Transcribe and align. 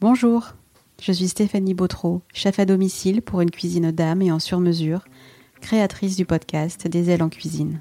Bonjour, 0.00 0.52
je 1.02 1.10
suis 1.10 1.26
Stéphanie 1.26 1.74
Bautreau, 1.74 2.22
chef 2.32 2.60
à 2.60 2.64
domicile 2.64 3.20
pour 3.20 3.40
une 3.40 3.50
cuisine 3.50 3.90
d'âme 3.90 4.22
et 4.22 4.30
en 4.30 4.38
sur-mesure, 4.38 5.04
créatrice 5.60 6.14
du 6.14 6.24
podcast 6.24 6.86
Des 6.86 7.10
ailes 7.10 7.24
en 7.24 7.28
cuisine. 7.28 7.80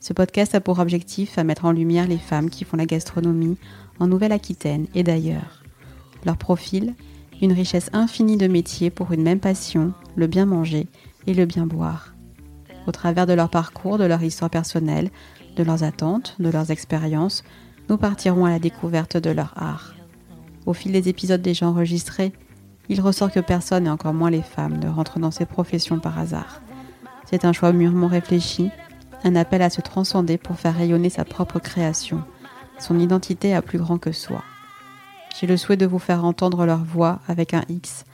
Ce 0.00 0.12
podcast 0.12 0.56
a 0.56 0.60
pour 0.60 0.80
objectif 0.80 1.38
à 1.38 1.44
mettre 1.44 1.64
en 1.64 1.70
lumière 1.70 2.08
les 2.08 2.18
femmes 2.18 2.50
qui 2.50 2.64
font 2.64 2.76
la 2.76 2.84
gastronomie 2.84 3.58
en 4.00 4.08
Nouvelle-Aquitaine 4.08 4.88
et 4.96 5.04
d'ailleurs. 5.04 5.62
Leur 6.24 6.36
profil, 6.36 6.96
une 7.40 7.52
richesse 7.52 7.90
infinie 7.92 8.36
de 8.36 8.48
métiers 8.48 8.90
pour 8.90 9.12
une 9.12 9.22
même 9.22 9.38
passion, 9.38 9.92
le 10.16 10.26
bien 10.26 10.46
manger 10.46 10.88
et 11.28 11.34
le 11.34 11.46
bien 11.46 11.68
boire. 11.68 12.12
Au 12.88 12.90
travers 12.90 13.28
de 13.28 13.34
leur 13.34 13.50
parcours, 13.50 13.98
de 13.98 14.04
leur 14.04 14.24
histoire 14.24 14.50
personnelle, 14.50 15.10
de 15.54 15.62
leurs 15.62 15.84
attentes, 15.84 16.34
de 16.40 16.48
leurs 16.48 16.72
expériences, 16.72 17.44
nous 17.88 17.98
partirons 17.98 18.46
à 18.46 18.50
la 18.50 18.58
découverte 18.58 19.16
de 19.16 19.30
leur 19.30 19.52
art. 19.54 19.95
Au 20.66 20.72
fil 20.72 20.92
des 20.92 21.08
épisodes 21.08 21.40
déjà 21.40 21.68
enregistrés, 21.68 22.32
il 22.88 23.00
ressort 23.00 23.30
que 23.30 23.40
personne, 23.40 23.86
et 23.86 23.90
encore 23.90 24.14
moins 24.14 24.30
les 24.30 24.42
femmes, 24.42 24.78
ne 24.78 24.88
rentrent 24.88 25.18
dans 25.20 25.30
ces 25.30 25.46
professions 25.46 26.00
par 26.00 26.18
hasard. 26.18 26.60
C'est 27.24 27.44
un 27.44 27.52
choix 27.52 27.72
mûrement 27.72 28.08
réfléchi, 28.08 28.70
un 29.24 29.36
appel 29.36 29.62
à 29.62 29.70
se 29.70 29.80
transcender 29.80 30.38
pour 30.38 30.56
faire 30.58 30.76
rayonner 30.76 31.08
sa 31.08 31.24
propre 31.24 31.58
création, 31.58 32.22
son 32.78 32.98
identité 32.98 33.54
à 33.54 33.62
plus 33.62 33.78
grand 33.78 33.98
que 33.98 34.12
soi. 34.12 34.42
J'ai 35.38 35.46
le 35.46 35.56
souhait 35.56 35.76
de 35.76 35.86
vous 35.86 35.98
faire 35.98 36.24
entendre 36.24 36.66
leur 36.66 36.82
voix 36.82 37.20
avec 37.28 37.54
un 37.54 37.62
X, 37.68 38.04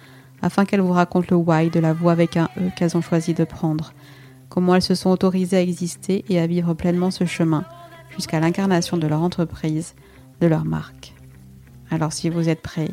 afin 0.43 0.65
qu'elles 0.65 0.81
vous 0.81 0.93
racontent 0.93 1.29
le 1.31 1.37
why 1.37 1.71
de 1.71 1.81
la 1.81 1.93
voix 1.93 2.13
avec 2.13 2.37
un 2.37 2.49
E 2.59 2.71
qu'elles 2.77 2.97
ont 2.97 3.03
choisi 3.03 3.33
de 3.33 3.45
prendre, 3.45 3.93
comment 4.49 4.75
elles 4.75 4.83
se 4.83 4.95
sont 4.95 5.11
autorisées 5.11 5.57
à 5.57 5.63
exister 5.63 6.25
et 6.29 6.39
à 6.41 6.47
vivre 6.47 6.75
pleinement 6.75 7.11
ce 7.11 7.25
chemin, 7.25 7.65
jusqu'à 8.11 8.41
l'incarnation 8.41 8.97
de 8.97 9.07
leur 9.07 9.23
entreprise, 9.23 9.95
de 10.41 10.47
leur 10.47 10.65
marque. 10.65 11.12
Alors 11.93 12.15
si 12.15 12.31
vous 12.31 12.49
êtes 12.49 12.63
prêts, 12.63 12.89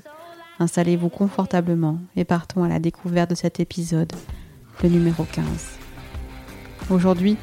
installez-vous 0.59 1.07
confortablement 1.07 1.99
et 2.17 2.25
partons 2.25 2.65
à 2.65 2.67
la 2.67 2.79
découverte 2.79 3.29
de 3.29 3.35
cet 3.35 3.61
épisode, 3.61 4.11
le 4.83 4.89
numéro 4.89 5.23
15. 5.23 5.45
Aujourd'hui, 6.89 7.37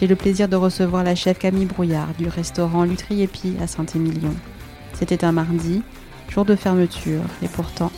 j'ai 0.00 0.06
le 0.06 0.16
plaisir 0.16 0.48
de 0.48 0.56
recevoir 0.56 1.04
la 1.04 1.14
chef 1.14 1.38
Camille 1.38 1.66
Brouillard 1.66 2.14
du 2.18 2.26
restaurant 2.26 2.84
Lutriépi 2.84 3.54
à 3.60 3.66
Saint-Émilion. 3.66 4.34
C'était 4.94 5.26
un 5.26 5.32
mardi, 5.32 5.82
jour 6.30 6.46
de 6.46 6.56
fermeture, 6.56 7.24
et 7.42 7.48
pourtant, 7.48 7.92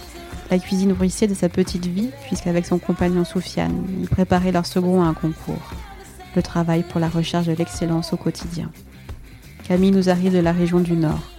la 0.50 0.58
cuisine 0.58 0.92
bruissait 0.92 1.28
de 1.28 1.34
sa 1.34 1.48
petite 1.48 1.86
vie, 1.86 2.10
puisqu'avec 2.26 2.66
son 2.66 2.80
compagnon 2.80 3.24
Soufiane, 3.24 3.84
ils 4.00 4.08
préparaient 4.08 4.50
leur 4.50 4.66
second 4.66 5.04
à 5.04 5.06
un 5.06 5.14
concours. 5.14 5.70
Le 6.34 6.42
travail 6.42 6.82
pour 6.82 6.98
la 6.98 7.08
recherche 7.08 7.46
de 7.46 7.54
l'excellence 7.54 8.12
au 8.12 8.16
quotidien. 8.16 8.72
Camille 9.62 9.92
nous 9.92 10.08
arrive 10.08 10.32
de 10.32 10.40
la 10.40 10.52
région 10.52 10.80
du 10.80 10.94
Nord. 10.94 11.35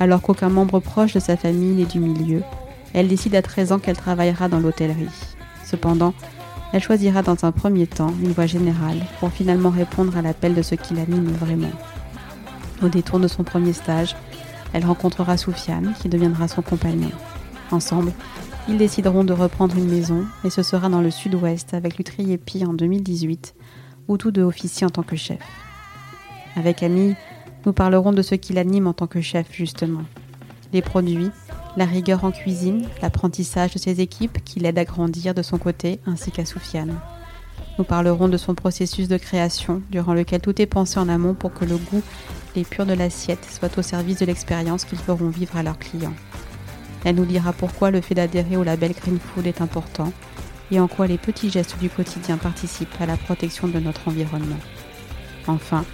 Alors 0.00 0.22
qu'aucun 0.22 0.48
membre 0.48 0.80
proche 0.80 1.12
de 1.12 1.20
sa 1.20 1.36
famille 1.36 1.74
n'est 1.74 1.84
du 1.84 2.00
milieu, 2.00 2.42
elle 2.94 3.06
décide 3.06 3.34
à 3.34 3.42
13 3.42 3.72
ans 3.72 3.78
qu'elle 3.78 3.98
travaillera 3.98 4.48
dans 4.48 4.58
l'hôtellerie. 4.58 5.06
Cependant, 5.64 6.14
elle 6.72 6.82
choisira 6.82 7.22
dans 7.22 7.44
un 7.44 7.52
premier 7.52 7.86
temps 7.86 8.14
une 8.22 8.32
voie 8.32 8.46
générale 8.46 8.98
pour 9.18 9.30
finalement 9.30 9.70
répondre 9.70 10.16
à 10.16 10.22
l'appel 10.22 10.54
de 10.54 10.62
ce 10.62 10.74
qui 10.74 10.94
l'anime 10.94 11.30
vraiment. 11.32 11.70
Au 12.82 12.88
détour 12.88 13.20
de 13.20 13.28
son 13.28 13.44
premier 13.44 13.74
stage, 13.74 14.16
elle 14.72 14.86
rencontrera 14.86 15.36
Soufiane 15.36 15.92
qui 16.00 16.08
deviendra 16.08 16.48
son 16.48 16.62
compagnon. 16.62 17.10
Ensemble, 17.70 18.12
ils 18.68 18.78
décideront 18.78 19.24
de 19.24 19.34
reprendre 19.34 19.76
une 19.76 19.90
maison 19.90 20.24
et 20.44 20.50
ce 20.50 20.62
sera 20.62 20.88
dans 20.88 21.02
le 21.02 21.10
sud-ouest 21.10 21.74
avec 21.74 21.98
Lutrier 21.98 22.38
Pi 22.38 22.64
en 22.64 22.72
2018, 22.72 23.54
où 24.08 24.16
tous 24.16 24.30
deux 24.30 24.44
officient 24.44 24.88
en 24.88 24.90
tant 24.90 25.02
que 25.02 25.16
chef. 25.16 25.40
Avec 26.56 26.76
Camille, 26.76 27.16
nous 27.66 27.72
parlerons 27.72 28.12
de 28.12 28.22
ce 28.22 28.34
qui 28.34 28.52
l'anime 28.52 28.86
en 28.86 28.92
tant 28.92 29.06
que 29.06 29.20
chef 29.20 29.46
justement. 29.52 30.02
Les 30.72 30.82
produits, 30.82 31.30
la 31.76 31.84
rigueur 31.84 32.24
en 32.24 32.30
cuisine, 32.30 32.86
l'apprentissage 33.02 33.74
de 33.74 33.78
ses 33.78 34.00
équipes 34.00 34.42
qui 34.44 34.60
l'aident 34.60 34.78
à 34.78 34.84
grandir 34.84 35.34
de 35.34 35.42
son 35.42 35.58
côté 35.58 36.00
ainsi 36.06 36.30
qu'à 36.30 36.44
Soufiane. 36.44 36.98
Nous 37.78 37.84
parlerons 37.84 38.28
de 38.28 38.36
son 38.36 38.54
processus 38.54 39.08
de 39.08 39.16
création 39.16 39.82
durant 39.90 40.14
lequel 40.14 40.40
tout 40.40 40.60
est 40.60 40.66
pensé 40.66 40.98
en 40.98 41.08
amont 41.08 41.34
pour 41.34 41.52
que 41.52 41.64
le 41.64 41.76
goût 41.76 42.02
les 42.56 42.64
purs 42.64 42.86
de 42.86 42.92
l'assiette 42.92 43.46
soient 43.48 43.78
au 43.78 43.82
service 43.82 44.18
de 44.18 44.26
l'expérience 44.26 44.84
qu'ils 44.84 44.98
feront 44.98 45.28
vivre 45.28 45.56
à 45.56 45.62
leurs 45.62 45.78
clients. 45.78 46.14
Elle 47.04 47.14
nous 47.14 47.24
dira 47.24 47.52
pourquoi 47.52 47.90
le 47.90 48.00
fait 48.00 48.14
d'adhérer 48.14 48.56
au 48.56 48.64
label 48.64 48.92
Green 48.92 49.18
Food 49.18 49.46
est 49.46 49.62
important 49.62 50.12
et 50.70 50.80
en 50.80 50.88
quoi 50.88 51.06
les 51.06 51.18
petits 51.18 51.50
gestes 51.50 51.78
du 51.78 51.88
quotidien 51.88 52.36
participent 52.36 53.00
à 53.00 53.06
la 53.06 53.16
protection 53.16 53.68
de 53.68 53.80
notre 53.80 54.08
environnement. 54.08 54.58
Enfin, 55.46 55.84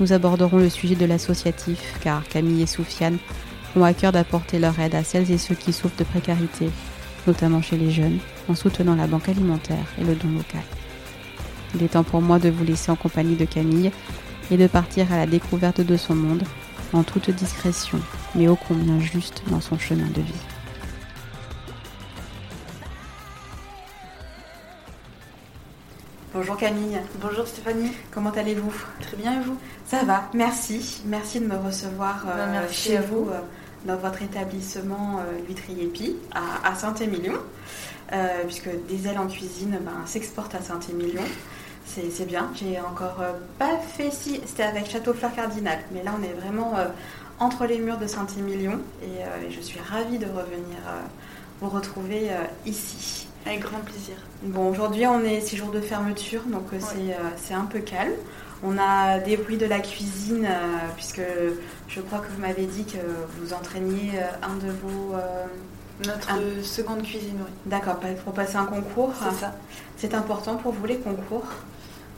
nous 0.00 0.12
aborderons 0.12 0.58
le 0.58 0.68
sujet 0.68 0.94
de 0.94 1.06
l'associatif 1.06 1.98
car 2.00 2.26
Camille 2.28 2.62
et 2.62 2.66
Soufiane 2.66 3.18
ont 3.76 3.84
à 3.84 3.94
cœur 3.94 4.12
d'apporter 4.12 4.58
leur 4.58 4.78
aide 4.78 4.94
à 4.94 5.04
celles 5.04 5.30
et 5.30 5.38
ceux 5.38 5.54
qui 5.54 5.72
souffrent 5.72 5.98
de 5.98 6.04
précarité, 6.04 6.70
notamment 7.26 7.62
chez 7.62 7.76
les 7.76 7.90
jeunes, 7.90 8.18
en 8.48 8.54
soutenant 8.54 8.94
la 8.94 9.06
banque 9.06 9.28
alimentaire 9.28 9.86
et 10.00 10.04
le 10.04 10.14
don 10.14 10.28
local. 10.30 10.62
Il 11.74 11.82
est 11.82 11.88
temps 11.88 12.04
pour 12.04 12.22
moi 12.22 12.38
de 12.38 12.48
vous 12.48 12.64
laisser 12.64 12.90
en 12.90 12.96
compagnie 12.96 13.36
de 13.36 13.44
Camille 13.44 13.90
et 14.50 14.56
de 14.56 14.66
partir 14.66 15.12
à 15.12 15.16
la 15.16 15.26
découverte 15.26 15.80
de 15.80 15.96
son 15.96 16.14
monde 16.14 16.44
en 16.92 17.02
toute 17.02 17.30
discrétion, 17.30 18.00
mais 18.34 18.48
ô 18.48 18.56
combien 18.56 18.98
juste 19.00 19.42
dans 19.50 19.60
son 19.60 19.78
chemin 19.78 20.06
de 20.14 20.22
vie. 20.22 20.47
Bonjour 26.34 26.58
Camille. 26.58 26.98
Bonjour 27.22 27.46
Stéphanie. 27.46 27.90
Comment 28.10 28.28
allez-vous? 28.30 28.70
Très 29.00 29.16
bien 29.16 29.40
et 29.40 29.44
vous? 29.44 29.56
Ça 29.86 30.04
va, 30.04 30.28
merci. 30.34 31.00
Merci 31.06 31.40
de 31.40 31.46
me 31.46 31.56
recevoir 31.56 32.22
bah, 32.26 32.32
euh, 32.36 32.68
chez 32.70 32.98
vous, 32.98 33.30
euh, 33.30 33.40
dans 33.86 33.96
votre 33.96 34.20
établissement 34.20 35.20
euh, 35.20 35.88
Pi 35.90 36.16
à, 36.34 36.74
Saint-Émilion, 36.74 37.32
euh, 38.12 38.44
puisque 38.44 38.68
des 38.88 39.08
ailes 39.08 39.18
en 39.18 39.26
cuisine 39.26 39.78
ben, 39.80 40.04
s'exportent 40.04 40.54
à 40.54 40.60
Saint-Émilion. 40.60 41.22
C'est 41.86 42.26
bien. 42.26 42.50
J'ai 42.54 42.78
encore 42.78 43.24
pas 43.58 43.78
fait 43.78 44.10
si. 44.10 44.42
C'était 44.44 44.64
avec 44.64 44.90
Château 44.90 45.14
Fleur 45.14 45.34
Cardinal, 45.34 45.78
mais 45.92 46.02
là 46.02 46.12
on 46.20 46.22
est 46.22 46.34
vraiment 46.34 46.74
entre 47.40 47.64
les 47.64 47.78
murs 47.78 47.96
de 47.96 48.06
Saint-Émilion 48.06 48.78
et 49.02 49.50
je 49.50 49.60
suis 49.60 49.80
ravie 49.80 50.18
de 50.18 50.26
revenir 50.26 50.76
vous 51.60 51.70
retrouver 51.70 52.28
ici. 52.66 53.27
Avec 53.46 53.60
grand 53.60 53.80
plaisir. 53.80 54.14
Bon, 54.42 54.68
aujourd'hui, 54.68 55.06
on 55.06 55.24
est 55.24 55.40
six 55.40 55.56
jours 55.56 55.70
de 55.70 55.80
fermeture, 55.80 56.42
donc 56.42 56.72
euh, 56.72 56.76
euh, 56.76 57.12
c'est 57.36 57.54
un 57.54 57.64
peu 57.64 57.80
calme. 57.80 58.12
On 58.62 58.76
a 58.78 59.18
des 59.18 59.36
bruits 59.36 59.56
de 59.56 59.66
la 59.66 59.80
cuisine, 59.80 60.44
euh, 60.44 60.78
puisque 60.96 61.22
je 61.88 62.00
crois 62.00 62.18
que 62.18 62.28
vous 62.32 62.40
m'avez 62.40 62.66
dit 62.66 62.84
que 62.84 62.98
vous 63.40 63.52
entraîniez 63.52 64.12
un 64.42 64.56
de 64.56 64.70
vos... 64.70 65.14
Notre 66.06 66.64
seconde 66.64 67.02
cuisine, 67.02 67.38
oui. 67.40 67.50
D'accord, 67.66 67.98
pour 68.24 68.32
passer 68.32 68.54
un 68.56 68.66
concours. 68.66 69.12
C'est 69.20 69.40
ça. 69.40 69.54
C'est 69.96 70.14
important 70.14 70.54
pour 70.54 70.72
vous 70.72 70.86
les 70.86 70.98
concours 70.98 71.46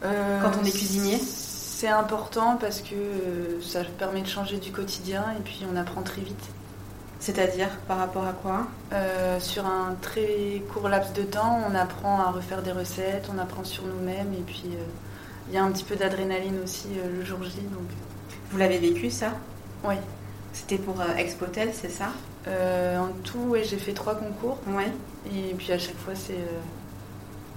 quand 0.02 0.52
on 0.60 0.64
est 0.64 0.70
cuisinier? 0.70 1.18
C'est 1.18 1.88
important 1.88 2.58
parce 2.60 2.82
que 2.82 3.62
ça 3.62 3.80
permet 3.98 4.20
de 4.20 4.26
changer 4.26 4.58
du 4.58 4.70
quotidien 4.70 5.24
et 5.38 5.42
puis 5.42 5.62
on 5.72 5.76
apprend 5.76 6.02
très 6.02 6.20
vite. 6.20 6.44
C'est-à-dire 7.20 7.68
par 7.86 7.98
rapport 7.98 8.26
à 8.26 8.32
quoi? 8.32 8.66
Euh, 8.92 9.38
Sur 9.40 9.66
un 9.66 9.94
très 10.00 10.62
court 10.72 10.88
laps 10.88 11.12
de 11.12 11.22
temps, 11.22 11.60
on 11.70 11.74
apprend 11.74 12.18
à 12.20 12.30
refaire 12.30 12.62
des 12.62 12.72
recettes, 12.72 13.28
on 13.32 13.38
apprend 13.38 13.62
sur 13.62 13.84
nous-mêmes 13.84 14.32
et 14.32 14.42
puis 14.42 14.64
euh, 14.66 14.82
il 15.48 15.54
y 15.54 15.58
a 15.58 15.62
un 15.62 15.70
petit 15.70 15.84
peu 15.84 15.96
d'adrénaline 15.96 16.58
aussi 16.64 16.88
euh, 16.96 17.18
le 17.18 17.24
jour 17.24 17.42
J. 17.44 17.60
Donc... 17.60 17.88
Vous 18.50 18.58
l'avez 18.58 18.78
vécu 18.78 19.10
ça? 19.10 19.32
Oui. 19.84 19.96
C'était 20.52 20.78
pour 20.78 20.96
Expotel, 21.16 21.70
c'est 21.74 21.90
ça? 21.90 22.08
En 22.48 23.08
tout, 23.22 23.54
j'ai 23.62 23.76
fait 23.76 23.92
trois 23.92 24.14
concours. 24.14 24.58
Oui. 24.66 24.84
Et 25.26 25.54
puis 25.54 25.70
à 25.72 25.78
chaque 25.78 25.98
fois, 25.98 26.14
c'est 26.16 26.34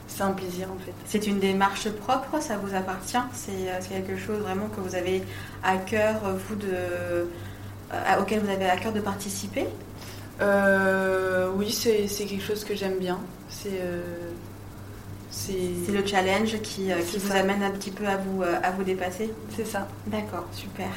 c'est 0.08 0.22
un 0.22 0.32
plaisir 0.32 0.68
en 0.72 0.78
fait. 0.86 0.94
C'est 1.06 1.26
une 1.26 1.40
démarche 1.40 1.90
propre, 1.90 2.40
ça 2.40 2.58
vous 2.58 2.76
appartient? 2.76 3.18
C'est 3.34 3.90
quelque 3.90 4.18
chose 4.18 4.40
vraiment 4.42 4.68
que 4.68 4.80
vous 4.82 4.94
avez 4.94 5.24
à 5.64 5.78
cœur, 5.78 6.18
vous, 6.48 6.56
de 6.56 7.28
auquel 8.20 8.40
vous 8.40 8.50
avez 8.50 8.70
à 8.70 8.78
cœur 8.78 8.94
de 8.94 9.00
participer 9.00 9.68
euh, 10.42 11.50
Oui, 11.56 11.72
c'est 11.72 12.26
quelque 12.26 12.44
chose 12.44 12.64
que 12.64 12.76
j'aime 12.76 12.98
bien. 13.00 13.20
C'est 13.50 13.70
euh, 13.82 14.02
c'est 15.30 15.92
le 15.92 16.06
challenge 16.06 16.62
qui, 16.62 16.90
qui 17.08 17.18
vous 17.18 17.32
amène 17.32 17.64
un 17.64 17.72
petit 17.72 17.90
peu 17.90 18.06
à 18.06 18.18
vous, 18.18 18.44
à 18.44 18.70
vous 18.70 18.84
dépasser 18.84 19.34
C'est 19.56 19.66
ça. 19.66 19.88
D'accord, 20.06 20.46
super. 20.52 20.90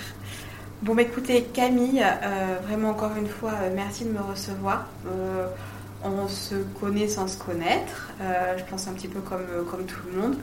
Bon, 0.82 0.94
bah, 0.94 1.02
écoutez, 1.02 1.44
Camille, 1.44 2.04
vraiment 2.66 2.90
encore 2.90 3.16
une 3.16 3.28
fois, 3.28 3.52
merci 3.74 4.04
de 4.04 4.10
me 4.10 4.20
recevoir. 4.20 4.88
on 6.04 6.28
se 6.28 6.54
connaît 6.78 7.08
sans 7.08 7.28
se 7.28 7.38
connaître, 7.38 8.10
je 8.58 8.62
pense 8.64 8.86
un 8.88 8.92
petit 8.92 9.08
peu 9.08 9.20
comme, 9.20 9.46
comme 9.70 9.86
tout 9.86 10.00
le 10.12 10.20
monde. 10.20 10.36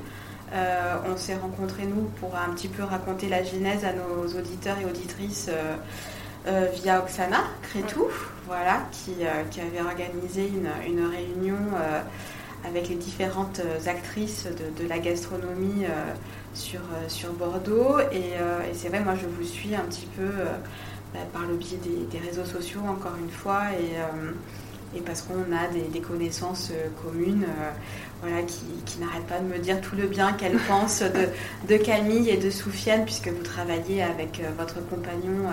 on 1.07 1.15
s'est 1.15 1.35
rencontrés, 1.35 1.85
nous, 1.85 2.09
pour 2.19 2.35
un 2.35 2.51
petit 2.55 2.69
peu 2.69 2.81
raconter 2.83 3.29
la 3.29 3.43
genèse 3.43 3.85
à 3.85 3.93
nos 3.93 4.25
auditeurs 4.25 4.77
et 4.81 4.85
auditrices 4.85 5.51
euh, 6.45 6.67
via 6.73 6.99
Oksana 6.99 7.43
Crétou, 7.61 8.07
voilà, 8.47 8.81
qui, 8.91 9.13
euh, 9.21 9.43
qui, 9.49 9.61
avait 9.61 9.81
organisé 9.81 10.47
une, 10.47 10.69
une 10.85 11.05
réunion 11.05 11.55
euh, 11.75 12.01
avec 12.67 12.89
les 12.89 12.95
différentes 12.95 13.61
actrices 13.85 14.45
de, 14.47 14.83
de 14.83 14.89
la 14.89 14.99
gastronomie 14.99 15.85
sur, 16.53 16.81
sur 17.07 17.33
Bordeaux. 17.33 17.99
Et, 18.11 18.17
et 18.17 18.73
c'est 18.73 18.89
vrai, 18.89 19.01
moi 19.01 19.15
je 19.15 19.25
vous 19.25 19.43
suis 19.45 19.75
un 19.75 19.81
petit 19.81 20.07
peu 20.17 20.29
bah, 21.13 21.19
par 21.33 21.41
le 21.41 21.55
biais 21.55 21.77
des, 21.77 22.05
des, 22.09 22.25
réseaux 22.25 22.45
sociaux, 22.45 22.81
encore 22.87 23.15
une 23.21 23.31
fois. 23.31 23.63
Et 23.79 23.97
et 24.95 25.01
parce 25.01 25.23
qu'on 25.23 25.51
a 25.51 25.67
des, 25.91 25.99
connaissances 25.99 26.71
communes 27.03 27.47
voilà, 28.23 28.43
qui, 28.43 28.63
qui 28.85 28.99
n'arrêtent 28.99 29.27
pas 29.27 29.39
de 29.39 29.45
me 29.45 29.59
dire 29.59 29.81
tout 29.81 29.95
le 29.95 30.07
bien 30.07 30.33
qu'elles 30.33 30.57
pensent 30.67 31.03
de, 31.03 31.27
de, 31.67 31.77
Camille 31.77 32.29
et 32.29 32.37
de 32.37 32.49
Soufiane, 32.49 33.05
puisque 33.05 33.27
vous 33.27 33.43
travaillez 33.43 34.01
avec 34.01 34.41
votre 34.57 34.75
compagnon 34.87 35.49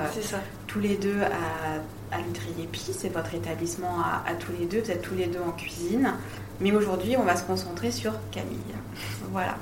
tous 0.67 0.81
les 0.81 0.97
deux 0.97 1.21
à, 1.23 2.17
à 2.17 2.21
Lutriepi, 2.21 2.93
c'est 2.97 3.09
votre 3.09 3.35
établissement 3.35 4.01
à, 4.01 4.29
à, 4.29 4.35
tous 4.35 4.53
les 4.59 4.67
deux, 4.67 4.81
vous 4.81 4.91
êtes 4.91 5.03
tous 5.03 5.15
les 5.15 5.27
deux 5.27 5.41
en 5.41 5.53
cuisine. 5.53 6.13
Mais 6.61 6.73
aujourd'hui, 6.73 7.17
on 7.17 7.23
va 7.23 7.37
se 7.37 7.45
concentrer 7.45 7.91
sur 7.91 8.13
Camille. 8.31 8.59
Voilà. 9.33 9.57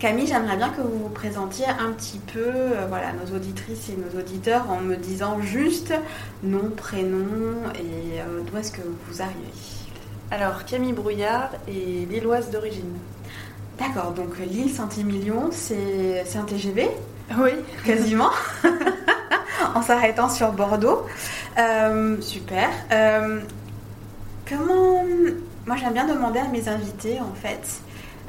Camille, 0.00 0.26
j'aimerais 0.26 0.56
bien 0.56 0.70
que 0.70 0.80
vous 0.80 0.98
vous 1.04 1.08
présentiez 1.08 1.66
un 1.66 1.92
petit 1.92 2.18
peu 2.18 2.40
euh, 2.44 2.86
voilà, 2.88 3.12
nos 3.12 3.36
auditrices 3.36 3.88
et 3.88 3.96
nos 3.96 4.18
auditeurs 4.18 4.68
en 4.68 4.80
me 4.80 4.96
disant 4.96 5.40
juste 5.40 5.94
nom, 6.42 6.68
prénom 6.76 7.54
et 7.76 8.20
euh, 8.20 8.40
d'où 8.44 8.58
est-ce 8.58 8.72
que 8.72 8.82
vous 8.82 9.22
arrivez. 9.22 9.73
Alors, 10.30 10.64
Camille 10.64 10.92
Brouillard 10.92 11.50
est 11.68 12.10
lilloise 12.10 12.50
d'origine. 12.50 12.98
D'accord, 13.78 14.12
donc 14.12 14.38
l'île 14.38 14.70
Saint-Émilion, 14.70 15.50
c'est 15.50 16.24
un 16.36 16.44
TGV 16.44 16.88
Oui. 17.38 17.50
Quasiment. 17.84 18.30
en 19.74 19.82
s'arrêtant 19.82 20.28
sur 20.28 20.52
Bordeaux. 20.52 21.06
Euh, 21.58 22.20
super. 22.20 22.68
comment 24.48 25.04
moi, 25.66 25.76
j'aime 25.76 25.94
bien 25.94 26.06
demander 26.06 26.40
à 26.40 26.48
mes 26.48 26.68
invités, 26.68 27.20
en 27.20 27.32
fait, 27.32 27.80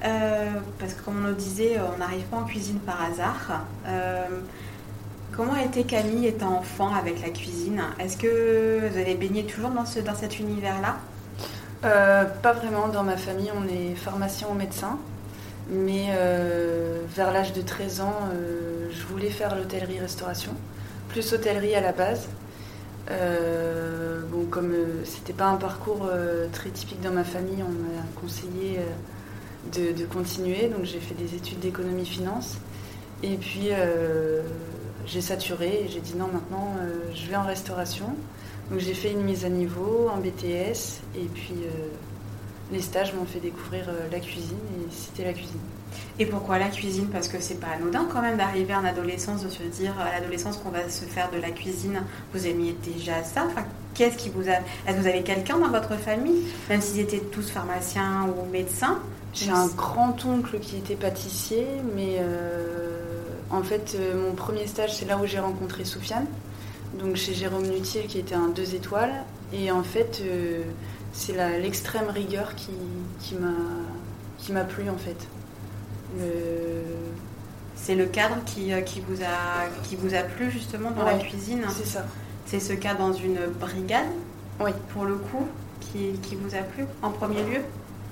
euh, 0.05 0.51
parce 0.79 0.93
que 0.93 1.01
comme 1.03 1.17
on 1.17 1.27
nous 1.27 1.35
disait, 1.35 1.77
on 1.93 1.97
n'arrive 1.97 2.23
pas 2.25 2.37
en 2.37 2.45
cuisine 2.45 2.79
par 2.79 3.03
hasard. 3.03 3.65
Euh, 3.87 4.23
comment 5.35 5.57
été 5.57 5.83
Camille 5.83 6.27
étant 6.27 6.59
enfant 6.59 6.93
avec 6.95 7.21
la 7.21 7.31
cuisine? 7.31 7.83
Est-ce 7.99 8.15
que 8.15 8.87
vous 8.87 8.97
avez 8.97 9.15
baigné 9.15 9.45
toujours 9.45 9.71
dans, 9.71 9.85
ce, 9.85 9.99
dans 9.99 10.15
cet 10.15 10.39
univers-là? 10.39 10.95
Euh, 11.85 12.25
Pas 12.41 12.53
vraiment. 12.53 12.87
Dans 12.87 13.03
ma 13.03 13.17
famille, 13.17 13.51
on 13.55 13.67
est 13.67 13.95
pharmacien 13.95 14.47
ou 14.51 14.53
médecin. 14.53 14.97
Mais 15.69 16.09
vers 17.15 17.31
l'âge 17.31 17.51
de 17.53 17.61
13 17.61 18.01
ans, 18.01 18.19
je 18.91 19.03
voulais 19.07 19.31
faire 19.31 19.55
l'hôtellerie-restauration. 19.55 20.51
Plus 21.09 21.33
hôtellerie 21.33 21.73
à 21.73 21.81
la 21.81 21.91
base. 21.91 22.27
Euh, 23.11 24.21
bon, 24.31 24.45
comme 24.45 24.71
euh, 24.71 25.03
c'était 25.03 25.33
pas 25.33 25.45
un 25.45 25.57
parcours 25.57 26.07
euh, 26.09 26.47
très 26.51 26.71
typique 26.71 27.01
dans 27.01 27.11
ma 27.11 27.23
famille, 27.23 27.61
on 27.61 27.71
m'a 27.71 28.01
conseillé 28.19 28.79
de, 29.73 30.05
continuer. 30.05 30.69
Donc 30.69 30.83
j'ai 30.83 30.99
fait 30.99 31.15
des 31.15 31.35
études 31.35 31.59
d'économie-finance. 31.59 32.57
Et 33.23 33.37
puis 33.37 33.69
j'ai 35.05 35.21
saturé 35.21 35.85
et 35.85 35.87
j'ai 35.87 36.01
dit 36.01 36.15
non, 36.15 36.27
maintenant 36.27 36.75
je 37.13 37.27
vais 37.27 37.35
en 37.35 37.45
restauration. 37.45 38.15
Donc 38.69 38.79
j'ai 38.79 38.93
fait 38.93 39.11
une 39.11 39.21
mise 39.21 39.45
à 39.45 39.49
niveau 39.49 40.09
en 40.11 40.17
BTS 40.17 41.01
et 41.15 41.25
puis 41.33 41.55
les 42.71 42.81
stages 42.81 43.13
m'ont 43.13 43.25
fait 43.25 43.39
découvrir 43.39 43.85
la 44.11 44.19
cuisine 44.19 44.57
et 44.79 44.91
c'était 44.91 45.23
la 45.23 45.33
cuisine. 45.33 45.59
Et 46.17 46.25
pourquoi 46.25 46.57
la 46.57 46.69
cuisine? 46.69 47.07
Parce 47.11 47.27
que 47.27 47.39
c'est 47.39 47.59
pas 47.59 47.67
anodin 47.67 48.07
quand 48.11 48.21
même 48.21 48.37
d'arriver 48.37 48.73
en 48.73 48.83
adolescence, 48.83 49.43
de 49.43 49.49
se 49.49 49.63
dire 49.63 49.93
à 49.99 50.11
l'adolescence 50.11 50.57
qu'on 50.57 50.71
va 50.71 50.89
se 50.89 51.05
faire 51.05 51.29
de 51.29 51.37
la 51.37 51.51
cuisine. 51.51 52.01
Vous 52.33 52.47
aimiez 52.47 52.75
déjà 52.83 53.23
ça? 53.23 53.45
Enfin, 53.45 53.65
Qu'est-ce 53.95 54.17
qui 54.17 54.29
vous 54.29 54.49
a. 54.49 54.55
Est-ce 54.55 54.97
que 54.97 55.01
vous 55.01 55.07
avez 55.07 55.23
quelqu'un 55.23 55.57
dans 55.57 55.69
votre 55.69 55.95
famille? 55.95 56.43
Même 56.69 56.81
s'ils 56.81 56.99
étaient 56.99 57.21
tous 57.31 57.49
pharmaciens 57.49 58.27
ou 58.27 58.51
médecins? 58.51 58.99
J'ai 59.33 59.51
un 59.51 59.67
grand-oncle 59.67 60.59
qui 60.59 60.77
était 60.77 60.95
pâtissier, 60.95 61.65
mais 61.95 62.17
euh, 62.19 62.99
en 63.49 63.63
fait, 63.63 63.95
euh, 63.95 64.29
mon 64.29 64.35
premier 64.35 64.67
stage, 64.67 64.95
c'est 64.95 65.05
là 65.05 65.17
où 65.17 65.25
j'ai 65.25 65.39
rencontré 65.39 65.85
Soufiane, 65.85 66.25
donc 66.99 67.15
chez 67.15 67.33
Jérôme 67.33 67.67
Nutil, 67.67 68.07
qui 68.07 68.19
était 68.19 68.35
un 68.35 68.49
deux 68.49 68.75
étoiles. 68.75 69.13
Et 69.53 69.71
en 69.71 69.83
fait, 69.83 70.21
euh, 70.21 70.63
c'est 71.13 71.33
l'extrême 71.59 72.09
rigueur 72.09 72.55
qui, 72.55 72.71
qui 73.19 74.51
m'a 74.51 74.63
plu 74.63 74.89
en 74.89 74.97
fait. 74.97 75.27
C'est 77.75 77.95
le 77.95 78.05
cadre 78.05 78.37
qui, 78.45 78.73
euh, 78.73 78.81
qui, 78.81 79.01
vous 79.01 79.21
a, 79.21 79.67
qui 79.83 79.95
vous 79.95 80.15
a 80.15 80.23
plu 80.23 80.49
justement 80.49 80.91
dans 80.91 81.03
la 81.03 81.15
cuisine? 81.15 81.63
C'est 81.69 81.85
ça. 81.85 82.05
C'est 82.45 82.59
ce 82.59 82.73
cas 82.73 82.95
dans 82.95 83.13
une 83.13 83.39
brigade 83.59 84.07
Oui. 84.59 84.71
Pour 84.93 85.05
le 85.05 85.15
coup, 85.15 85.47
qui, 85.81 86.13
qui 86.23 86.35
vous 86.35 86.55
a 86.55 86.59
plu 86.59 86.85
en 87.01 87.11
premier 87.11 87.43
lieu? 87.43 87.61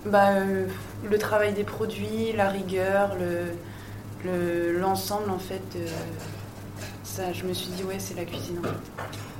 Bah, 0.05 0.33
euh, 0.33 0.67
Le 1.09 1.17
travail 1.17 1.53
des 1.53 1.63
produits, 1.63 2.33
la 2.35 2.49
rigueur, 2.49 3.15
l'ensemble 4.25 5.27
le, 5.27 5.33
en 5.33 5.39
fait. 5.39 5.77
Je 7.33 7.45
me 7.45 7.53
suis 7.53 7.69
dit, 7.71 7.83
ouais, 7.83 7.97
c'est 7.99 8.15
la 8.15 8.25
cuisine 8.25 8.59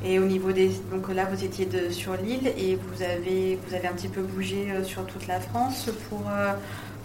Et 0.03 0.19
au 0.19 0.25
niveau 0.25 0.51
des. 0.51 0.69
Donc 0.91 1.09
là, 1.09 1.25
vous 1.25 1.43
étiez 1.43 1.67
sur 1.91 2.15
l'île 2.15 2.47
et 2.57 2.75
vous 2.75 3.03
avez, 3.03 3.59
vous 3.67 3.75
avez 3.75 3.87
un 3.87 3.93
petit 3.93 4.09
peu 4.09 4.21
bougé 4.21 4.71
euh, 4.71 4.83
sur 4.83 5.05
toute 5.05 5.27
la 5.27 5.39
France 5.39 5.89
pour, 6.09 6.29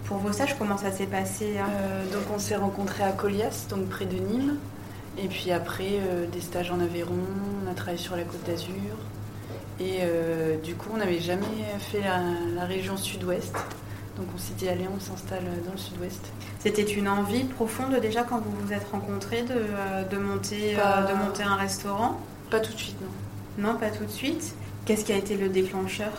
pour 0.09 0.17
vos 0.17 0.31
stages, 0.31 0.57
comment 0.57 0.75
ça 0.75 0.91
s'est 0.91 1.05
passé 1.05 1.59
hein? 1.59 1.69
Euh, 1.69 2.11
Donc 2.11 2.23
on 2.33 2.39
s'est 2.39 2.55
rencontrés 2.55 3.03
à 3.03 3.11
Colias, 3.11 3.67
donc 3.69 3.87
près 3.89 4.05
de 4.05 4.17
Nîmes. 4.17 4.57
Et 5.19 5.27
puis 5.27 5.51
après, 5.51 5.99
euh, 5.99 6.25
des 6.25 6.41
stages 6.41 6.71
en 6.71 6.79
Aveyron, 6.79 7.13
on 7.63 7.69
a 7.69 7.75
travaillé 7.75 7.99
sur 7.99 8.15
la 8.15 8.23
Côte 8.23 8.43
d'Azur. 8.47 8.73
Et 9.79 9.99
euh, 10.01 10.57
du 10.63 10.73
coup, 10.73 10.89
on 10.93 10.97
n'avait 10.97 11.19
jamais 11.19 11.45
fait 11.79 12.01
la, 12.01 12.65
région 12.65 12.97
sud-ouest. 12.97 13.55
Donc 14.19 14.27
on 14.35 14.37
s'est 14.37 14.53
dit, 14.57 14.67
allez, 14.67 14.85
on 14.93 14.99
s'installe 14.99 15.45
dans 15.65 15.71
le 15.71 15.77
sud-ouest. 15.77 16.21
C'était 16.59 16.83
une 16.83 17.07
envie 17.07 17.45
profonde 17.45 17.95
déjà 18.01 18.23
quand 18.23 18.39
vous 18.39 18.51
vous 18.51 18.73
êtes 18.73 18.85
rencontrés 18.91 19.43
de, 19.43 20.17
monter, 20.17 20.75
de 20.75 21.25
monter 21.25 21.43
un 21.43 21.55
restaurant? 21.55 22.19
Pas 22.51 22.59
tout 22.59 22.73
de 22.73 22.77
suite, 22.77 22.97
non. 23.01 23.69
Non, 23.69 23.77
pas 23.77 23.89
tout 23.89 24.03
de 24.03 24.11
suite. 24.11 24.53
Qu'est-ce 24.85 25.05
qui 25.05 25.13
a 25.13 25.17
été 25.17 25.37
le 25.37 25.49
déclencheur? 25.49 26.11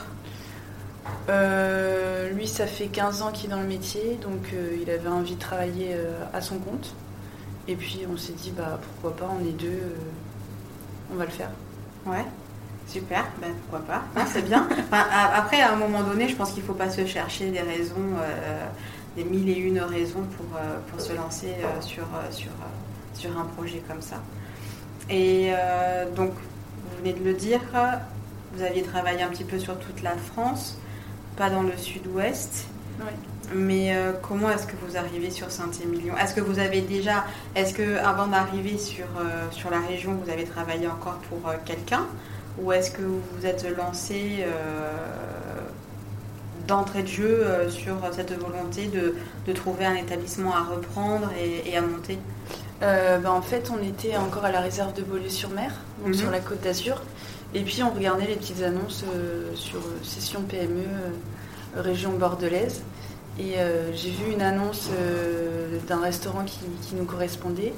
Euh, 1.29 2.31
lui, 2.31 2.47
ça 2.47 2.67
fait 2.67 2.87
15 2.87 3.23
ans 3.23 3.33
qu'il 3.33 3.47
est 3.47 3.55
dans 3.55 3.61
le 3.61 3.67
métier, 3.67 4.19
donc 4.23 4.53
euh, 4.53 4.77
il 4.81 4.91
avait 4.91 5.09
envie 5.09 5.35
de 5.35 5.41
travailler 5.41 5.89
euh, 5.93 6.25
à 6.33 6.41
son 6.41 6.59
compte. 6.59 6.95
Et 7.69 7.77
puis 7.77 8.01
on 8.13 8.17
s'est 8.17 8.33
dit, 8.33 8.53
bah 8.57 8.81
pourquoi 8.83 9.17
pas, 9.17 9.33
on 9.35 9.45
est 9.47 9.53
deux, 9.53 9.97
on 11.13 11.17
va 11.17 11.25
le 11.25 11.31
faire. 11.31 11.51
Ouais, 12.07 12.25
super, 12.91 13.25
bah, 13.41 13.47
pourquoi 13.63 13.87
pas, 13.87 14.27
c'est 14.27 14.43
bien. 14.43 14.69
après, 14.91 15.61
à 15.61 15.73
un 15.73 15.77
moment 15.77 16.03
donné, 16.03 16.29
je 16.29 16.37
pense 16.37 16.53
qu'il 16.53 16.63
ne 16.63 16.69
faut 16.69 16.75
pas 16.75 16.91
se 16.91 17.07
chercher 17.07 17.51
des 17.51 17.61
raisons, 17.61 18.17
des 19.17 19.25
mille 19.25 19.49
et 19.49 19.57
une 19.57 19.81
raisons 19.81 20.25
pour, 20.37 20.47
pour 20.89 21.01
se 21.01 21.13
lancer 21.13 21.55
sur, 21.81 22.05
sur, 22.31 22.49
sur 23.15 23.39
un 23.39 23.45
projet 23.45 23.83
comme 23.89 24.03
ça. 24.03 24.17
Et 25.09 25.53
donc, 26.17 26.33
vous 26.33 26.97
venez 26.99 27.13
de 27.13 27.25
le 27.25 27.35
dire, 27.35 27.61
vous 28.55 28.63
aviez 28.63 28.83
travaillé 28.83 29.23
un 29.23 29.29
petit 29.29 29.45
peu 29.45 29.59
sur 29.59 29.79
toute 29.79 30.03
la 30.03 30.17
France 30.17 30.77
pas 31.41 31.49
dans 31.49 31.63
le 31.63 31.77
sud-ouest. 31.77 32.67
Mais 33.55 33.97
euh, 33.97 34.13
comment 34.23 34.51
est-ce 34.51 34.67
que 34.67 34.77
vous 34.87 34.97
arrivez 34.97 35.31
sur 35.31 35.51
Saint-Émilion? 35.51 36.17
Est-ce 36.17 36.35
que 36.35 36.41
vous 36.41 36.59
avez 36.59 36.83
déjà, 36.83 37.25
est-ce 37.57 37.73
que 37.75 37.97
avant 37.97 38.27
d'arriver 38.27 38.79
sur, 38.79 39.07
euh, 39.19 39.51
sur 39.51 39.71
la 39.71 39.81
région, 39.81 40.21
vous 40.23 40.31
avez 40.31 40.45
travaillé 40.45 40.87
encore 40.87 41.19
pour 41.29 41.49
euh, 41.49 41.55
quelqu'un? 41.65 42.07
Ou 42.63 42.73
est-ce 42.73 42.91
que 42.91 43.03
vous 43.03 43.21
vous 43.37 43.47
êtes 43.47 43.67
lancé 43.77 44.45
d'entrée 46.67 47.03
de 47.03 47.09
jeu 47.09 47.47
sur 47.69 47.97
cette 48.13 48.33
volonté 48.39 48.87
de, 48.87 49.15
de, 49.47 49.53
trouver 49.53 49.87
un 49.87 49.95
établissement 49.95 50.55
à 50.55 50.63
reprendre 50.63 51.31
et, 51.39 51.77
à 51.77 51.81
monter? 51.81 52.19
Ben, 52.81 53.25
En 53.27 53.43
fait, 53.43 53.71
on 53.71 53.83
était 53.83 54.17
encore 54.17 54.45
à 54.45 54.53
la 54.53 54.61
réserve 54.61 54.93
de 54.95 55.03
Beaulieu-sur-Mer, 55.03 55.73
donc 56.01 56.09
mhm. 56.09 56.15
sur 56.15 56.31
la 56.31 56.41
côte 56.41 56.61
d'Azur. 56.61 57.03
Et 57.55 57.63
puis 57.63 57.83
on 57.83 57.91
regardait 57.91 58.27
les 58.27 58.37
petites 58.37 58.63
annonces 58.63 59.05
euh, 59.13 59.51
sur 59.55 59.79
euh, 59.79 59.99
Session 60.05 60.43
PME 60.43 60.85
euh, 60.85 61.81
région 61.83 62.13
bordelaise. 62.13 62.83
Et 63.41 63.55
j'ai 63.95 64.11
vu 64.11 64.33
une 64.33 64.43
annonce 64.43 64.91
d'un 65.89 66.01
restaurant 66.01 66.45
qui, 66.45 66.61
nous 66.95 67.05
correspondait. 67.05 67.73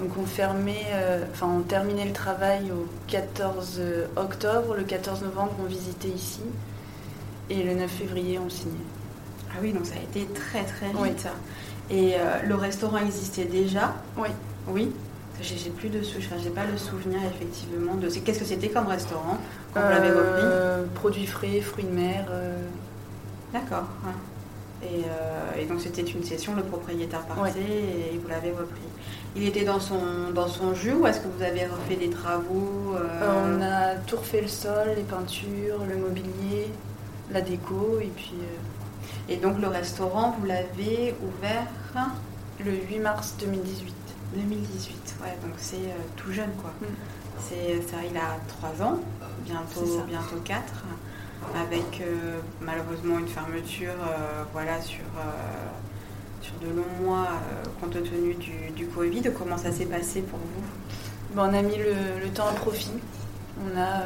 Donc 0.00 0.10
on 0.18 0.26
fermait, 0.26 0.86
enfin 1.30 1.46
on 1.46 1.60
terminait 1.60 2.04
le 2.04 2.12
travail 2.12 2.72
au 2.72 2.88
14 3.06 3.80
octobre, 4.16 4.74
le 4.74 4.82
14 4.82 5.22
novembre 5.22 5.52
on 5.62 5.66
visitait 5.66 6.08
ici 6.08 6.40
et 7.48 7.62
le 7.62 7.74
9 7.74 7.88
février 7.88 8.40
on 8.44 8.50
signait. 8.50 8.74
Ah 9.52 9.58
oui, 9.62 9.72
donc 9.72 9.86
ça 9.86 9.94
a 9.94 10.02
été 10.02 10.26
très 10.34 10.64
très 10.64 10.88
vite. 11.04 11.28
Et 11.90 12.14
le 12.44 12.54
restaurant 12.56 12.98
existait 12.98 13.44
déjà? 13.44 13.94
Oui. 14.16 14.30
Oui? 14.66 14.90
J'ai 15.40 15.70
plus 15.70 15.88
de 15.88 16.00
j'ai 16.02 16.50
pas 16.50 16.64
le 16.64 16.78
souvenir 16.78 17.18
effectivement 17.24 17.94
de. 17.94 18.08
Qu'est-ce 18.08 18.38
que 18.38 18.44
c'était 18.44 18.68
comme 18.68 18.86
restaurant 18.86 19.38
quand 19.72 19.80
vous 19.80 19.88
l'avez 19.88 20.10
repris? 20.10 20.42
Euh, 20.44 20.84
Produits 20.94 21.26
frais, 21.26 21.60
fruits 21.60 21.84
de 21.84 21.90
mer. 21.90 22.26
Euh. 22.30 22.56
Euh, 24.84 25.60
et, 25.60 25.66
donc 25.66 25.80
c'était 25.80 26.02
une 26.02 26.24
session, 26.24 26.54
le 26.54 26.62
propriétaire 26.62 27.22
partait 27.22 27.60
et 27.60 28.18
vous 28.22 28.28
l'avez 28.28 28.50
repris. 28.50 28.80
Il 29.36 29.46
était 29.46 29.64
dans 29.64 29.80
son, 29.80 30.30
dans 30.32 30.48
son 30.48 30.74
jus 30.74 30.92
ou 30.92 31.06
est-ce 31.06 31.20
que 31.20 31.28
vous 31.28 31.42
avez 31.42 31.66
refait 31.66 31.96
des 31.96 32.10
travaux 32.10 32.94
On 32.94 33.62
a 33.62 33.96
tout 34.06 34.16
refait 34.16 34.42
le 34.42 34.48
sol, 34.48 34.90
les 34.96 35.02
peintures, 35.02 35.84
le 35.88 35.96
mobilier, 35.96 36.68
la 37.32 37.40
déco 37.40 37.98
et 38.00 38.12
puis. 38.14 38.34
Et 39.28 39.36
donc 39.36 39.60
le 39.60 39.68
restaurant, 39.68 40.36
vous 40.38 40.46
l'avez 40.46 41.14
ouvert 41.22 41.66
le 42.64 42.72
8 42.72 42.98
mars 43.00 43.34
2018. 43.40 43.94
2018, 44.34 45.16
ouais, 45.22 45.28
donc 45.42 45.54
c'est 45.56 45.76
euh, 45.76 46.02
tout 46.16 46.32
jeune 46.32 46.50
quoi. 46.60 46.70
Mm. 46.80 46.92
C'est 47.40 47.82
ça, 47.88 47.96
il 48.08 48.16
a 48.16 48.38
3 48.48 48.86
ans, 48.86 49.00
bientôt, 49.44 50.02
bientôt 50.06 50.36
4. 50.44 50.62
Avec 51.54 52.02
malheureusement 52.60 53.18
une 53.18 53.28
fermeture 53.28 53.94
voilà, 54.52 54.80
sur, 54.82 55.04
sur 56.40 56.54
de 56.56 56.66
longs 56.74 57.04
mois 57.04 57.28
compte 57.80 57.92
tenu 57.92 58.34
du, 58.34 58.70
du, 58.74 58.86
Covid. 58.86 59.22
Comment 59.36 59.56
ça 59.56 59.72
s'est 59.72 59.86
passé 59.86 60.22
pour 60.22 60.38
vous? 60.38 61.40
On 61.40 61.54
a 61.54 61.62
mis 61.62 61.76
le, 61.76 62.28
temps 62.28 62.48
à 62.48 62.52
profit. 62.52 62.92
On 63.60 63.78
a 63.78 64.02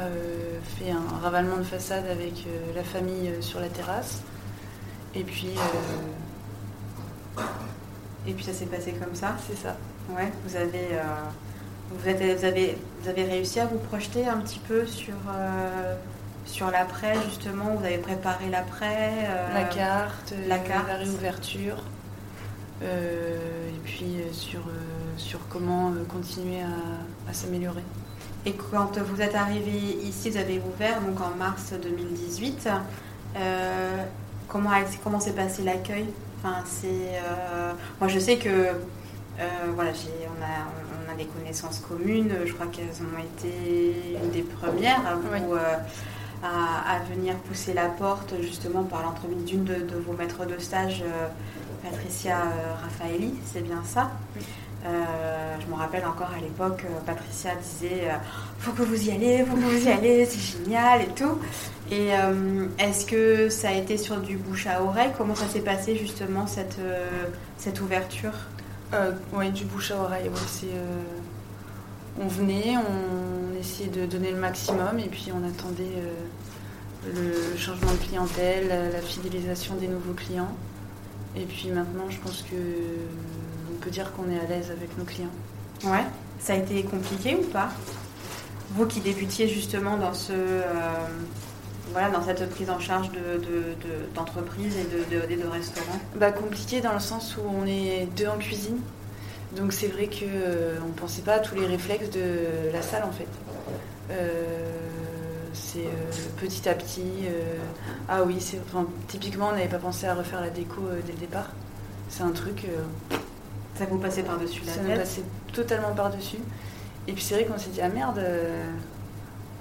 fait 0.63 0.91
un 0.91 1.19
ravalement 1.21 1.57
de 1.57 1.63
façade 1.63 2.05
avec 2.07 2.45
la 2.75 2.83
famille 2.83 3.31
sur 3.41 3.59
la 3.59 3.69
terrasse. 3.69 4.21
Et 5.15 5.23
puis, 5.23 5.55
et 8.27 8.33
puis 8.33 8.43
ça 8.43 8.53
s'est 8.53 8.65
passé 8.65 8.93
comme 8.93 9.15
ça? 9.15 9.35
C'est 9.47 9.57
ça. 9.57 9.75
Ouais, 10.09 10.31
vous 10.45 10.55
avez, 10.55 10.87
euh, 10.93 11.03
vous, 11.91 12.07
avez, 12.45 12.77
vous 13.01 13.09
avez 13.09 13.23
réussi 13.23 13.59
à 13.59 13.65
vous 13.65 13.77
projeter 13.77 14.27
un 14.27 14.37
petit 14.37 14.59
peu 14.59 14.85
sur, 14.85 15.13
euh, 15.29 15.95
sur 16.45 16.71
l'après, 16.71 17.13
justement 17.25 17.75
Vous 17.75 17.85
avez 17.85 17.97
préparé 17.97 18.49
l'après 18.49 19.27
euh, 19.27 19.53
La 19.53 19.63
carte, 19.63 20.33
la, 20.47 20.59
carte. 20.59 20.87
la 20.87 20.95
réouverture. 20.95 21.77
et 22.81 23.79
puis 23.83 24.17
sur, 24.31 24.61
sur 25.17 25.39
comment 25.49 25.93
continuer 26.07 26.61
à, 27.27 27.33
s'améliorer. 27.33 27.83
Et 28.45 28.53
quand 28.53 28.97
vous 28.97 29.21
êtes 29.21 29.35
arrivé 29.35 29.71
ici, 30.03 30.29
vous 30.29 30.37
avez 30.37 30.61
ouvert 30.73 31.01
donc 31.01 31.19
en 31.21 31.35
mars 31.37 31.73
2018. 31.81 32.69
comment, 34.47 34.71
comment 35.03 35.19
s'est 35.19 35.33
passé 35.33 35.63
l'accueil? 35.63 36.07
Enfin, 36.41 36.63
c'est, 36.65 36.87
euh, 36.87 37.73
moi, 37.99 38.07
je 38.07 38.17
sais 38.17 38.37
que 38.37 38.49
euh, 38.49 38.71
voilà, 39.75 39.91
on, 39.91 40.43
a, 40.43 41.09
on 41.09 41.13
a 41.13 41.15
des 41.17 41.25
connaissances 41.25 41.79
communes. 41.79 42.31
Je 42.45 42.53
crois 42.53 42.67
qu'elles 42.67 43.01
ont 43.01 43.19
été 43.19 44.17
une 44.23 44.31
des 44.31 44.43
premières 44.43 45.01
euh, 45.07 45.77
à, 46.43 46.99
venir 47.13 47.35
pousser 47.35 47.73
la 47.73 47.87
porte, 47.87 48.33
justement 48.41 48.83
par 48.83 49.03
l'entremise 49.03 49.43
d'une 49.45 49.63
de, 49.63 49.83
vos 50.05 50.13
maîtres 50.13 50.45
de 50.45 50.57
stage, 50.57 51.03
Patricia 51.83 52.37
Raffaelli, 52.81 53.33
c'est 53.45 53.61
bien 53.61 53.81
ça? 53.85 54.11
je 54.83 55.67
me 55.69 55.75
rappelle 55.75 56.05
encore 56.05 56.31
à 56.35 56.39
l'époque, 56.39 56.85
Patricia 57.05 57.51
disait 57.55 58.07
faut 58.59 58.71
que 58.71 58.83
vous 58.83 59.07
y 59.07 59.11
allez, 59.11 59.43
faut 59.45 59.55
que 59.55 59.61
vous 59.61 59.85
y 59.85 59.91
allez, 59.91 60.25
c'est 60.25 60.57
génial 60.57 61.01
et 61.01 61.13
tout. 61.15 61.37
Et 61.91 62.13
euh, 62.13 62.67
est-ce 62.77 63.05
que 63.05 63.49
ça 63.49 63.69
a 63.69 63.73
été 63.73 63.97
sur 63.97 64.17
du 64.17 64.37
bouche 64.37 64.67
à 64.67 64.83
oreille? 64.83 65.11
Comment 65.17 65.35
ça 65.35 65.47
s'est 65.47 65.61
passé 65.61 65.95
justement 65.95 66.45
cette, 66.45 66.77
euh, 66.79 67.25
cette 67.57 67.81
ouverture? 67.81 68.33
Euh, 68.93 69.11
Oui, 69.33 69.49
du 69.49 69.65
bouche 69.65 69.91
à 69.91 69.97
oreille. 69.97 70.29
On 72.19 72.27
venait, 72.27 72.75
on 72.77 73.59
essayait 73.59 73.89
de 73.89 74.05
donner 74.05 74.31
le 74.31 74.39
maximum 74.39 74.99
et 74.99 75.07
puis 75.07 75.31
on 75.33 75.47
attendait 75.47 76.03
le 77.07 77.57
changement 77.57 77.91
de 77.91 77.97
clientèle, 77.97 78.91
la, 78.91 79.01
fidélisation 79.01 79.75
des 79.75 79.87
nouveaux 79.87 80.13
clients. 80.13 80.51
Et 81.35 81.45
puis 81.45 81.69
maintenant, 81.69 82.09
je 82.09 82.17
pense 82.19 82.41
que 82.41 82.55
on 83.71 83.79
peut 83.79 83.89
dire 83.89 84.11
qu'on 84.13 84.29
est 84.29 84.39
à 84.39 84.45
l'aise 84.47 84.71
avec 84.71 84.97
nos 84.97 85.05
clients. 85.05 85.31
Ouais. 85.83 86.03
Ça 86.39 86.53
a 86.53 86.55
été 86.57 86.83
compliqué 86.83 87.35
ou 87.35 87.45
pas? 87.45 87.69
Vous 88.71 88.85
qui 88.85 88.99
débutiez 88.99 89.47
justement 89.47 89.97
dans 89.97 90.13
ce 90.13 90.33
voilà, 91.91 92.09
dans 92.09 92.23
cette 92.23 92.47
prise 92.49 92.69
en 92.69 92.79
charge 92.79 93.09
d'entreprise 94.13 94.75
de, 94.75 95.23
et, 95.23 95.37
de, 95.37 95.41
de, 95.41 95.47
restaurants? 95.47 95.99
Bah, 96.15 96.31
Compliqué 96.31 96.81
dans 96.81 96.93
le 96.93 96.99
sens 96.99 97.35
où 97.37 97.41
on 97.41 97.65
est 97.65 98.07
deux 98.15 98.27
en 98.27 98.37
cuisine. 98.37 98.77
Donc 99.55 99.73
c'est 99.73 99.87
vrai 99.87 100.07
qu'on 100.07 100.25
euh, 100.25 100.75
ne 100.75 100.93
pensait 100.93 101.21
pas 101.21 101.35
à 101.35 101.39
tous 101.39 101.55
les 101.55 101.65
réflexes 101.65 102.09
de 102.11 102.71
la 102.71 102.81
salle 102.81 103.03
en 103.03 103.11
fait. 103.11 103.27
Euh, 104.11 104.45
c'est 105.53 105.79
euh, 105.79 106.37
petit 106.37 106.69
à 106.69 106.75
petit. 106.75 107.25
ah 108.07 108.23
oui, 108.23 108.37
c'est, 108.39 108.59
typiquement 109.07 109.49
on 109.49 109.51
n'avait 109.53 109.67
pas 109.67 109.79
pensé 109.79 110.07
à 110.07 110.13
refaire 110.13 110.41
la 110.41 110.49
déco 110.49 110.81
dès 111.05 111.13
le 111.13 111.17
départ. 111.17 111.49
C'est 112.09 112.23
un 112.23 112.31
truc. 112.31 112.67
ça 113.75 113.85
vous 113.85 113.97
passait 113.97 114.23
par-dessus 114.23 114.61
la 114.65 114.73
tête 114.73 114.83
Ça 114.83 114.89
nous 114.89 114.95
passait 114.95 115.23
totalement 115.53 115.93
par-dessus. 115.93 116.39
Et 117.07 117.13
puis 117.13 117.23
c'est 117.23 117.35
vrai 117.35 117.45
qu'on 117.45 117.57
s'est 117.57 117.71
dit 117.71 117.81
ah 117.81 117.89
merde 117.89 118.21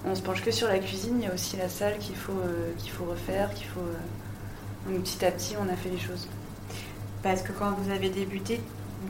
on 0.04 0.14
se 0.14 0.23
penche 0.23 0.42
que 0.42 0.50
sur 0.50 0.68
la 0.68 0.78
cuisine, 0.78 1.16
il 1.21 1.25
y 1.25 1.30
a 1.30 1.35
aussi 1.35 1.57
la 1.57 1.68
salle 1.68 1.99
qu'il 1.99 2.16
faut, 2.16 2.33
euh, 2.33 2.73
qu'il 2.78 2.90
faut 2.90 3.04
refaire, 3.04 3.52
qu'il 3.54 3.66
faut. 3.66 3.80
Euh, 3.80 4.90
donc 4.92 5.02
petit 5.02 5.25
à 5.25 5.30
petit, 5.30 5.54
on 5.61 5.68
a 5.73 5.76
fait 5.76 5.90
les 5.90 5.99
choses. 5.99 6.28
Parce 7.23 7.42
que 7.42 7.52
quand 7.52 7.73
vous 7.73 7.90
avez 7.90 8.09
débuté, 8.09 8.61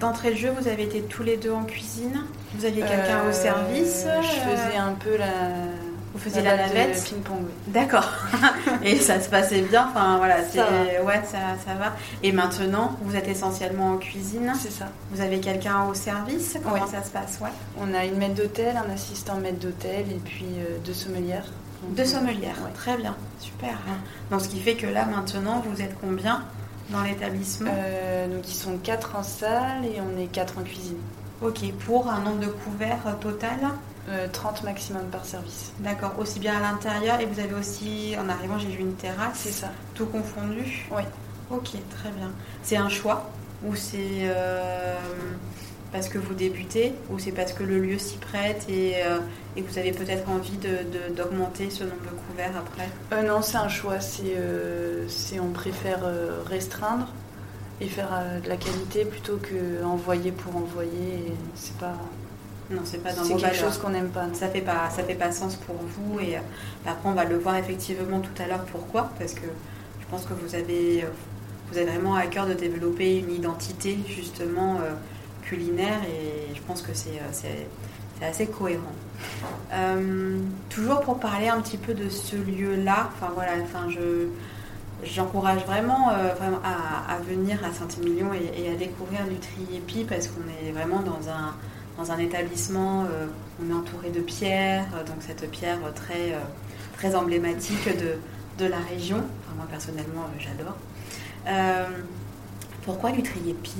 d'entrée 0.00 0.30
de 0.30 0.36
jeu, 0.36 0.50
vous 0.58 0.68
avez 0.68 0.84
été 0.84 1.02
tous 1.02 1.22
les 1.22 1.36
deux 1.36 1.52
en 1.52 1.64
cuisine 1.64 2.24
Vous 2.54 2.64
aviez 2.64 2.82
quelqu'un 2.82 3.22
au 3.24 3.28
euh, 3.28 3.32
service 3.32 4.06
Je 4.22 4.28
faisais 4.28 4.76
un 4.78 4.92
peu 4.92 5.16
la, 5.16 5.26
vous 6.18 6.18
faisiez 6.18 6.42
la, 6.42 6.56
navette 6.56 7.04
Ping-pong, 7.04 7.44
D'accord. 7.68 8.08
et 8.82 8.96
ça 8.96 9.20
se 9.20 9.28
passait 9.28 9.60
bien. 9.60 9.88
Enfin 9.90 10.16
voilà, 10.16 10.38
c'est 10.50 10.58
ouais, 11.00 11.22
ça, 11.24 11.38
ça, 11.64 11.74
va. 11.74 11.94
Et 12.22 12.32
maintenant, 12.32 12.96
vous 13.02 13.14
êtes 13.14 13.28
essentiellement 13.28 13.92
en 13.92 13.96
cuisine. 13.98 14.52
C'est 14.60 14.72
ça. 14.72 14.86
Vous 15.12 15.20
avez 15.20 15.38
quelqu'un 15.38 15.84
au 15.84 15.94
service. 15.94 16.56
Comment 16.64 16.86
ça 16.86 17.04
se 17.04 17.10
passe 17.10 17.38
Ouais. 17.40 17.50
On 17.78 17.94
a 17.94 18.04
une 18.04 18.16
maître 18.16 18.34
d'hôtel, 18.34 18.76
un 18.76 18.92
assistant 18.92 19.36
maître 19.36 19.58
d'hôtel 19.58 20.06
et 20.10 20.20
puis 20.24 20.46
euh, 20.58 20.78
deux 20.84 20.94
sommelières. 20.94 21.46
deux 21.90 22.04
sommelières. 22.04 22.56
Très 22.74 22.96
bien. 22.96 23.14
Super. 23.38 23.78
Donc 24.30 24.40
ce 24.40 24.48
qui 24.48 24.60
fait 24.60 24.74
que 24.74 24.86
là 24.86 25.04
maintenant, 25.04 25.62
vous 25.64 25.82
êtes 25.82 25.94
combien? 26.00 26.42
Dans 26.90 27.02
l'établissement 27.02 27.70
euh, 27.74 28.28
Donc 28.28 28.48
ils 28.48 28.54
sont 28.54 28.78
quatre 28.78 29.16
en 29.16 29.22
salle 29.22 29.84
et 29.84 30.00
on 30.00 30.18
est 30.18 30.26
quatre 30.26 30.58
en 30.58 30.62
cuisine. 30.62 30.98
Ok. 31.42 31.60
Pour 31.86 32.08
un 32.08 32.20
nombre 32.20 32.40
de 32.40 32.46
couverts 32.46 33.16
total 33.20 33.58
30 34.32 34.60
euh, 34.62 34.64
maximum 34.64 35.04
par 35.10 35.24
service. 35.24 35.72
D'accord, 35.80 36.14
aussi 36.18 36.40
bien 36.40 36.56
à 36.56 36.60
l'intérieur 36.60 37.20
et 37.20 37.26
vous 37.26 37.40
avez 37.40 37.54
aussi, 37.54 38.14
en 38.18 38.28
arrivant, 38.28 38.58
j'ai 38.58 38.68
vu 38.68 38.80
une 38.80 38.94
terrasse. 38.94 39.40
C'est 39.42 39.52
ça. 39.52 39.70
Tout 39.94 40.06
confondu 40.06 40.86
Oui. 40.90 41.02
Ok, 41.50 41.70
très 41.90 42.10
bien. 42.10 42.30
C'est 42.62 42.76
un 42.76 42.88
choix 42.88 43.30
ou 43.64 43.74
c'est 43.74 44.22
euh, 44.22 44.96
parce 45.92 46.08
que 46.08 46.18
vous 46.18 46.34
débutez 46.34 46.92
ou 47.10 47.18
c'est 47.18 47.32
parce 47.32 47.52
que 47.52 47.62
le 47.62 47.78
lieu 47.78 47.98
s'y 47.98 48.18
prête 48.18 48.66
et, 48.68 48.96
euh, 49.04 49.18
et, 49.56 49.62
vous 49.62 49.78
avez 49.78 49.92
peut-être 49.92 50.28
envie 50.28 50.58
d'augmenter 51.16 51.66
de, 51.66 51.72
ce 51.72 51.84
nombre 51.84 52.02
de 52.02 52.16
couverts 52.30 52.52
après? 52.56 53.22
Non, 53.22 53.42
c'est 53.42 53.56
un 53.56 53.68
choix. 53.68 54.00
C'est 54.00 55.40
on 55.40 55.50
préfère 55.50 56.00
restreindre 56.46 57.08
et 57.80 57.86
faire 57.86 58.08
de 58.42 58.48
la 58.48 58.56
qualité 58.56 59.04
plutôt 59.04 59.36
que 59.36 59.84
envoyer 59.84 60.32
pour 60.32 60.56
envoyer. 60.56 61.32
C'est 61.54 61.76
pas 61.78 61.94
non, 62.70 62.82
c'est 62.84 63.02
pas 63.02 63.12
dans 63.12 63.24
C'est 63.24 63.36
quelque 63.36 63.56
chose 63.56 63.78
qu'on 63.78 63.90
n'aime 63.90 64.10
pas. 64.10 64.26
Ça 64.34 64.48
fait 64.48 64.60
pas, 64.60 64.90
ça 64.90 65.02
fait 65.02 65.14
pas 65.14 65.32
sens 65.32 65.56
pour 65.56 65.76
vous. 65.76 66.20
Et 66.20 66.36
euh, 66.36 66.40
après, 66.86 67.08
on 67.08 67.14
va 67.14 67.24
le 67.24 67.38
voir 67.38 67.56
effectivement 67.56 68.20
tout 68.20 68.42
à 68.42 68.46
l'heure. 68.46 68.64
Pourquoi 68.72 69.10
Parce 69.18 69.32
que 69.32 69.46
je 70.00 70.06
pense 70.10 70.26
que 70.26 70.34
vous 70.34 70.54
avez, 70.54 71.04
vous 71.70 71.78
avez 71.78 71.86
vraiment 71.86 72.14
à 72.14 72.26
cœur 72.26 72.46
de 72.46 72.52
développer 72.52 73.18
une 73.18 73.30
identité 73.30 73.98
justement 74.06 74.76
euh, 74.76 74.92
culinaire. 75.48 76.00
Et 76.04 76.54
je 76.54 76.60
pense 76.62 76.82
que 76.82 76.92
c'est, 76.94 77.20
euh, 77.20 78.26
assez 78.26 78.46
cohérent. 78.46 78.82
toujours 80.68 81.00
pour 81.02 81.18
parler 81.20 81.48
un 81.48 81.60
petit 81.60 81.78
peu 81.78 81.94
de 81.94 82.08
ce 82.08 82.36
lieu-là. 82.36 83.10
Enfin 83.14 83.32
voilà. 83.34 83.52
Enfin 83.62 83.88
je 83.90 84.28
J'encourage 85.04 85.64
vraiment, 85.64 86.10
vraiment 86.36 86.58
à, 86.64 87.18
venir 87.18 87.64
à 87.64 87.72
Saint-Émilion 87.72 88.30
et, 88.34 88.68
à 88.68 88.74
découvrir 88.74 89.20
Nutri-Épi 89.26 90.02
parce 90.02 90.26
qu'on 90.26 90.42
est 90.66 90.72
vraiment 90.72 91.02
dans 91.02 91.30
un, 91.30 91.54
dans 91.98 92.12
un 92.12 92.18
établissement, 92.18 93.04
euh, 93.04 93.26
on 93.60 93.70
est 93.70 93.74
entouré 93.74 94.10
de 94.10 94.20
pierres, 94.20 94.86
euh, 94.94 95.04
donc 95.04 95.16
cette 95.18 95.50
pierre 95.50 95.78
très, 95.94 96.32
euh, 96.32 96.38
très 96.96 97.16
emblématique 97.16 97.88
de, 97.88 98.14
de 98.64 98.70
la 98.70 98.78
région. 98.78 99.18
Moi 99.56 99.66
personnellement, 99.68 100.26
j'adore. 100.38 100.76
pourquoi 102.84 103.10
Lutrier-Pi 103.10 103.74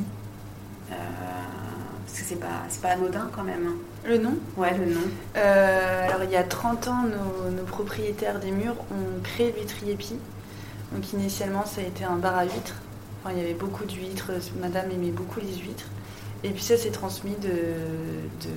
Parce 2.19 2.31
que 2.31 2.35
c'est 2.35 2.41
pas, 2.41 2.67
pas 2.83 2.95
anodin 2.95 3.31
quand 3.33 3.45
même. 3.45 3.77
Le 4.05 4.19
nom? 4.19 4.37
Ouais, 4.57 4.77
le 4.77 4.93
nom. 4.93 5.01
alors 5.37 6.25
il 6.25 6.31
y 6.31 6.37
a 6.37 6.43
30 6.43 6.89
ans, 6.89 7.05
nos, 7.05 7.63
propriétaires 7.63 8.41
des 8.41 8.51
murs 8.51 8.75
ont 8.91 9.23
créé 9.23 9.55
Lutrier-Pi. 9.57 10.17
Donc 10.93 11.13
initialement, 11.13 11.65
ça 11.65 11.81
a 11.81 11.85
été 11.85 12.03
un 12.03 12.17
bar 12.17 12.37
à 12.37 12.45
huîtres. 12.45 12.75
Enfin, 13.23 13.35
il 13.37 13.41
y 13.41 13.45
avait 13.45 13.55
beaucoup 13.55 13.85
d'huîtres, 13.85 14.33
madame 14.61 14.91
aimait 14.91 15.13
beaucoup 15.13 15.39
les 15.39 15.59
huîtres. 15.59 15.85
Et 16.43 16.51
puis 16.51 16.63
ça 16.63 16.77
s'est 16.77 16.91
transmis 16.91 17.37
de, 17.41 18.51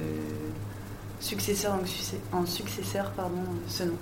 successeur 1.19 1.75
en, 2.33 2.45
successeur, 2.47 3.11
pardon, 3.11 3.43
ce 3.67 3.83
nom. 3.83 3.97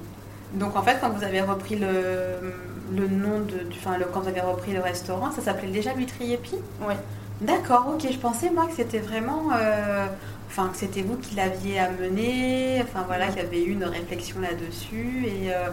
Donc 0.54 0.78
en 0.78 0.84
fait, 0.84 1.00
quand 1.02 1.10
vous 1.10 1.24
avez 1.26 1.42
repris 1.42 1.76
le, 1.76 3.08
nom 3.10 3.42
de, 3.42 3.66
du, 3.66 3.78
enfin, 3.78 3.98
le, 3.98 4.06
quand 4.06 4.22
vous 4.22 4.30
avez 4.30 4.42
repris 4.42 4.72
le 4.72 4.80
restaurant, 4.80 5.32
ça 5.34 5.42
s'appelait 5.42 5.72
déjà 5.72 5.94
Lutriepi 5.94 6.56
Oui. 6.88 6.94
D'accord, 7.42 7.94
ok. 7.94 8.08
Je 8.12 8.18
pensais 8.18 8.50
moi 8.50 8.66
que 8.68 8.74
c'était 8.76 9.00
vraiment, 9.00 9.50
euh, 9.54 10.06
enfin 10.48 10.70
que 10.70 10.78
c'était 10.78 11.02
vous 11.02 11.16
qui 11.18 11.36
l'aviez 11.36 11.80
amené, 11.80 12.82
enfin 12.84 13.04
voilà, 13.08 13.28
qu'il 13.28 13.38
y 13.38 13.46
avait 13.46 13.64
eu 13.64 13.72
une 13.72 13.86
réflexion 13.86 14.42
là-dessus 14.42 15.26
et, 15.26 15.54
euh, 15.54 15.70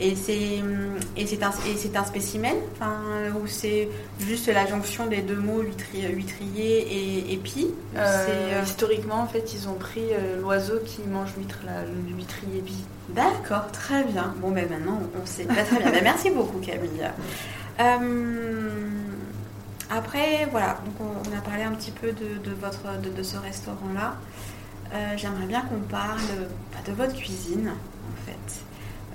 Et 0.00 0.16
c'est 0.16 0.62
et 1.18 1.26
c'est 1.26 1.96
un 1.96 2.04
spécimen, 2.04 2.56
enfin 2.74 2.96
ou 3.38 3.46
c'est 3.46 3.88
juste 4.20 4.48
la 4.48 4.64
jonction 4.66 5.06
des 5.06 5.20
deux 5.20 5.36
mots 5.36 5.60
huitrier, 5.60 6.08
huitrier 6.08 6.72
et 6.80 7.34
épi. 7.34 7.68
Euh, 7.94 8.62
historiquement, 8.64 9.20
en 9.20 9.26
fait, 9.26 9.52
ils 9.52 9.68
ont 9.68 9.74
pris 9.74 10.06
l'oiseau 10.40 10.78
qui 10.86 11.02
mange 11.02 11.34
l'huître, 11.36 11.60
l'huitrier 12.08 12.58
épi. 12.60 12.86
D'accord, 13.10 13.70
très 13.70 14.02
bien. 14.04 14.32
Bon, 14.40 14.50
ben 14.50 14.66
maintenant 14.68 14.98
on 15.14 15.26
sait. 15.26 15.44
Bah, 15.44 15.62
très 15.62 15.78
bien. 15.80 15.90
Ben, 15.90 16.02
merci 16.02 16.30
beaucoup, 16.30 16.58
Camille. 16.58 17.06
Après, 19.96 20.46
voilà, 20.50 20.78
donc 20.84 20.94
on, 21.00 21.36
a 21.36 21.40
parlé 21.40 21.62
un 21.62 21.72
petit 21.72 21.90
peu 21.90 22.12
de, 22.12 22.50
votre 22.52 23.00
de, 23.00 23.22
ce 23.22 23.36
restaurant-là. 23.36 24.16
J'aimerais 25.16 25.46
bien 25.46 25.62
qu'on 25.62 25.80
parle 25.80 26.20
bah, 26.72 26.78
de 26.86 26.92
votre 26.92 27.14
cuisine, 27.14 27.70
en 27.70 28.26
fait. 28.26 28.62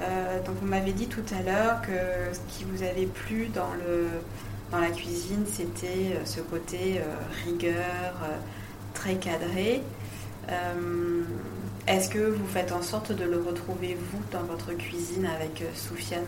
Euh, 0.01 0.43
donc 0.43 0.55
vous 0.61 0.67
m'avez 0.67 0.93
dit 0.93 1.07
tout 1.07 1.23
à 1.31 1.41
l'heure 1.41 1.81
que 1.81 2.33
ce 2.33 2.39
qui 2.53 2.65
vous 2.65 2.83
avait 2.83 3.07
plu 3.07 3.47
dans, 3.47 3.73
le, 3.73 4.07
dans 4.71 4.79
la 4.79 4.89
cuisine, 4.89 5.43
c'était 5.51 6.13
euh, 6.13 6.25
ce 6.25 6.39
côté 6.39 6.99
euh, 6.99 7.03
rigueur, 7.45 8.13
très 8.93 9.15
cadré. 9.15 9.81
Est-ce 11.87 12.09
que 12.09 12.19
vous 12.19 12.47
faites 12.47 12.71
en 12.71 12.81
sorte 12.81 13.11
de 13.11 13.23
le 13.23 13.41
retrouver, 13.41 13.97
vous, 14.11 14.21
dans 14.31 14.43
votre 14.43 14.73
cuisine 14.73 15.25
avec 15.25 15.63
Soufiane? 15.75 16.23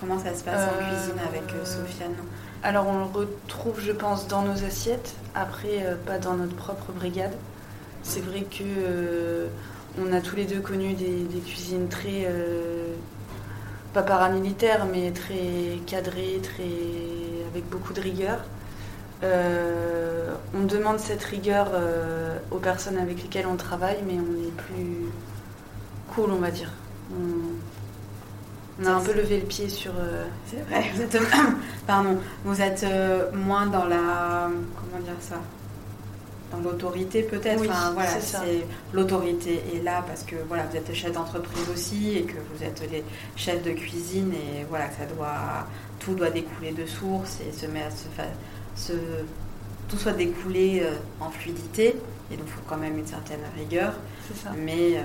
Comment 0.00 0.18
ça 0.18 0.34
se 0.34 0.44
passe 0.44 0.68
en 0.68 0.76
cuisine 0.76 1.18
avec 1.28 1.50
Soufiane? 1.66 2.14
Alors 2.66 2.88
on 2.88 2.98
le 2.98 3.04
retrouve, 3.04 3.80
je 3.80 3.92
pense, 3.92 4.26
dans 4.26 4.42
nos 4.42 4.64
assiettes, 4.64 5.14
après 5.36 5.86
pas 6.04 6.18
dans 6.18 6.34
notre 6.34 6.56
propre 6.56 6.90
brigade. 6.90 7.30
C'est 8.02 8.18
vrai 8.18 8.42
que 8.42 9.46
on 10.00 10.12
a 10.12 10.20
tous 10.20 10.34
les 10.34 10.46
deux 10.46 10.58
connu 10.58 10.94
des, 10.94 11.40
cuisines 11.46 11.86
très, 11.86 12.26
euh, 12.26 12.88
pas 13.94 14.02
paramilitaires, 14.02 14.84
mais 14.84 15.12
très 15.12 15.78
cadrées, 15.86 16.40
très, 16.42 16.64
avec 17.52 17.68
beaucoup 17.70 17.92
de 17.92 18.00
rigueur. 18.00 18.40
Euh, 19.22 20.34
on 20.52 20.64
demande 20.64 20.98
cette 20.98 21.22
rigueur 21.22 21.68
euh, 21.72 22.36
aux 22.50 22.58
personnes 22.58 22.98
avec 22.98 23.22
lesquelles 23.22 23.46
on 23.46 23.54
travaille, 23.54 23.98
mais 24.04 24.14
on 24.14 24.44
est 24.44 24.50
plus 24.50 25.06
cool, 26.12 26.32
on 26.32 26.40
va 26.40 26.50
dire. 26.50 26.72
A 28.84 28.90
un 28.90 29.00
peu 29.00 29.12
levé 29.12 29.40
le 29.40 29.46
pied 29.46 29.68
sur. 29.68 29.92
C'est 30.50 30.62
vrai, 30.68 30.90
vous 30.94 31.02
êtes, 31.02 31.18
pardon, 31.86 32.18
vous 32.44 32.60
êtes 32.60 32.86
moins 33.32 33.66
dans 33.66 33.84
la. 33.84 34.50
Comment 34.74 35.02
dire 35.02 35.14
ça 35.20 35.36
dans 36.52 36.60
l'autorité 36.60 37.22
peut-être. 37.22 37.64
voilà, 37.64 38.20
c'est 38.20 38.66
l'autorité 38.92 39.62
est 39.74 39.82
là 39.82 40.04
parce 40.06 40.22
que 40.22 40.36
voilà, 40.48 40.64
vous 40.70 40.76
êtes 40.76 40.92
chef 40.94 41.12
d'entreprise 41.12 41.68
aussi 41.72 42.16
et 42.16 42.22
que 42.22 42.36
vous 42.54 42.62
êtes 42.62 42.82
les 42.90 43.02
chefs 43.34 43.62
de 43.62 43.72
cuisine 43.72 44.32
et 44.32 44.64
voilà, 44.68 44.86
ça 44.90 45.06
doit 45.06 45.66
tout 45.98 46.14
doit 46.14 46.30
découler 46.30 46.72
de 46.72 46.86
source 46.86 47.38
et 47.40 47.52
se 47.52 47.66
mettre 47.66 47.96
se, 48.76 48.92
tout 49.88 49.96
soit 49.96 50.12
découlé 50.12 50.82
euh, 50.82 50.94
en 51.20 51.30
fluidité 51.30 51.96
et 52.30 52.36
donc 52.36 52.46
il 52.46 52.52
faut 52.52 52.60
quand 52.66 52.76
même 52.76 52.98
une 52.98 53.06
certaine 53.06 53.40
rigueur. 53.56 53.94
Ça. 54.42 54.50
Mais 54.56 54.96
euh, 54.96 55.02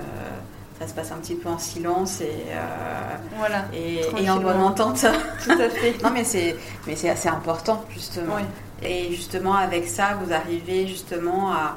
ça 0.82 0.88
se 0.88 0.94
passe 0.94 1.12
un 1.12 1.16
petit 1.16 1.34
peu 1.34 1.48
en 1.48 1.58
silence 1.58 2.20
et, 2.20 2.30
euh, 2.48 3.16
voilà, 3.38 3.66
et, 3.72 4.28
en 4.28 4.40
bonne 4.40 4.60
entente. 4.60 5.06
Tout 5.44 5.52
à 5.52 5.68
fait. 5.68 5.94
non 6.02 6.10
mais 6.12 6.24
c'est 6.24 6.56
mais 6.86 6.96
c'est 6.96 7.10
assez 7.10 7.28
important 7.28 7.84
justement. 7.90 8.36
Et 8.84 9.12
justement, 9.12 9.54
avec 9.54 9.86
ça, 9.86 10.18
vous 10.20 10.32
arrivez 10.32 10.88
justement 10.88 11.52
à, 11.52 11.76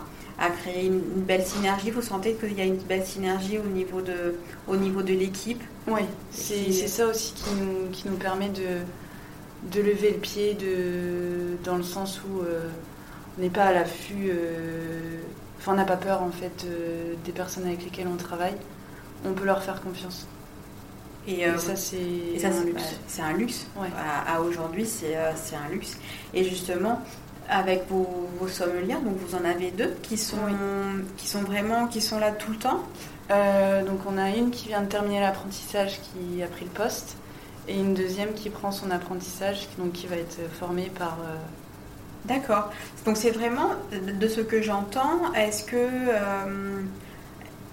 créer 0.62 0.88
une, 0.88 1.00
belle 1.00 1.46
synergie. 1.46 1.92
Vous 1.92 2.02
sentez 2.02 2.34
qu'il 2.34 2.54
y 2.58 2.62
a 2.62 2.66
une 2.66 2.78
belle 2.78 3.06
synergie 3.06 3.60
au 3.60 3.70
niveau 3.70 4.02
de, 4.02 4.36
au 4.68 4.76
niveau 4.76 5.02
de 5.02 5.14
l'équipe? 5.14 5.64
Oui, 5.88 6.02
c'est 6.32 6.72
ça 6.72 7.06
aussi 7.06 7.34
qui 7.34 7.54
nous, 7.54 7.92
qui 7.92 8.10
nous 8.10 8.18
permet 8.18 8.50
de, 8.50 8.82
de 9.72 9.82
lever 9.82 10.12
le 10.12 10.18
pied 10.18 10.56
de, 10.56 11.64
dans 11.64 11.78
le 11.78 11.84
sens 11.84 12.22
où 12.22 12.42
euh, 12.42 12.70
on 13.38 13.42
n'est 13.42 13.50
pas 13.50 13.66
à 13.66 13.74
l'affût, 13.74 14.30
euh, 14.30 15.20
enfin 15.60 15.74
on 15.74 15.76
n'a 15.76 15.86
pas 15.86 15.98
peur 15.98 16.22
en 16.22 16.32
fait 16.32 16.66
euh, 16.66 17.14
des 17.24 17.32
personnes 17.32 17.66
avec 17.66 17.84
lesquelles 17.84 18.08
on 18.08 18.18
travaille. 18.18 18.56
On 19.26 19.34
peut 19.34 19.46
leur 19.46 19.64
faire 19.64 19.82
confiance. 19.82 20.28
Et, 21.28 21.46
euh, 21.46 21.58
ça, 21.58 21.76
c'est 21.76 22.46
un 22.46 22.64
luxe. 22.64 22.84
C'est 23.08 23.22
un 23.22 23.34
luxe. 23.34 23.68
À, 24.28 24.42
aujourd'hui, 24.42 24.88
euh, 25.04 25.32
c'est 25.36 25.56
un 25.56 25.70
luxe. 25.70 25.98
Et 26.34 26.44
justement, 26.44 27.02
avec 27.50 27.90
vos, 27.90 28.30
vos, 28.40 28.48
sommeliers, 28.48 28.96
donc 28.96 29.18
vous 29.18 29.36
en 29.36 29.46
avez 29.46 29.72
deux 29.72 29.96
qui 30.04 30.18
sont, 30.18 30.38
qui 31.18 31.28
sont 31.28 31.42
vraiment 31.42 31.88
qui 31.88 32.02
sont 32.02 32.20
là 32.20 32.32
tout 32.32 32.52
le 32.52 32.58
temps. 32.58 32.84
Euh, 33.32 33.84
donc 33.84 34.00
on 34.08 34.18
a 34.18 34.30
une 34.30 34.52
qui 34.52 34.68
vient 34.68 34.82
de 34.82 34.88
terminer 34.88 35.20
l'apprentissage, 35.20 36.00
qui 36.02 36.44
a 36.44 36.48
pris 36.48 36.66
le 36.66 36.72
poste, 36.72 37.18
et 37.68 37.76
une 37.76 37.96
deuxième 37.96 38.34
qui 38.34 38.52
prend 38.52 38.72
son 38.72 38.92
apprentissage, 38.92 39.68
donc 39.80 39.94
qui 39.94 40.08
va 40.08 40.18
être 40.18 40.38
formée 40.60 40.92
par. 40.98 41.18
D'accord. 42.26 42.72
Donc 43.06 43.18
c'est 43.18 43.32
vraiment 43.32 43.70
de 43.92 44.28
ce 44.28 44.42
que 44.42 44.62
j'entends. 44.62 45.34
Est-ce 45.34 45.64
que 45.64 45.88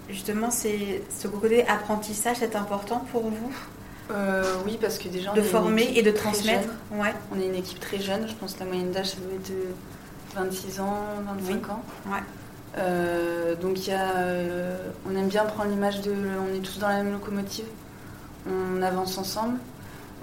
Justement, 0.09 0.51
c'est 0.51 1.03
ce 1.17 1.29
côté 1.29 1.67
apprentissage, 1.67 2.37
c'est 2.41 2.57
important 2.57 3.05
pour 3.13 3.23
vous 3.23 3.53
euh, 4.11 4.43
Oui, 4.65 4.79
parce 4.81 4.99
que 4.99 5.09
déjà... 5.09 5.33
De 5.33 5.43
former 5.43 5.93
et 5.97 6.03
de 6.03 6.11
transmettre 6.11 6.69
ouais. 6.93 7.15
On 7.33 7.41
est 7.41 7.47
une 7.47 7.55
équipe 7.55 7.81
très 7.81 7.99
jeune, 7.99 8.29
je 8.29 8.35
pense 8.35 8.55
que 8.55 8.61
la 8.61 8.67
moyenne 8.67 8.91
d'âge, 8.91 9.11
ça 9.11 9.17
doit 9.19 9.35
être 9.35 9.49
de 9.49 9.75
26 10.35 10.81
ans, 10.81 11.01
25 11.49 11.71
ans. 11.71 11.83
Ouais. 12.07 12.19
Euh, 12.79 13.55
donc 13.55 13.87
y 13.87 13.93
a, 13.93 14.17
euh, 14.17 14.77
on 15.09 15.15
aime 15.15 15.29
bien 15.29 15.45
prendre 15.45 15.71
l'image 15.71 16.01
de... 16.01 16.13
On 16.13 16.55
est 16.55 16.61
tous 16.61 16.79
dans 16.79 16.89
la 16.89 17.03
même 17.03 17.13
locomotive, 17.13 17.67
on 18.47 18.83
avance 18.83 19.19
ensemble. 19.19 19.59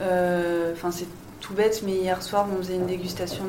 Enfin, 0.02 0.92
c'est 0.92 1.08
tout 1.40 1.54
bête, 1.54 1.84
mais 1.86 1.94
hier 1.94 2.22
soir, 2.22 2.48
on 2.52 2.58
faisait 2.58 2.76
une 2.76 2.86
dégustation 2.86 3.46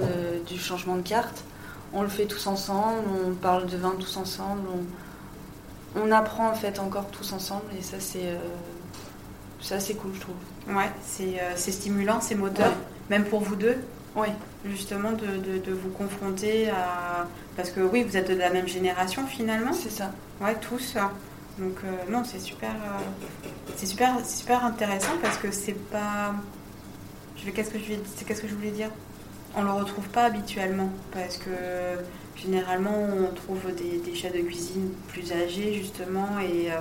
du 0.46 0.58
changement 0.58 0.96
de 0.96 1.02
carte. 1.02 1.44
On 1.92 2.02
le 2.02 2.08
fait 2.08 2.26
tous 2.26 2.46
ensemble, 2.46 3.02
on 3.26 3.34
parle 3.34 3.66
de 3.66 3.76
vin 3.76 3.94
tous 3.98 4.16
ensemble, 4.16 4.60
on 4.72 4.84
on 5.96 6.12
apprend 6.12 6.48
en 6.48 6.54
fait 6.54 6.78
encore 6.78 7.06
tous 7.10 7.32
ensemble 7.32 7.64
et 7.78 7.82
ça 7.82 7.96
c'est 7.98 8.26
euh, 8.26 9.74
assez 9.74 9.94
cool 9.94 10.12
je 10.14 10.20
trouve. 10.20 10.36
Ouais, 10.68 10.90
c'est 11.04 11.40
euh, 11.40 11.56
stimulant, 11.56 12.20
c'est 12.20 12.34
moteur, 12.34 12.72
même 13.08 13.24
pour 13.24 13.40
vous 13.40 13.56
deux. 13.56 13.76
Oui. 14.16 14.28
Justement 14.64 15.12
de, 15.12 15.72
vous 15.72 15.90
confronter 15.90 16.68
à... 16.68 17.26
Parce 17.56 17.70
que 17.70 17.80
oui, 17.80 18.02
vous 18.02 18.16
êtes 18.16 18.28
de 18.28 18.34
la 18.34 18.50
même 18.50 18.66
génération 18.66 19.26
finalement. 19.26 19.72
C'est 19.72 19.90
ça. 19.90 20.10
Ouais, 20.40 20.56
tous. 20.56 20.96
Donc 21.58 21.76
euh, 21.84 22.10
non, 22.10 22.24
c'est 22.24 22.40
super, 22.40 22.70
c'est 23.76 23.86
super, 23.86 24.14
super 24.26 24.64
intéressant 24.64 25.12
parce 25.22 25.38
que 25.38 25.50
c'est 25.50 25.78
pas... 25.90 26.34
Qu'est-ce 27.54 27.70
que, 27.70 27.78
je... 27.78 28.24
qu'est-ce 28.24 28.42
que 28.42 28.48
je 28.48 28.54
voulais 28.54 28.70
dire? 28.70 28.90
On 29.56 29.62
le 29.62 29.70
retrouve 29.70 30.08
pas 30.08 30.24
habituellement 30.24 30.90
parce 31.12 31.38
que 31.38 31.50
Généralement, 32.36 32.94
on 32.94 33.34
trouve 33.34 33.60
des, 33.74 34.14
chefs 34.14 34.32
de 34.32 34.40
cuisine 34.40 34.90
plus 35.08 35.32
âgés, 35.32 35.74
justement, 35.74 36.38
et 36.40 36.70
euh, 36.70 36.76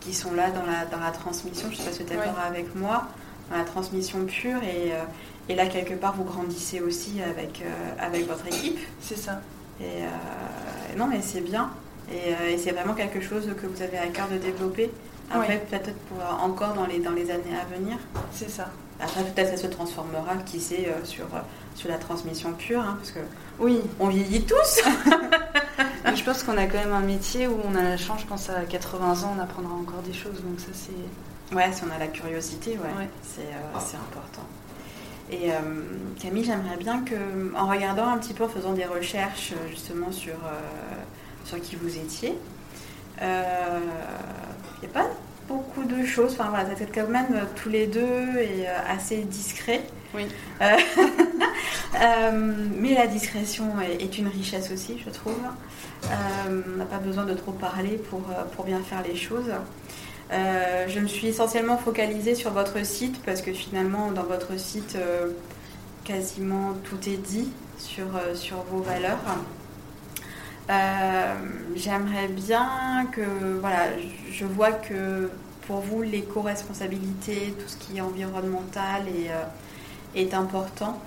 qui 0.00 0.14
sont 0.14 0.32
là 0.32 0.50
dans 0.50 0.64
la, 0.64 0.86
dans 0.86 1.00
la 1.04 1.10
transmission. 1.10 1.68
Je 1.70 1.76
ne 1.76 1.78
sais 1.78 1.84
pas 1.84 1.92
si 1.92 2.04
tu 2.04 2.12
es 2.12 2.16
d'accord 2.16 2.38
avec 2.38 2.74
moi, 2.74 3.08
dans 3.50 3.58
la 3.58 3.64
transmission 3.64 4.24
pure. 4.24 4.62
Et, 4.62 4.92
euh, 4.92 5.02
et, 5.48 5.54
là, 5.54 5.66
quelque 5.66 5.94
part, 5.94 6.16
vous 6.16 6.24
grandissez 6.24 6.80
aussi 6.80 7.20
avec, 7.20 7.62
euh, 7.62 7.94
avec 7.98 8.26
votre 8.26 8.46
équipe. 8.46 8.78
C'est 9.00 9.18
ça. 9.18 9.40
Et 9.80 10.96
non, 10.96 11.06
mais 11.08 11.20
c'est 11.20 11.40
bien. 11.40 11.70
Et, 12.12 12.56
c'est 12.56 12.70
vraiment 12.70 12.94
quelque 12.94 13.20
chose 13.20 13.50
que 13.60 13.66
vous 13.66 13.82
avez 13.82 13.98
à 13.98 14.06
cœur 14.06 14.28
de 14.28 14.38
développer. 14.38 14.90
Après, 15.30 15.58
peut-être 15.58 15.94
pour 16.08 16.18
encore 16.40 16.74
dans 16.74 16.86
les, 16.86 17.00
dans 17.00 17.10
les 17.10 17.30
années 17.30 17.56
à 17.60 17.74
venir. 17.74 17.96
C'est 18.32 18.50
ça. 18.50 18.68
Après, 19.00 19.24
peut-être 19.24 19.50
ça 19.50 19.56
se 19.56 19.66
transformera, 19.66 20.36
qui 20.46 20.60
sait, 20.60 20.88
sur, 21.04 21.26
sur 21.74 21.88
la 21.88 21.98
transmission 21.98 22.52
pure, 22.52 22.80
hein, 22.80 22.96
parce 22.98 23.10
que 23.10 23.20
oui, 23.62 23.80
on 24.00 24.08
vieillit 24.08 24.42
tous. 24.42 24.82
je 26.14 26.24
pense 26.24 26.42
qu'on 26.42 26.56
a 26.56 26.66
quand 26.66 26.78
même 26.78 26.92
un 26.92 27.00
métier 27.00 27.46
où 27.46 27.56
on 27.64 27.74
a 27.76 27.82
la 27.82 27.96
chance, 27.96 28.20
je 28.22 28.26
pense 28.26 28.50
à 28.50 28.62
80 28.62 29.22
ans, 29.22 29.34
on 29.38 29.40
apprendra 29.40 29.72
encore 29.74 30.02
des 30.02 30.12
choses. 30.12 30.42
Donc 30.42 30.58
ça, 30.58 30.72
c'est. 30.72 31.54
Ouais, 31.54 31.70
si 31.72 31.82
on 31.84 31.94
a 31.94 31.98
la 31.98 32.08
curiosité, 32.08 32.72
ouais, 32.72 33.08
euh, 33.38 33.78
c'est 33.78 33.96
important. 33.96 34.42
Et 35.30 35.52
euh, 35.52 35.56
Camille, 36.20 36.44
j'aimerais 36.44 36.76
bien 36.76 37.02
que, 37.02 37.14
en 37.56 37.66
regardant 37.66 38.08
un 38.08 38.18
petit 38.18 38.34
peu, 38.34 38.44
en 38.44 38.48
faisant 38.48 38.72
des 38.72 38.86
recherches 38.86 39.52
euh, 39.52 39.68
justement 39.68 40.10
sur, 40.10 40.34
sur 41.44 41.60
qui 41.60 41.76
vous 41.76 41.96
étiez, 41.96 42.38
il 43.20 43.26
n'y 43.26 44.88
a 44.88 44.92
pas 44.92 45.08
beaucoup 45.46 45.84
de 45.84 46.04
choses. 46.04 46.32
Enfin 46.32 46.48
voilà, 46.48 46.64
vous 46.64 46.82
êtes 46.82 46.94
quand 46.94 47.08
même 47.08 47.46
tous 47.54 47.68
les 47.68 47.86
deux 47.86 48.38
et 48.38 48.66
assez 48.66 49.18
discrets. 49.18 49.82
Oui. 50.14 50.26
Euh, 51.94 52.30
mais 52.76 52.94
la 52.94 53.06
discrétion 53.06 53.80
est, 53.80 54.18
une 54.18 54.28
richesse 54.28 54.70
aussi, 54.72 54.98
je 55.04 55.10
trouve. 55.10 55.38
Euh, 56.04 56.62
on 56.74 56.78
n'a 56.78 56.86
pas 56.86 56.98
besoin 56.98 57.24
de 57.24 57.34
trop 57.34 57.52
parler 57.52 57.98
pour, 58.10 58.22
euh, 58.30 58.44
pour 58.56 58.64
bien 58.64 58.80
faire 58.80 59.02
les 59.02 59.16
choses. 59.16 59.52
je 60.30 60.98
me 60.98 61.06
suis 61.06 61.26
essentiellement 61.28 61.76
focalisée 61.76 62.34
sur 62.34 62.52
votre 62.52 62.84
site 62.84 63.20
parce 63.24 63.42
que 63.42 63.52
finalement, 63.52 64.10
dans 64.12 64.22
votre 64.24 64.58
site, 64.58 64.96
quasiment 66.04 66.72
tout 66.84 67.08
est 67.08 67.18
dit 67.18 67.48
sur, 67.78 68.06
sur 68.34 68.56
vos 68.70 68.80
valeurs. 68.80 69.20
J'aimerais 71.76 72.28
bien 72.28 73.06
que, 73.12 73.58
voilà, 73.60 73.88
je 74.30 74.46
vois 74.46 74.72
que 74.72 75.30
pour 75.66 75.80
vous, 75.80 76.00
l'éco-responsabilité, 76.00 77.54
tout 77.58 77.68
ce 77.68 77.76
qui 77.76 77.98
est 77.98 78.00
environnemental 78.00 79.02
est 80.14 80.32
important. 80.32 80.98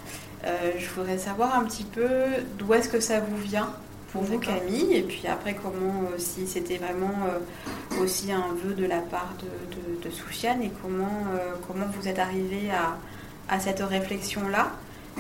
Je 0.44 0.90
voudrais 0.96 1.18
savoir 1.18 1.58
un 1.58 1.64
petit 1.64 1.84
peu 1.84 2.08
d'où 2.58 2.74
est-ce 2.74 2.90
que 2.90 3.00
ça 3.00 3.20
vous 3.20 3.38
vient 3.38 3.70
pour 4.12 4.24
vous 4.24 4.40
Camille 4.40 4.94
et 4.94 5.02
puis 5.02 5.24
après 5.28 5.56
comment 5.56 6.04
si 6.18 6.48
c'était 6.48 6.78
vraiment 6.78 7.14
aussi 8.00 8.32
un 8.32 8.54
vœu 8.64 8.74
de 8.74 8.86
la 8.86 9.00
part 9.00 9.34
de, 9.42 10.08
de, 10.08 10.14
Soufiane 10.14 10.62
et 10.62 10.72
comment, 10.82 11.24
comment 11.68 11.88
vous 12.00 12.08
êtes 12.08 12.20
arrivé 12.20 12.70
à, 12.72 12.98
à 13.54 13.60
cette 13.60 13.82
réflexion 13.82 14.48
là 14.48 14.72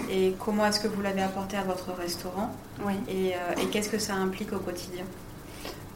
et 0.10 0.36
comment 0.44 0.66
est-ce 0.66 0.80
que 0.80 0.88
vous 0.88 1.02
l'avez 1.02 1.22
apporté 1.22 1.58
à 1.58 1.64
votre 1.64 1.92
restaurant 1.94 2.52
oui. 2.86 2.94
et, 3.08 3.34
euh, 3.34 3.62
et 3.62 3.68
qu'est-ce 3.68 3.90
que 3.90 4.00
ça 4.00 4.14
implique 4.14 4.54
au 4.54 4.60
quotidien? 4.60 5.06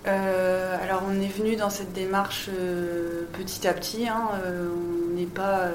Euh, 0.07 0.77
alors 0.81 1.03
on 1.07 1.21
est 1.21 1.27
venu 1.27 1.55
dans 1.57 1.69
cette 1.69 1.91
démarche 1.91 2.49
euh, 2.49 3.23
petit 3.33 3.67
à 3.67 3.73
petit. 3.73 4.07
Hein, 4.07 4.29
on 4.45 5.15
n'est 5.15 5.25
pas, 5.25 5.65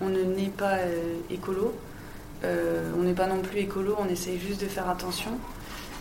on 0.00 0.08
ne 0.08 0.22
n'est 0.22 0.50
pas 0.50 0.76
écolo. 1.30 1.74
On 2.44 3.02
n'est 3.02 3.12
pas 3.12 3.26
non 3.26 3.40
plus 3.40 3.60
écolo. 3.60 3.96
On 3.98 4.08
essaye 4.08 4.38
juste 4.38 4.60
de 4.60 4.66
faire 4.66 4.88
attention. 4.88 5.32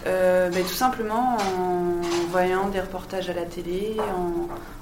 Ben, 0.05 0.51
tout 0.53 0.73
simplement 0.73 1.37
en 1.37 2.01
voyant 2.29 2.69
des 2.69 2.79
reportages 2.79 3.29
à 3.29 3.33
la 3.33 3.45
télé, 3.45 3.97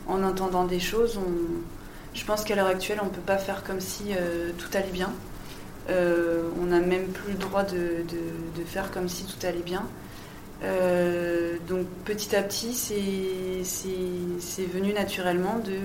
en, 0.08 0.14
en 0.14 0.24
entendant 0.24 0.64
des 0.64 0.80
choses. 0.80 1.20
Je 2.14 2.26
pense 2.26 2.44
qu'à 2.44 2.56
l'heure 2.56 2.68
actuelle, 2.68 3.00
on 3.02 3.06
ne 3.06 3.12
peut 3.12 3.22
pas 3.22 3.38
faire 3.38 3.64
comme 3.64 3.82
si 3.82 4.12
tout 4.58 4.78
allait 4.78 4.92
bien. 4.92 5.12
Euh, 5.90 6.44
on 6.62 6.66
n'a 6.66 6.80
même 6.80 7.08
plus 7.08 7.34
le 7.34 7.40
droit 7.40 7.64
de, 7.64 8.04
faire 8.66 8.92
comme 8.92 9.10
si 9.10 9.26
tout 9.26 9.46
allait 9.46 9.60
bien. 9.60 9.86
Euh, 10.64 11.56
donc 11.68 11.88
petit 12.06 12.36
à 12.36 12.44
petit, 12.44 12.74
c'est 13.64 14.66
venu 14.66 14.94
naturellement 14.94 15.60
de, 15.60 15.78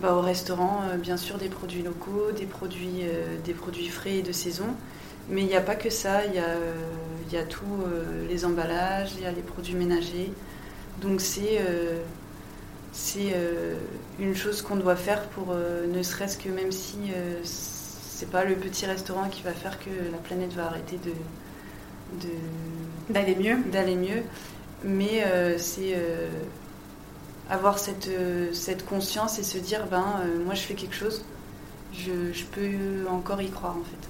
bah, 0.00 0.14
au 0.14 0.20
restaurant, 0.20 0.80
euh, 0.90 0.96
bien 0.96 1.16
sûr, 1.16 1.38
des 1.38 1.48
produits 1.48 1.82
locaux, 1.82 2.32
des 2.36 2.46
produits, 2.46 3.02
des 3.44 3.54
produits 3.54 3.88
frais 3.88 4.16
et 4.16 4.22
de 4.22 4.32
saison. 4.32 4.66
Mais 5.28 5.42
il 5.42 5.46
n'y 5.46 5.56
a 5.56 5.60
pas 5.60 5.76
que 5.76 5.90
ça, 5.90 6.24
il 6.26 6.34
y 6.34 6.38
a, 6.38 6.56
y 7.30 7.36
a 7.36 7.44
tous 7.44 7.64
les 8.28 8.44
emballages, 8.44 9.12
il 9.16 9.22
y 9.22 9.26
a 9.26 9.30
les 9.30 9.42
produits 9.42 9.74
ménagers. 9.74 10.32
Donc 11.00 11.20
c'est 11.20 11.60
c'est 12.90 13.32
une 14.18 14.34
chose 14.34 14.62
qu'on 14.62 14.74
doit 14.74 14.96
faire 14.96 15.22
pour 15.28 15.54
ne 15.54 16.02
serait-ce 16.02 16.36
que 16.36 16.48
même 16.48 16.72
si 16.72 16.98
c'est 17.44 18.30
pas 18.30 18.44
le 18.44 18.56
petit 18.56 18.84
restaurant 18.84 19.28
qui 19.28 19.42
va 19.42 19.52
faire 19.52 19.78
que 19.78 19.90
la 20.10 20.18
planète 20.18 20.52
va 20.54 20.66
arrêter 20.66 20.98
de 22.18 22.28
d'aller 23.10 23.36
mieux 23.36 23.58
d'aller 23.70 23.94
mieux 23.94 24.22
mais 24.84 25.24
euh, 25.24 25.56
c'est 25.58 25.94
euh, 25.94 26.28
avoir 27.52 27.78
cette, 27.78 28.08
euh, 28.08 28.52
cette 28.52 28.84
conscience 28.84 29.38
et 29.38 29.42
se 29.42 29.58
dire 29.58 29.86
ben 29.90 30.22
moi 30.44 30.54
je 30.54 30.62
fais 30.62 30.74
quelque 30.74 30.96
chose 30.96 31.24
je, 31.92 32.44
peux 32.44 33.06
encore 33.10 33.42
y 33.42 33.50
croire 33.50 33.76
en 33.76 33.84
fait 33.84 34.08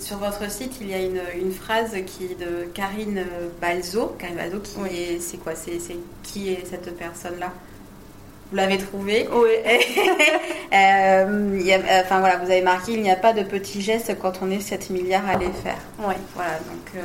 sur 0.00 0.18
votre 0.18 0.48
site, 0.50 0.78
il 0.80 0.88
y 0.88 0.94
a 0.94 1.00
une, 1.00 1.20
une, 1.40 1.52
phrase 1.52 1.92
qui 2.06 2.24
est 2.24 2.38
de 2.38 2.66
Karine 2.72 3.24
Balzo. 3.60 4.14
Karine 4.18 4.36
Balzo, 4.36 4.60
qui 4.60 5.20
c'est 5.20 5.38
quoi 5.38 5.54
c'est, 5.56 5.80
qui 6.22 6.52
est 6.52 6.64
cette 6.64 6.96
personne-là? 6.96 7.52
Vous 8.50 8.56
l'avez 8.56 8.78
trouvé. 8.78 9.28
Oui. 9.32 9.50
Euh, 10.72 11.60
enfin 12.04 12.18
voilà, 12.18 12.38
vous 12.38 12.50
avez 12.50 12.60
marqué, 12.60 12.92
il 12.94 13.00
n'y 13.00 13.10
a 13.10 13.16
pas 13.16 13.32
de 13.32 13.44
petits 13.44 13.80
gestes 13.80 14.14
quand 14.20 14.40
on 14.42 14.50
est 14.50 14.58
7 14.58 14.90
milliards 14.90 15.26
à 15.26 15.38
les 15.38 15.50
faire. 15.52 15.78
Oui. 16.00 16.14
Voilà, 16.34 16.58
donc 16.58 16.90
euh, 16.96 17.00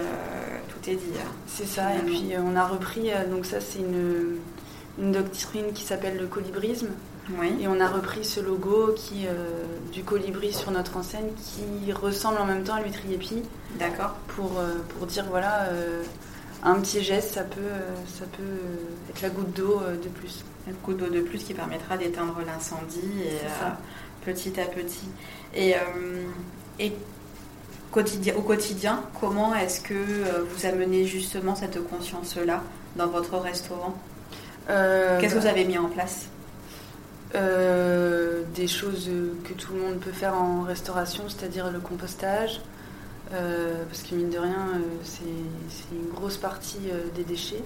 tout 0.68 0.90
est 0.90 0.96
dit. 0.96 1.14
Hein. 1.16 1.32
C'est 1.46 1.68
ça, 1.68 1.84
et 1.96 2.00
puis 2.04 2.34
euh, 2.34 2.40
on 2.44 2.56
a 2.56 2.66
repris, 2.66 3.12
donc 3.30 3.46
ça 3.46 3.62
c'est 3.62 3.80
une, 3.80 4.40
une 5.00 5.12
doctrine 5.12 5.74
qui 5.74 5.84
s'appelle 5.84 6.18
le 6.18 6.28
colibrisme. 6.28 6.90
Oui. 7.40 7.56
Et 7.62 7.68
on 7.68 7.80
a 7.80 7.88
repris 7.88 8.26
ce 8.26 8.40
logo 8.40 8.94
qui, 8.96 9.28
du 9.94 10.04
colibri 10.04 10.52
sur 10.52 10.72
notre 10.72 10.98
enseigne 10.98 11.30
qui 11.38 11.94
ressemble 11.94 12.40
en 12.40 12.46
même 12.46 12.64
temps 12.64 12.74
à 12.74 12.82
l'huîtrier-pie. 12.82 13.44
D'accord. 13.80 14.16
Pour, 14.28 14.52
pour 14.90 15.08
dire 15.08 15.26
voilà, 15.30 15.70
un 16.64 16.76
petit 16.76 17.02
geste, 17.02 17.36
ça 17.36 17.44
peut, 17.44 17.62
ça 18.08 18.26
peut 18.26 19.12
être 19.12 19.22
la 19.22 19.30
goutte 19.30 19.54
d'eau 19.56 19.80
de 20.04 20.10
plus 20.10 20.44
un 20.70 20.74
coup 20.74 20.94
d'eau 20.94 21.10
de 21.10 21.22
plus 21.22 21.44
qui 21.44 21.54
permettra 21.54 21.98
d'éteindre 21.98 22.38
l'incendie 22.46 23.02
euh, 23.26 23.70
petit 24.24 24.60
à 24.60 24.66
petit. 24.66 25.08
Et, 25.56 25.76
euh, 25.76 25.80
et 26.80 26.94
quotidien, 27.92 28.36
au 28.36 28.42
quotidien, 28.42 29.04
comment 29.20 29.56
est-ce 29.56 29.82
que 29.82 29.94
euh, 29.94 30.44
vous 30.50 30.66
amenez 30.66 31.06
justement 31.06 31.56
cette 31.56 31.88
conscience-là 31.88 32.64
dans 32.96 33.08
votre 33.08 33.38
restaurant? 33.38 33.96
Qu'est-ce 34.68 35.36
que 35.36 35.40
vous 35.40 35.48
avez 35.48 35.66
mis 35.66 35.78
en 35.78 35.90
place 35.90 36.28
Des 37.34 38.68
choses 38.68 39.10
que 39.44 39.54
tout 39.54 39.74
le 39.74 39.80
monde 39.82 40.00
peut 40.00 40.12
faire 40.12 40.36
en 40.36 40.64
restauration, 40.64 41.24
c'est-à-dire 41.28 41.72
le 41.72 41.80
compostage. 41.80 42.62
parce 43.30 44.04
que 44.04 44.16
mine 44.16 44.30
de 44.30 44.40
rien, 44.40 44.82
c'est 45.04 45.24
une 45.92 46.10
grosse 46.14 46.38
partie 46.38 46.80
des 47.16 47.24
déchets. 47.24 47.64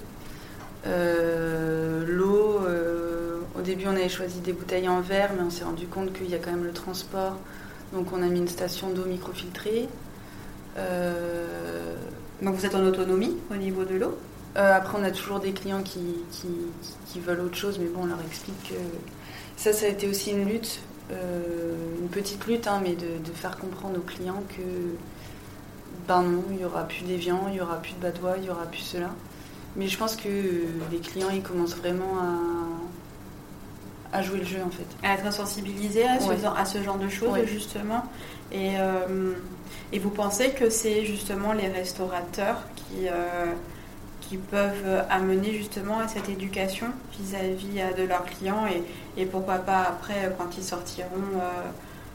Euh, 0.87 2.03
l'eau, 2.07 2.59
euh, 2.63 3.39
au 3.57 3.61
début 3.61 3.85
on 3.87 3.91
avait 3.91 4.09
choisi 4.09 4.39
des 4.39 4.53
bouteilles 4.53 4.87
en 4.87 5.01
verre, 5.01 5.31
mais 5.35 5.43
on 5.43 5.49
s'est 5.49 5.63
rendu 5.63 5.87
compte 5.87 6.13
qu'il 6.13 6.29
y 6.29 6.35
a 6.35 6.37
quand 6.37 6.51
même 6.51 6.63
le 6.63 6.73
transport. 6.73 7.37
Donc 7.93 8.07
on 8.13 8.21
a 8.21 8.27
mis 8.27 8.39
une 8.39 8.47
station 8.47 8.89
d'eau 8.89 9.05
microfiltrée. 9.05 9.87
Euh, 10.77 11.95
donc 12.41 12.55
vous 12.55 12.65
êtes 12.65 12.75
en 12.75 12.85
autonomie 12.85 13.35
au 13.51 13.55
niveau 13.55 13.83
de 13.85 13.95
l'eau 13.95 14.17
Après 14.55 14.97
on 14.97 15.03
a 15.03 15.11
toujours 15.11 15.39
des 15.39 15.51
clients 15.51 15.83
qui, 15.83 15.99
qui, 16.31 17.19
veulent 17.19 17.41
autre 17.41 17.57
chose, 17.57 17.77
mais 17.79 17.87
bon 17.87 18.03
on 18.03 18.05
leur 18.05 18.21
explique 18.21 18.69
que 18.69 18.75
ça, 19.57 19.73
ça 19.73 19.85
a 19.85 19.89
été 19.89 20.07
aussi 20.07 20.31
une 20.31 20.45
lutte, 20.45 20.79
une 21.11 22.07
petite 22.09 22.45
lutte, 22.47 22.67
hein, 22.67 22.79
mais 22.81 22.95
de, 22.95 23.31
faire 23.33 23.57
comprendre 23.57 23.97
aux 23.97 24.01
clients 24.01 24.43
que 24.49 24.61
ben 26.07 26.21
non, 26.21 26.43
il 26.51 26.57
n'y 26.57 26.65
aura 26.65 26.83
plus 26.83 27.03
d'évian, 27.03 27.45
il 27.47 27.53
n'y 27.53 27.61
aura 27.61 27.81
plus 27.81 27.93
de 27.93 27.99
badois, 27.99 28.35
il 28.37 28.43
n'y 28.43 28.49
aura 28.49 28.65
plus 28.65 28.81
cela. 28.81 29.09
Mais 29.75 29.87
je 29.87 29.97
pense 29.97 30.15
que 30.15 30.29
les 30.91 30.99
clients, 30.99 31.29
ils 31.33 31.41
commencent 31.41 31.75
vraiment 31.75 32.19
à, 34.13 34.17
à 34.17 34.21
jouer 34.21 34.39
le 34.39 34.45
jeu, 34.45 34.59
en 34.65 34.69
fait. 34.69 34.85
À 35.03 35.15
être 35.15 35.33
sensibilisés 35.33 36.05
à 36.05 36.19
ce, 36.19 36.31
à 36.31 36.65
ce 36.65 36.81
genre 36.81 36.97
de 36.97 37.09
choses, 37.09 37.43
justement. 37.45 38.05
Et, 38.51 38.79
euh, 38.79 39.33
et 39.91 39.99
vous 39.99 40.11
pensez 40.11 40.51
que 40.51 40.69
c'est 40.69 41.05
justement 41.05 41.51
les 41.53 41.67
restaurateurs 41.67 42.63
qui, 42.75 43.07
euh, 43.07 43.53
qui 44.27 44.37
peuvent 44.37 45.03
amener 45.09 45.53
justement 45.53 45.99
à 45.99 46.07
cette 46.07 46.29
éducation 46.29 46.87
vis-à-vis 47.19 47.79
euh, 47.79 47.93
de 47.93 48.07
leurs 48.07 48.25
clients 48.25 48.65
et, 48.67 48.83
et, 49.21 49.25
pourquoi 49.25 49.55
pas 49.55 49.81
après, 49.81 50.33
quand 50.37 50.57
ils 50.57 50.63
sortiront 50.63 51.05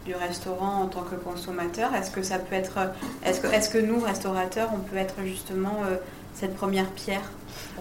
du 0.04 0.14
restaurant 0.14 0.82
en 0.82 0.86
tant 0.86 1.02
que 1.02 1.14
consommateurs 1.14 1.94
Est-ce 1.94 2.10
que 2.10 2.22
ça 2.22 2.38
peut 2.38 2.54
être, 2.54 2.78
est-ce 3.24 3.40
que, 3.40 3.46
est-ce 3.48 3.68
que 3.68 3.78
nous 3.78 4.00
restaurateurs, 4.00 4.70
on 4.74 4.78
peut 4.78 4.96
être 4.96 5.16
justement 5.24 5.82
cette 6.34 6.54
première 6.56 6.90
pierre? 6.90 7.30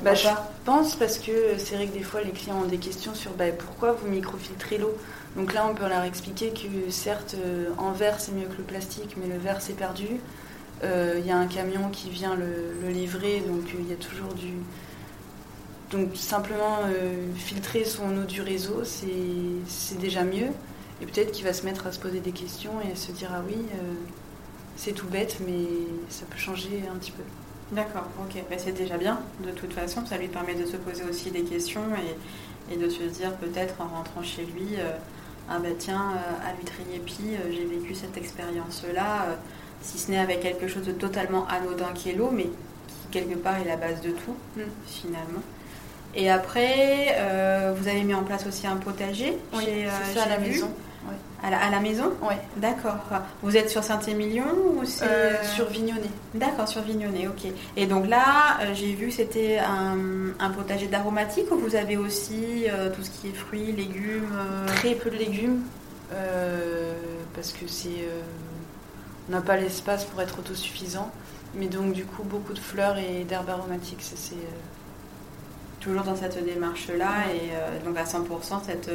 Bah, 0.02 0.14
je 0.14 0.28
pense 0.66 0.96
parce 0.96 1.18
que 1.18 1.58
c'est 1.58 1.76
vrai 1.76 1.88
que 1.88 1.94
des 1.94 2.04
fois 2.04 2.22
les 2.22 2.32
clients 2.32 2.62
ont 2.64 2.68
des 2.68 2.78
questions 2.78 3.14
sur 3.14 3.32
bah, 3.32 3.46
pourquoi 3.58 3.94
vous 3.94 4.08
microfiltrez 4.08 4.78
l'eau? 4.78 4.98
Donc 5.36 5.54
là 5.54 5.68
on 5.70 5.76
peut 5.76 5.88
leur 5.88 6.04
expliquer 6.04 6.52
que 6.52 6.90
certes 6.92 7.36
euh, 7.38 7.70
en 7.78 7.92
verre 7.92 8.20
c'est 8.20 8.32
mieux 8.32 8.48
que 8.48 8.58
le 8.58 8.64
plastique 8.64 9.16
mais 9.18 9.28
le 9.28 9.38
verre 9.38 9.62
c'est 9.62 9.74
perdu. 9.74 10.08
Euh, 10.84 11.16
il 11.20 11.26
y 11.26 11.32
a 11.32 11.38
un 11.38 11.48
camion 11.48 11.90
qui 11.90 12.10
vient 12.10 12.36
le, 12.36 12.90
livrer 12.90 13.42
donc 13.42 13.66
euh, 13.68 13.80
il 13.80 13.90
y 13.90 13.94
a 13.94 13.98
toujours 13.98 14.34
du... 14.34 14.54
Donc 15.92 16.16
simplement 16.16 16.82
filtrer 17.36 17.84
son 17.84 18.16
eau 18.16 18.24
du 18.24 18.42
réseau 18.42 18.84
c'est 18.84 19.98
déjà 19.98 20.24
mieux. 20.24 20.50
Et 21.02 21.06
peut-être 21.06 21.32
qu'il 21.32 21.46
va 21.46 21.54
se 21.54 21.66
mettre 21.66 21.88
à 21.88 21.92
se 21.92 22.00
poser 22.00 22.20
des 22.20 22.32
questions 22.32 22.74
et 22.88 22.92
à 22.92 22.96
se 22.96 23.12
dire 23.12 23.32
ah 23.34 23.42
oui 23.48 23.58
c'est 24.76 24.92
tout 24.92 25.08
bête 25.08 25.40
mais 25.48 25.66
ça 26.10 26.26
peut 26.30 26.38
changer 26.38 26.84
un 26.94 26.96
petit 26.98 27.12
peu. 27.12 27.24
D'accord, 27.72 28.08
ok. 28.20 28.44
Ben, 28.50 28.58
c'est 28.58 28.72
déjà 28.72 28.98
bien, 28.98 29.20
de 29.46 29.52
toute 29.52 29.74
façon. 29.74 30.04
Ça 30.06 30.18
lui 30.18 30.28
permet 30.28 30.56
de 30.56 30.66
se 30.66 30.78
poser 30.78 31.04
aussi 31.04 31.30
des 31.30 31.44
questions 31.44 31.84
et, 32.72 32.78
de 32.78 32.90
se 32.90 33.04
dire 33.04 33.36
peut-être 33.36 33.76
en 33.80 33.88
rentrant 33.88 34.24
chez 34.24 34.44
lui, 34.44 34.76
euh, 34.78 34.92
ah 35.50 35.58
ben 35.60 35.74
tiens, 35.78 36.14
euh, 36.14 36.48
à 36.48 36.54
l'huîtrier-pie, 36.54 37.36
euh, 37.36 37.52
j'ai 37.52 37.66
vécu 37.66 37.96
cette 37.96 38.16
expérience-là, 38.18 39.38
si 39.82 39.98
ce 39.98 40.12
n'est 40.12 40.20
avec 40.20 40.42
quelque 40.42 40.68
chose 40.68 40.86
de 40.86 40.92
totalement 40.92 41.48
anodin 41.48 41.92
qui 41.94 42.10
est 42.10 42.14
l'eau, 42.14 42.30
mais 42.32 42.44
qui 42.88 43.08
quelque 43.12 43.36
part 43.36 43.58
est 43.58 43.66
la 43.66 43.78
base 43.78 44.02
de 44.02 44.12
tout, 44.12 44.36
mm. 44.56 44.62
finalement. 44.86 45.42
Et 46.16 46.30
après, 46.30 47.16
vous 47.78 47.88
avez 47.88 48.04
mis 48.04 48.16
en 48.16 48.24
place 48.24 48.48
aussi 48.48 48.66
un 48.66 48.78
potager 48.78 49.38
oui, 49.54 49.66
c'est 49.68 50.16
ça 50.16 50.24
à 50.24 50.30
la 50.30 50.40
maison. 50.40 50.70
À, 51.42 51.70
la, 51.70 51.80
maison 51.80 52.12
Oui. 52.22 52.36
D'accord. 52.58 52.98
Vous 53.42 53.56
êtes 53.56 53.70
sur 53.70 53.82
Saint-Émilion 53.82 54.46
ou 54.76 54.84
c'est... 54.84 55.06
Euh, 55.06 55.44
sur 55.44 55.70
Vignonnet. 55.70 56.10
D'accord, 56.34 56.68
sur 56.68 56.82
Vignonnet, 56.82 57.28
ok. 57.28 57.50
Et 57.78 57.86
donc 57.86 58.08
là, 58.10 58.58
euh, 58.62 58.74
j'ai 58.74 58.94
vu 58.94 59.08
que 59.08 59.14
c'était 59.14 59.58
un, 59.58 60.50
potager 60.50 60.88
d'aromatique 60.88 61.50
ou 61.52 61.58
vous 61.58 61.76
avez 61.76 61.96
aussi 61.96 62.66
euh, 62.68 62.90
tout 62.90 63.04
ce 63.04 63.10
qui 63.10 63.28
est 63.28 63.34
fruits, 63.34 63.72
légumes 63.72 64.28
Très 64.68 64.96
peu 64.96 65.10
de 65.10 65.16
légumes, 65.16 65.62
parce 67.34 67.54
que 67.54 67.68
c'est... 67.68 68.06
on 69.30 69.32
n'a 69.32 69.42
pas 69.42 69.56
l'espace 69.56 70.06
pour 70.06 70.22
être 70.22 70.40
autosuffisant. 70.40 71.12
Mais 71.56 71.68
donc 71.68 71.94
du 71.94 72.06
coup, 72.06 72.24
beaucoup 72.24 72.54
de 72.54 72.60
fleurs 72.60 72.98
et 72.98 73.24
d'herbes 73.24 73.50
aromatiques, 73.50 74.02
c'est... 74.02 74.36
Toujours 75.80 76.04
dans 76.04 76.16
cette 76.18 76.44
démarche-là 76.44 77.32
et 77.34 77.86
donc 77.86 77.98
à 77.98 78.04
100% 78.04 78.66
cette 78.66 78.92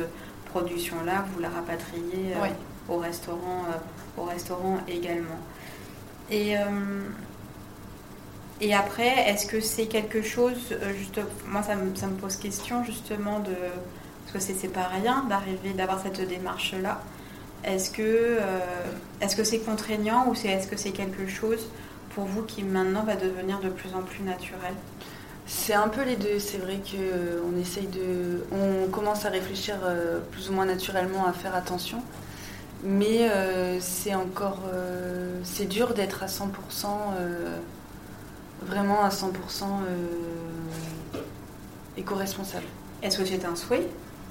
production-là, 0.51 1.25
vous 1.33 1.41
la 1.41 1.49
rapatriez 1.49 2.35
au, 2.91 2.99
restaurant, 2.99 3.65
au 4.19 4.25
restaurant 4.25 4.77
également. 4.87 5.39
Et, 6.31 6.57
et 8.61 8.75
après, 8.75 9.31
est-ce 9.31 9.47
que 9.47 9.61
c'est 9.61 9.87
quelque 9.87 10.23
chose, 10.23 10.77
juste, 10.97 11.21
moi 11.49 11.63
ça 11.63 11.75
me, 11.75 11.95
ça 11.95 12.07
me, 12.07 12.17
pose 12.17 12.37
question 12.37 12.85
justement 12.85 13.41
de, 13.41 13.55
parce 14.33 14.47
que 14.47 14.55
c'est 14.55 14.69
pas 14.69 14.89
rien 14.89 15.25
d'arriver, 15.29 15.73
d'avoir 15.75 16.01
cette 16.01 16.27
démarche-là. 16.27 17.01
Est-ce 17.65 17.91
que 17.91 18.39
est-ce 19.21 19.37
que 19.37 19.45
c'est 19.45 19.61
contraignant 19.61 20.29
ou 20.29 20.35
c'est 20.35 20.49
est-ce 20.49 20.67
que 20.67 20.77
c'est 20.77 20.91
quelque 20.91 21.27
chose 21.27 21.67
pour 22.15 22.25
vous 22.25 22.43
qui 22.43 22.63
maintenant 22.63 23.03
va 23.05 23.17
devenir 23.17 23.61
de 23.61 23.69
plus 23.69 23.95
en 23.95 24.03
plus 24.03 24.23
naturel? 24.23 24.75
C'est 25.47 25.75
un 25.75 25.89
peu 25.89 26.03
les 26.03 26.17
deux. 26.17 26.39
C'est 26.39 26.59
vrai 26.59 26.79
qu'on 26.79 27.59
essaye 27.61 27.87
de. 27.87 28.45
On 28.51 28.89
commence 28.91 29.27
à 29.27 29.31
réfléchir 29.31 29.77
euh, 29.85 30.21
plus 30.31 30.49
ou 30.49 30.55
moins 30.55 30.67
naturellement 30.67 31.27
à 31.27 31.33
faire 31.33 31.55
attention. 31.55 32.03
Mais 32.83 33.31
euh, 33.31 33.79
c'est 33.81 34.15
encore. 34.15 34.61
Euh, 34.73 35.39
c'est 35.45 35.67
dur 35.67 35.95
d'être 35.95 36.23
à 36.23 36.27
100%. 36.27 36.47
vraiment 38.63 39.05
à 39.05 39.11
100% 39.11 39.31
éco-responsable. 41.99 42.65
Est-ce 43.03 43.19
que 43.19 43.25
c'est 43.27 43.45
un 43.45 43.57
souhait? 43.57 43.87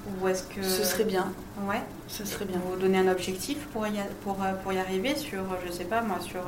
Ou 0.06 0.28
est-ce 0.28 0.42
que. 0.44 0.62
Ce 0.62 0.84
serait 0.84 1.04
bien. 1.04 1.32
Ouais. 1.68 1.82
Ce 2.08 2.24
serait 2.24 2.44
bien. 2.44 2.58
Vous 2.68 2.76
donner 2.76 2.98
un 2.98 3.08
objectif 3.08 3.58
pour 3.72 3.86
y, 3.86 4.00
pour, 4.22 4.36
pour 4.62 4.72
y 4.72 4.78
arriver 4.78 5.16
sur, 5.16 5.42
je 5.66 5.72
sais 5.72 5.84
pas 5.84 6.02
moi, 6.02 6.18
sur 6.20 6.42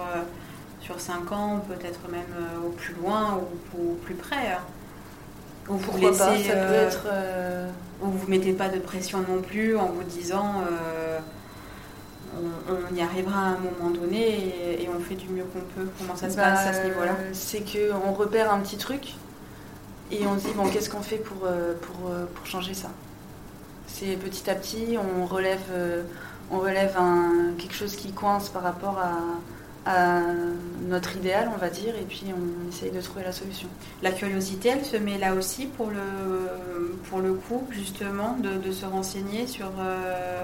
sur 0.86 1.00
5 1.00 1.32
ans, 1.32 1.64
peut-être 1.66 2.08
même 2.10 2.22
euh, 2.38 2.66
au 2.66 2.70
plus 2.70 2.94
loin 2.94 3.40
ou, 3.74 3.90
au 3.90 3.94
plus 3.94 4.14
près. 4.14 4.52
Hein. 4.52 4.60
Ou 5.68 5.74
vous 5.74 5.90
Pourquoi 5.90 6.10
pas, 6.10 6.16
ça 6.16 6.52
peut 6.52 6.52
euh, 6.52 6.86
être... 6.86 7.06
Euh, 7.10 7.68
ou 8.00 8.06
vous 8.06 8.28
mettez 8.28 8.52
pas 8.52 8.68
de 8.68 8.78
pression 8.78 9.18
non 9.28 9.42
plus 9.42 9.76
en 9.76 9.86
vous 9.86 10.04
disant 10.04 10.62
on, 12.38 12.94
y 12.94 13.00
arrivera 13.00 13.40
à 13.40 13.44
un 13.46 13.58
moment 13.58 13.90
donné 13.90 14.82
et, 14.82 14.88
on 14.94 15.00
fait 15.00 15.14
du 15.14 15.28
mieux 15.30 15.44
qu'on 15.44 15.60
peut. 15.60 15.88
Comment 15.98 16.14
ça 16.14 16.28
se 16.28 16.36
passe 16.36 16.66
à 16.66 16.72
ce 16.74 16.78
bah, 16.80 16.84
niveau-là? 16.84 17.16
C'est 17.32 17.64
qu'on 17.64 18.12
repère 18.12 18.52
un 18.52 18.60
petit 18.60 18.76
truc 18.76 19.14
et 20.12 20.26
on 20.26 20.38
se 20.38 20.46
dit 20.46 20.52
bon 20.54 20.68
qu'est-ce 20.68 20.90
qu'on 20.90 21.00
fait 21.00 21.16
pour, 21.16 21.38
pour, 21.38 22.10
pour, 22.34 22.46
changer 22.46 22.74
ça? 22.74 22.90
C'est 23.98 24.16
petit 24.16 24.50
à 24.50 24.54
petit, 24.54 24.96
on 24.98 25.24
relève, 25.24 25.72
on 26.50 26.58
relève 26.58 26.96
un, 26.98 27.52
quelque 27.56 27.74
chose 27.74 27.96
qui 27.96 28.12
coince 28.12 28.50
par 28.50 28.62
rapport 28.62 28.98
à 28.98 29.12
à 29.86 30.20
notre 30.88 31.16
idéal, 31.16 31.48
on 31.54 31.58
va 31.58 31.70
dire, 31.70 31.94
et 31.94 32.02
puis 32.02 32.26
on 32.36 32.68
essaye 32.68 32.90
de 32.90 33.00
trouver 33.00 33.24
la 33.24 33.32
solution. 33.32 33.68
La 34.02 34.10
curiosité, 34.10 34.70
elle 34.70 34.84
se 34.84 34.96
met 34.96 35.16
là 35.16 35.32
aussi 35.32 35.66
pour 35.66 35.90
le, 35.90 36.98
pour 37.08 37.20
le 37.20 37.34
coup, 37.34 37.64
justement, 37.70 38.36
de, 38.36 38.72
se 38.72 38.84
renseigner 38.84 39.46
sur, 39.46 39.70
euh, 39.78 40.42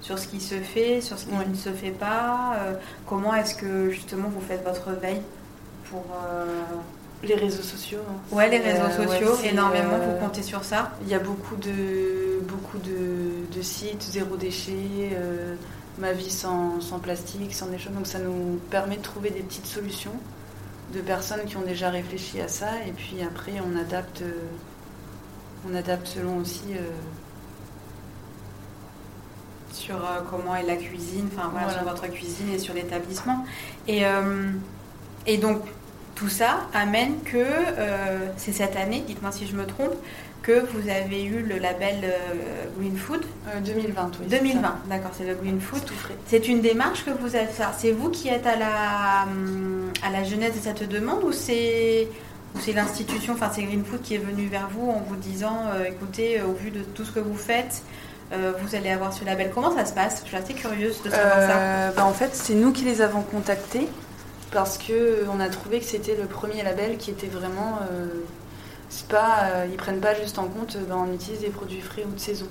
sur 0.00 0.18
ce 0.18 0.26
qui 0.26 0.40
se 0.40 0.56
fait, 0.56 1.00
sur 1.00 1.18
ce 1.18 1.26
qui 1.26 1.34
ne 1.34 1.54
se 1.54 1.70
fait 1.70 1.92
pas. 1.92 2.56
Euh, 2.56 2.72
comment 3.06 3.32
est-ce 3.32 3.54
que, 3.54 3.90
justement, 3.90 4.28
vous 4.28 4.40
faites 4.40 4.64
votre 4.64 4.90
veille 4.90 5.22
pour... 5.88 6.04
Euh, 7.22 7.26
les 7.26 7.34
réseaux 7.34 7.62
sociaux. 7.62 8.00
Hein. 8.08 8.34
Ouais, 8.34 8.48
les 8.48 8.58
réseaux 8.58 8.90
sociaux, 8.90 9.36
énormément, 9.44 9.98
vous 9.98 10.24
comptez 10.24 10.42
sur 10.42 10.64
ça 10.64 10.92
Il 11.02 11.08
y 11.08 11.14
a 11.14 11.18
beaucoup 11.18 11.56
de, 11.56 12.40
beaucoup 12.42 12.78
de, 12.78 13.56
de 13.56 13.62
sites, 13.62 14.02
zéro 14.02 14.36
déchet 14.36 15.10
ma 16.00 16.12
vie 16.12 16.30
sans, 16.30 16.80
plastique, 17.02 17.54
sans 17.54 17.66
des 17.66 17.78
choses. 17.78 17.92
Donc 17.92 18.06
ça 18.06 18.18
nous 18.18 18.58
permet 18.70 18.96
de 18.96 19.02
trouver 19.02 19.30
des 19.30 19.40
petites 19.40 19.66
solutions 19.66 20.14
de 20.94 21.00
personnes 21.00 21.44
qui 21.46 21.56
ont 21.56 21.62
déjà 21.62 21.90
réfléchi 21.90 22.40
à 22.40 22.48
ça. 22.48 22.70
Et 22.86 22.92
puis 22.92 23.16
après, 23.22 23.52
on 23.60 23.78
adapte, 23.78 24.22
euh, 24.22 24.32
on 25.70 25.74
adapte 25.74 26.06
selon 26.06 26.38
aussi. 26.38 26.64
Euh, 26.72 26.90
sur 29.72 29.96
euh, 29.96 30.20
comment 30.28 30.56
est 30.56 30.64
la 30.64 30.74
cuisine, 30.74 31.28
enfin 31.32 31.48
voilà, 31.52 31.70
sur 31.70 31.84
votre 31.84 32.08
cuisine 32.08 32.48
et 32.52 32.58
sur 32.58 32.74
l'établissement. 32.74 33.44
Et, 33.86 34.02
et 35.26 35.38
donc, 35.38 35.62
tout 36.20 36.28
ça 36.28 36.66
amène 36.74 37.22
que 37.24 37.46
c'est 38.36 38.52
cette 38.52 38.76
année, 38.76 39.02
dites-moi 39.06 39.32
si 39.32 39.46
je 39.46 39.56
me 39.56 39.64
trompe, 39.64 39.94
que 40.42 40.64
vous 40.72 40.88
avez 40.88 41.24
eu 41.24 41.42
le 41.42 41.58
label 41.58 41.96
euh, 42.04 42.64
Green 42.78 42.96
Food 42.96 43.22
2020, 43.64 44.02
euh, 44.02 44.08
oui. 44.20 44.26
2020, 44.28 44.74
d'accord, 44.88 45.10
c'est 45.16 45.26
le 45.26 45.34
Green 45.34 45.60
Food. 45.60 45.82
C'est 46.26 46.48
une 46.48 46.60
démarche 46.60 47.04
que 47.04 47.10
vous 47.10 47.36
avez 47.36 47.46
fait. 47.46 47.64
C'est 47.76 47.92
vous 47.92 48.10
qui 48.10 48.28
êtes 48.28 48.46
à 48.46 48.56
la, 48.56 49.24
hum, 49.24 49.92
à 50.02 50.10
la 50.10 50.24
genèse 50.24 50.54
de 50.54 50.60
cette 50.60 50.88
demande 50.88 51.24
ou 51.24 51.32
c'est 51.32 52.08
c'est 52.58 52.72
l'institution, 52.72 53.34
enfin 53.34 53.48
c'est 53.54 53.62
Green 53.62 53.84
Food 53.84 54.02
qui 54.02 54.16
est 54.16 54.18
venu 54.18 54.46
vers 54.46 54.68
vous 54.68 54.90
en 54.90 55.04
vous 55.06 55.14
disant 55.16 55.66
euh, 55.72 55.84
écoutez, 55.84 56.42
au 56.42 56.52
vu 56.52 56.70
de 56.70 56.80
tout 56.80 57.04
ce 57.04 57.12
que 57.12 57.20
vous 57.20 57.36
faites, 57.36 57.82
vous 58.62 58.76
allez 58.76 58.90
avoir 58.90 59.12
ce 59.12 59.24
label. 59.24 59.50
Comment 59.52 59.74
ça 59.74 59.84
se 59.84 59.92
passe? 59.92 60.20
Je 60.22 60.28
suis 60.28 60.36
assez 60.36 60.54
curieuse 60.54 61.02
de 61.02 61.10
savoir 61.10 61.40
ça. 61.40 61.90
Bah, 61.96 62.04
en 62.04 62.12
fait, 62.12 62.30
c'est 62.32 62.54
nous 62.54 62.70
qui 62.70 62.84
les 62.84 63.02
avons 63.02 63.22
contactés 63.22 63.88
parce 64.52 64.78
qu'on 64.78 65.40
a 65.40 65.48
trouvé 65.48 65.80
que 65.80 65.86
c'était 65.86 66.16
le 66.16 66.26
premier 66.26 66.62
label 66.62 66.98
qui 66.98 67.10
était 67.10 67.28
vraiment 67.28 67.80
c'est 68.90 69.06
pas, 69.06 69.44
euh, 69.44 69.66
ils 69.70 69.76
prennent 69.76 70.00
pas 70.00 70.14
juste 70.14 70.38
en 70.38 70.46
compte, 70.46 70.76
ben, 70.88 71.06
on 71.08 71.14
utilise 71.14 71.40
des 71.40 71.48
produits 71.48 71.80
frais 71.80 72.04
ou 72.04 72.12
de 72.12 72.18
saison. 72.18 72.48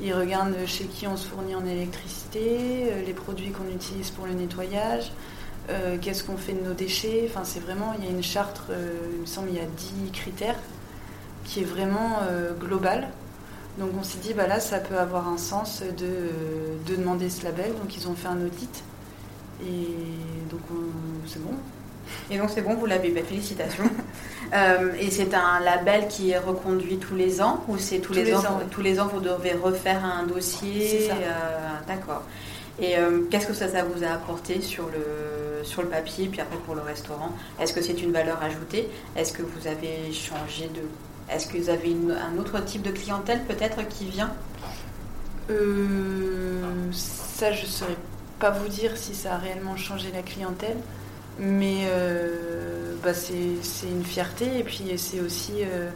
Ils 0.00 0.14
regardent 0.14 0.54
chez 0.66 0.84
qui 0.84 1.06
on 1.08 1.16
se 1.16 1.26
fournit 1.26 1.54
en 1.54 1.64
électricité, 1.64 2.92
euh, 2.92 3.02
les 3.04 3.14
produits 3.14 3.50
qu'on 3.50 3.66
utilise 3.74 4.10
pour 4.10 4.26
le 4.26 4.34
nettoyage, 4.34 5.10
euh, 5.70 5.96
qu'est-ce 6.00 6.22
qu'on 6.22 6.36
fait 6.36 6.52
de 6.52 6.62
nos 6.62 6.74
déchets. 6.74 7.28
Enfin, 7.28 7.42
c'est 7.42 7.60
vraiment, 7.60 7.94
il 7.98 8.04
y 8.04 8.08
a 8.08 8.10
une 8.10 8.22
charte, 8.22 8.60
il 8.68 9.20
me 9.22 9.26
semble, 9.26 9.48
il 9.48 9.56
y 9.56 9.60
a 9.60 9.66
10 9.66 10.12
critères 10.12 10.58
qui 11.44 11.60
est 11.60 11.64
vraiment 11.64 12.20
globale. 12.60 13.08
Donc 13.78 13.90
on 13.98 14.02
s'est 14.02 14.18
dit, 14.18 14.34
bah 14.34 14.46
là, 14.46 14.60
ça 14.60 14.78
peut 14.78 14.98
avoir 14.98 15.28
un 15.28 15.38
sens 15.38 15.82
de, 15.82 16.90
de 16.90 16.96
demander 16.96 17.30
ce 17.30 17.44
label. 17.44 17.74
Donc 17.80 17.96
ils 17.96 18.08
ont 18.08 18.14
fait 18.14 18.28
un 18.28 18.40
audit. 18.44 18.84
Et 19.60 20.50
donc 20.50 20.60
c'est 21.26 21.42
bon, 21.42 21.54
et 22.30 22.38
donc 22.38 22.50
c'est 22.50 22.62
bon, 22.62 22.74
vous 22.74 22.86
l'avez, 22.86 23.10
bah, 23.10 23.20
félicitations. 23.26 23.84
Euh, 24.54 24.94
et 24.98 25.10
c'est 25.10 25.34
un 25.34 25.60
label 25.60 26.08
qui 26.08 26.30
est 26.30 26.38
reconduit 26.38 26.96
tous 26.96 27.14
les 27.14 27.42
ans 27.42 27.62
ou 27.68 27.76
c'est 27.76 27.98
tous, 27.98 28.14
les, 28.14 28.32
ans, 28.34 28.42
Tous 28.70 28.80
les 28.80 28.98
ans, 28.98 29.06
vous 29.06 29.20
devez 29.20 29.52
refaire 29.52 30.02
un 30.02 30.24
dossier. 30.24 31.10
Euh, 31.10 31.14
d'accord. 31.86 32.22
Et 32.80 32.96
euh, 32.96 33.24
qu'est-ce 33.30 33.48
que 33.48 33.52
ça, 33.52 33.68
ça, 33.68 33.84
vous 33.84 34.02
a 34.04 34.08
apporté 34.08 34.62
sur 34.62 34.86
le, 34.86 35.62
sur 35.64 35.82
le 35.82 35.88
papier, 35.88 36.28
puis 36.28 36.40
après 36.40 36.56
pour 36.64 36.74
le 36.74 36.80
restaurant? 36.80 37.32
Est-ce 37.60 37.74
que 37.74 37.82
c'est 37.82 38.00
une 38.00 38.10
valeur 38.10 38.42
ajoutée? 38.42 38.88
Est-ce 39.16 39.34
que 39.34 39.42
vous 39.42 39.66
avez 39.66 40.10
changé 40.14 40.70
de... 40.74 40.80
Est-ce 41.30 41.46
que 41.48 41.58
vous 41.58 41.68
avez 41.68 41.94
un 42.34 42.38
autre 42.38 42.64
type 42.64 42.80
de 42.80 42.90
clientèle 42.90 43.42
peut-être 43.44 43.86
qui 43.86 44.06
vient? 44.06 44.32
Ça, 46.92 47.52
je 47.52 47.62
ne 47.62 47.66
saurais 47.66 47.96
pas 48.38 48.50
vous 48.50 48.68
dire 48.68 48.96
si 48.96 49.14
ça 49.14 49.34
a 49.34 49.38
réellement 49.38 49.76
changé 49.76 50.10
la 50.12 50.22
clientèle. 50.22 50.76
Mais 51.38 51.86
euh, 51.86 52.94
bah 53.02 53.14
c'est 53.14 53.86
une 53.88 54.04
fierté 54.04 54.58
et 54.58 54.64
puis 54.64 54.82
c'est 54.96 55.20
aussi, 55.20 55.62
euh, 55.62 55.88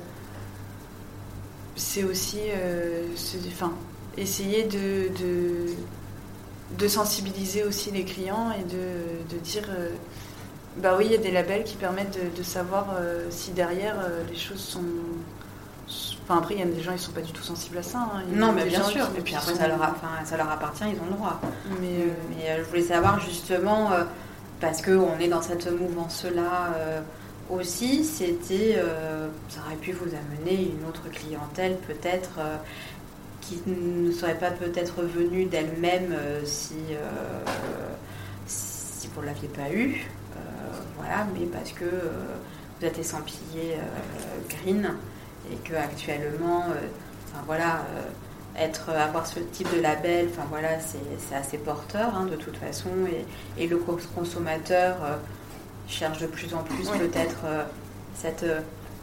c'est 1.75 2.05
aussi 2.05 2.39
euh, 2.49 3.09
essayer 4.17 4.65
de, 4.65 5.11
de, 6.79 6.89
sensibiliser 6.89 7.65
aussi 7.65 7.91
les 7.91 8.05
clients 8.05 8.53
et 8.53 8.63
de, 8.63 9.39
dire 9.39 9.69
bah 10.77 10.95
oui, 10.97 11.07
il 11.07 11.13
y 11.13 11.17
a 11.17 11.19
des 11.19 11.33
labels 11.33 11.65
qui 11.65 11.77
permettent 11.77 12.19
de, 12.37 12.43
savoir 12.43 12.97
si 13.31 13.51
derrière 13.51 13.97
les 14.31 14.39
choses 14.39 14.61
sont. 14.61 14.85
Enfin, 16.25 16.39
après, 16.39 16.55
il 16.55 16.61
y 16.61 16.63
a 16.63 16.67
des 16.67 16.81
gens, 16.81 16.93
ils 16.93 16.99
sont 16.99 17.13
pas 17.13 17.21
du 17.21 17.33
tout 17.33 17.43
sensibles 17.43 17.79
à 17.79 17.83
ça. 17.83 17.99
Hein. 17.99 18.23
Non, 18.33 18.53
mais 18.53 18.65
bien 18.65 18.83
sûr. 18.85 19.09
et 19.19 19.21
puis 19.21 19.35
après, 19.35 19.55
ça, 19.55 19.67
leur 19.67 19.79
ça 20.25 20.37
leur 20.37 20.51
appartient, 20.51 20.85
ils 20.85 21.01
ont 21.01 21.11
le 21.11 21.17
droit. 21.17 21.41
Mais, 21.81 22.07
mais 22.31 22.59
je 22.59 22.63
voulais 22.63 22.83
savoir 22.83 23.21
justement 23.21 23.91
parce 24.63 24.81
qu'on 24.81 25.19
est 25.19 25.29
dans 25.29 25.43
cette 25.43 25.69
mouvance-là 25.71 26.75
euh, 26.77 27.01
aussi, 27.51 28.05
c'était, 28.05 28.77
euh, 28.77 29.29
ça 29.49 29.61
aurait 29.67 29.77
pu 29.77 29.91
vous 29.91 30.09
amener 30.09 30.71
une 30.71 30.89
autre 30.89 31.11
clientèle 31.11 31.77
peut-être 31.89 32.39
euh, 32.39 32.57
qui 33.41 33.61
ne 33.67 34.13
serait 34.13 34.39
pas 34.39 34.53
peut-être 34.53 35.03
venue 35.03 35.47
d'elle-même 35.47 36.15
si, 36.45 36.77
si 38.47 39.09
vous 39.13 39.21
ne 39.21 39.27
l'aviez 39.27 39.49
pas 39.49 39.69
eu. 39.73 40.07
voilà, 40.97 41.27
mais 41.35 41.47
parce 41.47 41.73
que 41.73 41.85
vous 41.85 42.87
êtes 42.87 43.01
estampillé 43.01 43.79
green 44.49 44.95
et 45.51 45.57
que 45.69 45.75
actuellement, 45.75 46.67
enfin 46.67 47.43
voilà 47.47 47.83
être, 48.59 48.91
avoir 48.91 49.27
ce 49.27 49.41
type 49.41 49.75
de 49.75 49.81
label, 49.81 50.29
enfin 50.31 50.47
voilà, 50.51 50.79
c'est 50.81 51.35
assez 51.35 51.59
porteur 51.59 52.15
hein, 52.15 52.27
de 52.27 52.37
toute 52.37 52.57
façon. 52.57 52.91
Et, 53.59 53.67
le 53.67 53.79
consommateur 54.15 54.97
euh, 55.03 55.17
cherche 55.89 56.19
de 56.19 56.27
plus 56.27 56.53
en 56.55 56.63
plus 56.63 56.89
peut-être 56.89 57.41
euh, 57.45 57.65
cette, 58.15 58.45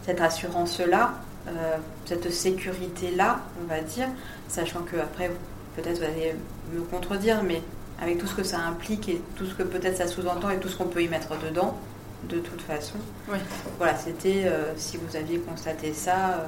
cette 0.06 0.21
assurance-là, 0.21 1.13
euh, 1.47 1.78
cette 2.06 2.32
sécurité-là, 2.32 3.39
on 3.63 3.67
va 3.67 3.82
dire, 3.82 4.08
sachant 4.47 4.82
que 4.82 4.97
après, 4.97 5.32
peut-être 5.75 5.99
vous 5.99 6.04
allez 6.04 6.36
me 6.73 6.82
contredire, 6.82 7.43
mais 7.43 7.62
avec 8.02 8.17
tout 8.17 8.28
ce 8.28 8.36
que 8.36 8.43
ça 8.43 8.60
implique 8.60 9.10
et 9.10 9.21
tout 9.36 9.45
ce 9.45 9.54
que 9.56 9.63
peut-être 9.63 9.97
ça 9.97 10.08
sous-entend 10.08 10.49
et 10.52 10.60
tout 10.60 10.69
ce 10.69 10.78
qu'on 10.78 10.88
peut 10.88 11.02
y 11.02 11.08
mettre 11.08 11.38
dedans, 11.39 11.78
de 12.24 12.40
toute 12.40 12.62
façon. 12.62 12.96
Oui. 13.32 13.38
Voilà, 13.78 13.96
c'était 13.98 14.44
euh, 14.46 14.74
si 14.76 14.98
vous 14.98 15.16
aviez 15.16 15.40
constaté 15.40 15.94
ça. 15.94 16.12
euh, 16.42 16.46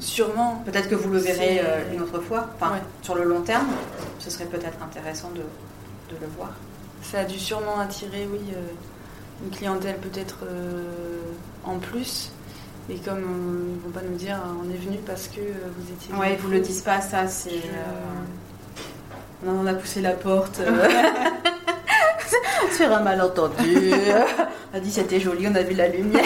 Sûrement. 0.00 0.62
peut-être 0.64 0.88
que 0.88 0.94
vous 0.94 1.10
le 1.10 1.18
verrez 1.18 1.60
euh, 1.60 1.92
une 1.92 2.00
autre 2.02 2.20
fois. 2.20 2.48
Enfin, 2.56 2.72
sur 3.02 3.14
le 3.14 3.24
long 3.24 3.42
terme, 3.42 3.68
ce 4.18 4.30
serait 4.30 4.46
peut-être 4.46 4.82
intéressant 4.82 5.30
de, 5.30 5.40
de 6.14 6.20
le 6.20 6.26
voir. 6.36 6.50
Ça 7.02 7.20
a 7.20 7.24
dû 7.24 7.38
sûrement 7.38 7.78
attirer, 7.80 8.26
oui, 8.32 8.40
une 9.44 9.50
clientèle 9.50 9.96
peut-être 9.98 10.38
en 11.64 11.78
plus. 11.78 12.30
Et 12.90 12.96
comme 12.96 13.18
euh, 13.18 13.74
ils 13.76 13.80
vont 13.84 13.90
pas 13.92 14.02
nous 14.08 14.16
dire, 14.16 14.38
on 14.64 14.68
est 14.72 14.76
venu 14.76 14.98
parce 15.06 15.28
que 15.28 15.40
vous 15.40 15.92
étiez. 15.92 16.14
Ouais, 16.14 16.32
ils 16.34 16.38
vous 16.38 16.50
le 16.50 16.60
disent 16.60 16.82
pas, 16.82 17.00
ça, 17.00 17.26
c'est. 17.28 17.50
Je- 17.50 19.46
On 19.46 19.66
a 19.66 19.74
poussé 19.74 20.00
la 20.00 20.12
porte. 20.12 20.60
euh, 22.34 22.70
Sur 22.76 22.92
un 22.92 23.00
malentendu. 23.00 23.92
on 24.72 24.76
a 24.76 24.80
dit 24.80 24.90
c'était 24.92 25.20
joli, 25.20 25.46
on 25.48 25.54
a 25.54 25.62
vu 25.62 25.74
la 25.74 25.88
lumière. 25.88 26.24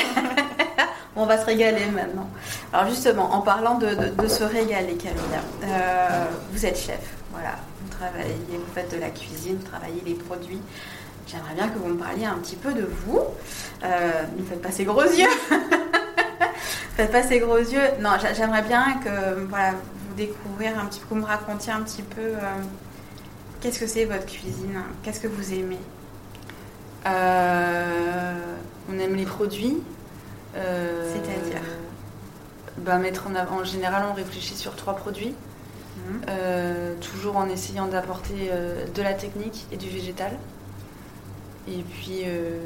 on 1.16 1.26
va 1.26 1.38
se 1.38 1.46
régaler 1.46 1.86
maintenant. 1.86 2.28
Alors 2.72 2.88
justement, 2.88 3.32
en 3.34 3.40
parlant 3.40 3.78
de, 3.78 3.88
se 4.28 4.44
régaler, 4.44 4.94
Camilla, 4.96 5.42
euh, 5.64 6.24
vous 6.52 6.66
êtes 6.66 6.78
chef. 6.78 7.00
Voilà, 7.32 7.56
vous 7.82 7.88
travaillez, 7.96 8.34
vous 8.52 8.72
faites 8.74 8.94
de 8.94 9.00
la 9.00 9.10
cuisine, 9.10 9.56
vous 9.60 9.68
travaillez 9.68 10.02
les 10.04 10.14
produits. 10.14 10.60
J'aimerais 11.26 11.54
bien 11.54 11.68
que 11.68 11.78
vous 11.78 11.88
me 11.88 11.96
parliez 11.98 12.24
un 12.26 12.36
petit 12.38 12.56
peu 12.56 12.72
de 12.72 12.88
vous. 13.04 13.20
Euh, 13.84 14.22
ne 14.38 14.44
faites 14.44 14.62
pas 14.62 14.70
ces 14.70 14.84
gros 14.84 15.02
yeux. 15.02 15.26
faites 16.96 17.10
pas 17.10 17.22
ces 17.22 17.40
gros 17.40 17.58
yeux. 17.58 17.82
Non, 18.00 18.10
j'a- 18.20 18.32
j'aimerais 18.32 18.62
bien 18.62 19.00
que 19.04 19.44
voilà, 19.48 19.72
vous 19.72 20.14
découvrir 20.16 20.78
un 20.78 20.86
petit 20.86 21.00
peu, 21.00 21.06
vous 21.10 21.16
me 21.20 21.26
racontiez 21.26 21.72
un 21.72 21.80
petit 21.80 22.02
peu 22.02 22.20
euh, 22.20 22.40
qu'est-ce 23.60 23.80
que 23.80 23.86
c'est 23.86 24.04
votre 24.04 24.26
cuisine, 24.26 24.80
qu'est-ce 25.02 25.20
que 25.20 25.28
vous 25.28 25.52
aimez? 25.52 25.78
Euh, 27.06 28.34
on 28.92 28.98
aime 28.98 29.14
les 29.14 29.24
produits. 29.26 29.82
euh, 30.56 31.12
C'est-à-dire 31.12 31.60
bah, 32.78 32.98
mettre 32.98 33.26
en, 33.26 33.34
avant, 33.34 33.56
en 33.60 33.64
général, 33.64 34.04
on 34.10 34.14
réfléchit 34.14 34.54
sur 34.54 34.76
trois 34.76 34.94
produits, 34.96 35.34
Mhm. 35.96 36.20
euh, 36.28 36.94
toujours 37.00 37.36
en 37.36 37.48
essayant 37.48 37.86
d'apporter 37.86 38.50
euh, 38.52 38.84
de 38.94 39.02
la 39.02 39.14
technique 39.14 39.66
et 39.72 39.76
du 39.76 39.88
végétal. 39.88 40.32
Et 41.68 41.82
puis, 41.82 42.20
euh, 42.26 42.58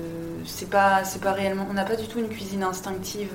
c'est 0.47 0.69
pas, 0.69 1.05
c'est 1.05 1.21
pas 1.23 1.33
réellement. 1.33 1.67
On 1.71 1.75
n'a 1.75 1.85
pas 1.85 1.97
du 1.97 2.07
tout 2.09 2.19
une 2.19 2.29
cuisine 2.29 2.63
instinctive. 2.63 3.31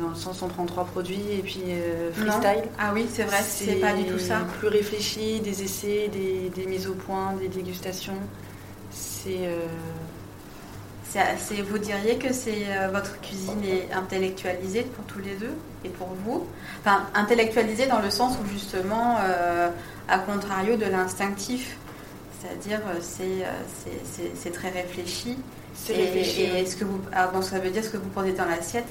Dans 0.00 0.08
le 0.08 0.14
sens, 0.14 0.42
on 0.42 0.48
prend 0.48 0.64
trois 0.66 0.84
produits 0.84 1.22
et 1.38 1.42
puis 1.42 1.62
euh, 1.68 2.10
Non. 2.18 2.32
freestyle. 2.32 2.64
Ah 2.78 2.90
oui, 2.94 3.06
c'est 3.12 3.24
vrai, 3.24 3.38
c'est 3.42 3.74
pas 3.76 3.92
du 3.92 4.04
tout 4.04 4.18
ça. 4.18 4.40
Plus 4.58 4.68
réfléchi, 4.68 5.40
des 5.40 5.62
essais, 5.62 6.08
des, 6.12 6.50
des 6.54 6.66
mises 6.66 6.86
au 6.88 6.94
point, 6.94 7.34
des 7.40 7.48
dégustations. 7.48 8.18
C'est. 8.90 9.38
euh, 9.40 9.66
vous 11.68 11.78
diriez 11.78 12.16
que 12.18 12.32
c'est 12.32 12.66
euh, 12.68 12.88
votre 12.92 13.20
cuisine 13.20 13.64
est 13.64 13.92
intellectualisée 13.92 14.82
pour 14.82 15.04
tous 15.06 15.18
les 15.18 15.34
deux 15.34 15.54
et 15.84 15.88
pour 15.88 16.08
vous? 16.24 16.46
Enfin, 16.84 17.06
intellectualisée 17.14 17.86
dans 17.86 17.98
le 18.00 18.10
sens 18.10 18.36
où 18.42 18.48
justement, 18.48 19.16
euh, 19.22 19.70
à 20.08 20.18
contrario 20.20 20.76
de 20.76 20.84
l'instinctif, 20.86 21.76
c'est-à-dire 22.40 22.80
c'est 23.02 24.50
très 24.52 24.70
réfléchi. 24.70 25.36
c'est 25.74 25.94
Et, 25.94 26.04
réfléchi. 26.04 26.42
et 26.42 26.60
est-ce 26.60 26.76
que 26.76 26.84
vous, 26.84 27.00
alors, 27.12 27.32
donc 27.32 27.44
ça 27.44 27.58
veut 27.58 27.70
dire 27.70 27.84
ce 27.84 27.90
que 27.90 27.96
vous 27.96 28.08
posez 28.10 28.32
dans 28.32 28.46
l'assiette, 28.46 28.86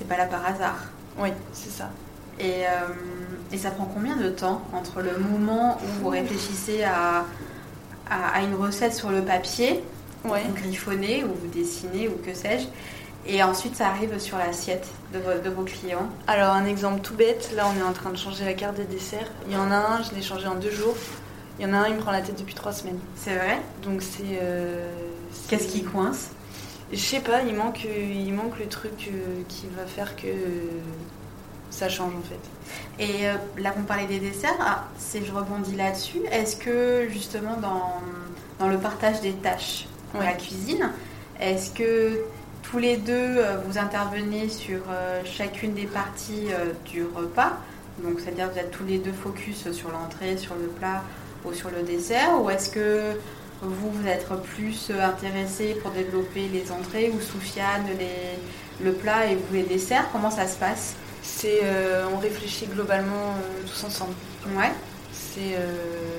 c'est 0.00 0.08
pas 0.08 0.16
là 0.16 0.24
par 0.26 0.44
hasard. 0.46 0.78
Oui, 1.18 1.28
c'est 1.52 1.70
ça. 1.70 1.90
Et, 2.38 2.64
euh, 2.66 2.88
et 3.52 3.58
ça 3.58 3.70
prend 3.70 3.84
combien 3.84 4.16
de 4.16 4.30
temps 4.30 4.62
entre 4.72 5.02
le 5.02 5.18
moment 5.18 5.76
où 5.84 6.02
vous 6.02 6.08
réfléchissez 6.08 6.82
à, 6.84 7.26
à, 8.10 8.28
à 8.34 8.40
une 8.40 8.54
recette 8.54 8.94
sur 8.94 9.10
le 9.10 9.20
papier, 9.22 9.84
Ouais. 10.24 10.42
vous 10.48 10.54
griffonnez 10.54 11.22
ou 11.24 11.28
vous 11.28 11.48
dessinez 11.48 12.08
ou 12.08 12.12
que 12.26 12.34
sais-je, 12.34 12.66
et 13.26 13.42
ensuite 13.42 13.76
ça 13.76 13.88
arrive 13.88 14.18
sur 14.18 14.36
l'assiette 14.38 14.86
de, 15.14 15.18
vo- 15.18 15.38
de 15.42 15.48
vos 15.50 15.62
clients? 15.64 16.08
Alors, 16.26 16.54
un 16.54 16.64
exemple 16.64 17.00
tout 17.02 17.14
bête. 17.14 17.50
Là, 17.54 17.66
on 17.74 17.78
est 17.78 17.82
en 17.82 17.92
train 17.92 18.10
de 18.10 18.16
changer 18.16 18.44
la 18.46 18.54
carte 18.54 18.76
des 18.76 18.84
desserts. 18.84 19.30
Il 19.46 19.52
y 19.52 19.56
en 19.56 19.70
a 19.70 19.76
un, 19.76 20.02
je 20.02 20.14
l'ai 20.14 20.22
changé 20.22 20.46
en 20.46 20.54
deux 20.54 20.70
jours. 20.70 20.94
Il 21.58 21.66
y 21.66 21.70
en 21.70 21.74
a 21.74 21.78
un, 21.78 21.88
il 21.88 21.94
me 21.96 22.00
prend 22.00 22.10
la 22.12 22.22
tête 22.22 22.38
depuis 22.38 22.54
trois 22.54 22.72
semaines. 22.72 22.98
C'est 23.16 23.34
vrai? 23.36 23.60
Donc, 23.82 24.00
c'est. 24.02 24.38
euh, 24.42 24.90
Qu'est-ce 25.48 25.68
qui 25.68 25.82
coince? 25.84 26.28
Je 26.92 26.98
sais 26.98 27.20
pas, 27.20 27.42
il 27.42 27.54
manque, 27.54 27.84
il 27.84 28.32
manque 28.34 28.58
le 28.58 28.66
truc 28.66 29.08
euh, 29.12 29.42
qui 29.48 29.66
va 29.76 29.86
faire 29.86 30.16
que 30.16 30.26
ça 31.70 31.88
change 31.88 32.12
en 32.14 32.22
fait. 32.22 33.02
Et 33.04 33.28
euh, 33.28 33.34
là, 33.58 33.72
vous 33.76 33.84
parlez 33.84 34.06
des 34.06 34.18
desserts. 34.18 34.56
Ah, 34.60 34.88
c'est, 34.98 35.24
je 35.24 35.32
rebondis 35.32 35.76
là-dessus. 35.76 36.20
Est-ce 36.32 36.56
que 36.56 37.08
justement 37.10 37.56
dans, 37.56 38.00
dans 38.58 38.68
le 38.68 38.78
partage 38.78 39.20
des 39.20 39.32
tâches 39.32 39.86
pour 40.10 40.20
Ouais. 40.20 40.26
la 40.26 40.32
cuisine, 40.32 40.90
est-ce 41.38 41.70
que 41.70 42.18
tous 42.62 42.78
les 42.78 42.96
deux 42.96 43.12
euh, 43.38 43.58
vous 43.64 43.78
intervenez 43.78 44.48
sur 44.48 44.80
euh, 44.90 45.22
chacune 45.24 45.74
des 45.74 45.86
parties 45.86 46.48
euh, 46.50 46.72
du 46.86 47.04
repas? 47.04 47.52
Donc, 48.02 48.18
c'est-à-dire 48.18 48.48
que 48.48 48.54
vous 48.54 48.58
êtes 48.58 48.70
tous 48.72 48.84
les 48.84 48.98
deux 48.98 49.12
focus 49.12 49.70
sur 49.70 49.90
l'entrée, 49.90 50.36
sur 50.36 50.56
le 50.56 50.66
plat 50.66 51.04
ou 51.44 51.52
sur 51.52 51.70
le 51.70 51.82
dessert 51.82 52.42
Ou 52.42 52.50
est-ce 52.50 52.70
que 52.70 53.12
vous, 53.62 53.90
vous 53.90 54.06
êtes 54.06 54.26
plus 54.54 54.88
euh, 54.90 55.04
intéressé 55.04 55.74
pour 55.82 55.90
développer 55.90 56.48
les 56.48 56.72
entrées 56.72 57.10
ou 57.10 57.20
Soufiane 57.20 57.86
les, 57.98 58.84
le 58.84 58.92
plat 58.92 59.26
et 59.26 59.34
vous 59.36 59.54
les 59.54 59.62
desserts? 59.62 60.08
Comment 60.12 60.30
ça 60.30 60.46
se 60.46 60.56
passe? 60.56 60.94
C'est, 61.22 61.60
euh, 61.64 62.06
on 62.14 62.18
réfléchit 62.18 62.66
globalement 62.66 63.34
euh, 63.36 63.66
tous 63.66 63.84
ensemble. 63.84 64.14
Ouais. 64.56 64.72
C'est, 65.12 65.56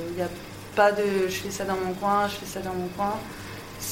il 0.10 0.16
n'y 0.16 0.22
a 0.22 0.30
pas 0.76 0.92
de, 0.92 1.28
je 1.28 1.36
fais 1.36 1.52
ça 1.52 1.66
dans 1.66 1.76
mon 1.76 1.94
coin, 1.94 2.28
je 2.28 2.36
fais 2.36 2.46
ça 2.46 2.60
dans 2.60 2.74
mon 2.74 2.88
coin. 2.90 3.14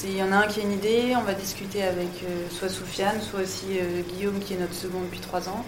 Il 0.03 0.15
y 0.15 0.21
en 0.21 0.31
a 0.31 0.35
un 0.35 0.47
qui 0.47 0.59
a 0.59 0.63
une 0.63 0.73
idée, 0.73 1.15
on 1.17 1.23
va 1.23 1.33
discuter 1.33 1.81
avec 1.81 2.23
euh, 2.23 2.47
soit 2.51 2.69
Soufiane, 2.69 3.19
soit 3.21 3.41
aussi 3.41 3.79
euh, 3.79 4.01
Guillaume 4.13 4.39
qui 4.39 4.53
est 4.53 4.57
notre 4.57 4.75
second 4.75 5.01
depuis 5.01 5.19
trois 5.19 5.49
ans. 5.49 5.65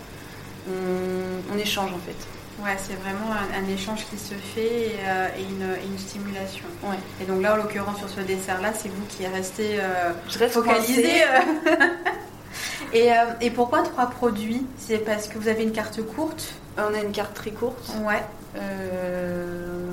On, 0.69 1.53
on 1.53 1.57
échange 1.57 1.91
en 1.91 1.97
fait. 1.97 2.15
Ouais, 2.63 2.75
c'est 2.77 2.93
vraiment 2.95 3.31
un, 3.33 3.63
un 3.63 3.67
échange 3.73 4.05
qui 4.09 4.17
se 4.17 4.35
fait 4.35 4.87
et, 4.87 4.95
euh, 5.07 5.27
et 5.37 5.41
une, 5.41 5.61
et 5.63 5.87
une 5.87 5.97
stimulation. 5.97 6.65
Ouais. 6.83 6.97
Et 7.21 7.25
donc 7.25 7.41
là, 7.41 7.53
en 7.53 7.57
l'occurrence, 7.57 7.97
sur 7.97 8.09
ce 8.09 8.19
dessert-là, 8.21 8.71
c'est 8.73 8.89
vous 8.89 9.05
qui 9.09 9.25
restez 9.25 9.79
euh, 9.79 10.11
Je 10.29 10.37
reste 10.37 10.53
focalisé. 10.53 11.09
et, 12.93 13.11
euh, 13.11 13.15
et 13.41 13.49
pourquoi 13.51 13.81
trois 13.83 14.07
produits? 14.09 14.65
C'est 14.77 14.99
parce 14.99 15.27
que 15.27 15.37
vous 15.39 15.47
avez 15.47 15.63
une 15.63 15.71
carte 15.71 16.01
courte? 16.05 16.53
On 16.77 16.93
a 16.93 17.01
une 17.03 17.11
carte 17.11 17.33
très 17.33 17.51
courte. 17.51 17.89
Ouais. 18.05 18.23
Euh, 18.57 19.91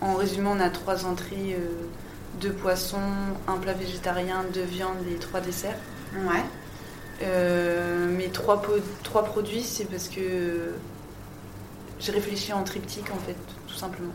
en 0.00 0.14
résumé, 0.14 0.48
on 0.52 0.60
a 0.60 0.70
trois 0.70 1.06
entrées, 1.06 1.56
deux 2.40 2.52
poissons, 2.52 2.98
un 3.48 3.56
plat 3.56 3.72
végétarien, 3.72 4.44
deux 4.52 4.62
viandes 4.62 4.96
et 5.10 5.16
trois 5.16 5.40
desserts. 5.40 5.78
Ouais. 6.14 6.42
Euh, 7.22 8.08
mais 8.16 8.28
trois, 8.28 8.62
po- 8.62 8.72
trois 9.02 9.24
produits, 9.24 9.62
c'est 9.62 9.84
parce 9.84 10.08
que 10.08 10.72
j'ai 12.00 12.12
réfléchi 12.12 12.52
en 12.52 12.64
triptyque 12.64 13.10
en 13.12 13.18
fait, 13.18 13.36
tout 13.68 13.74
simplement. 13.74 14.12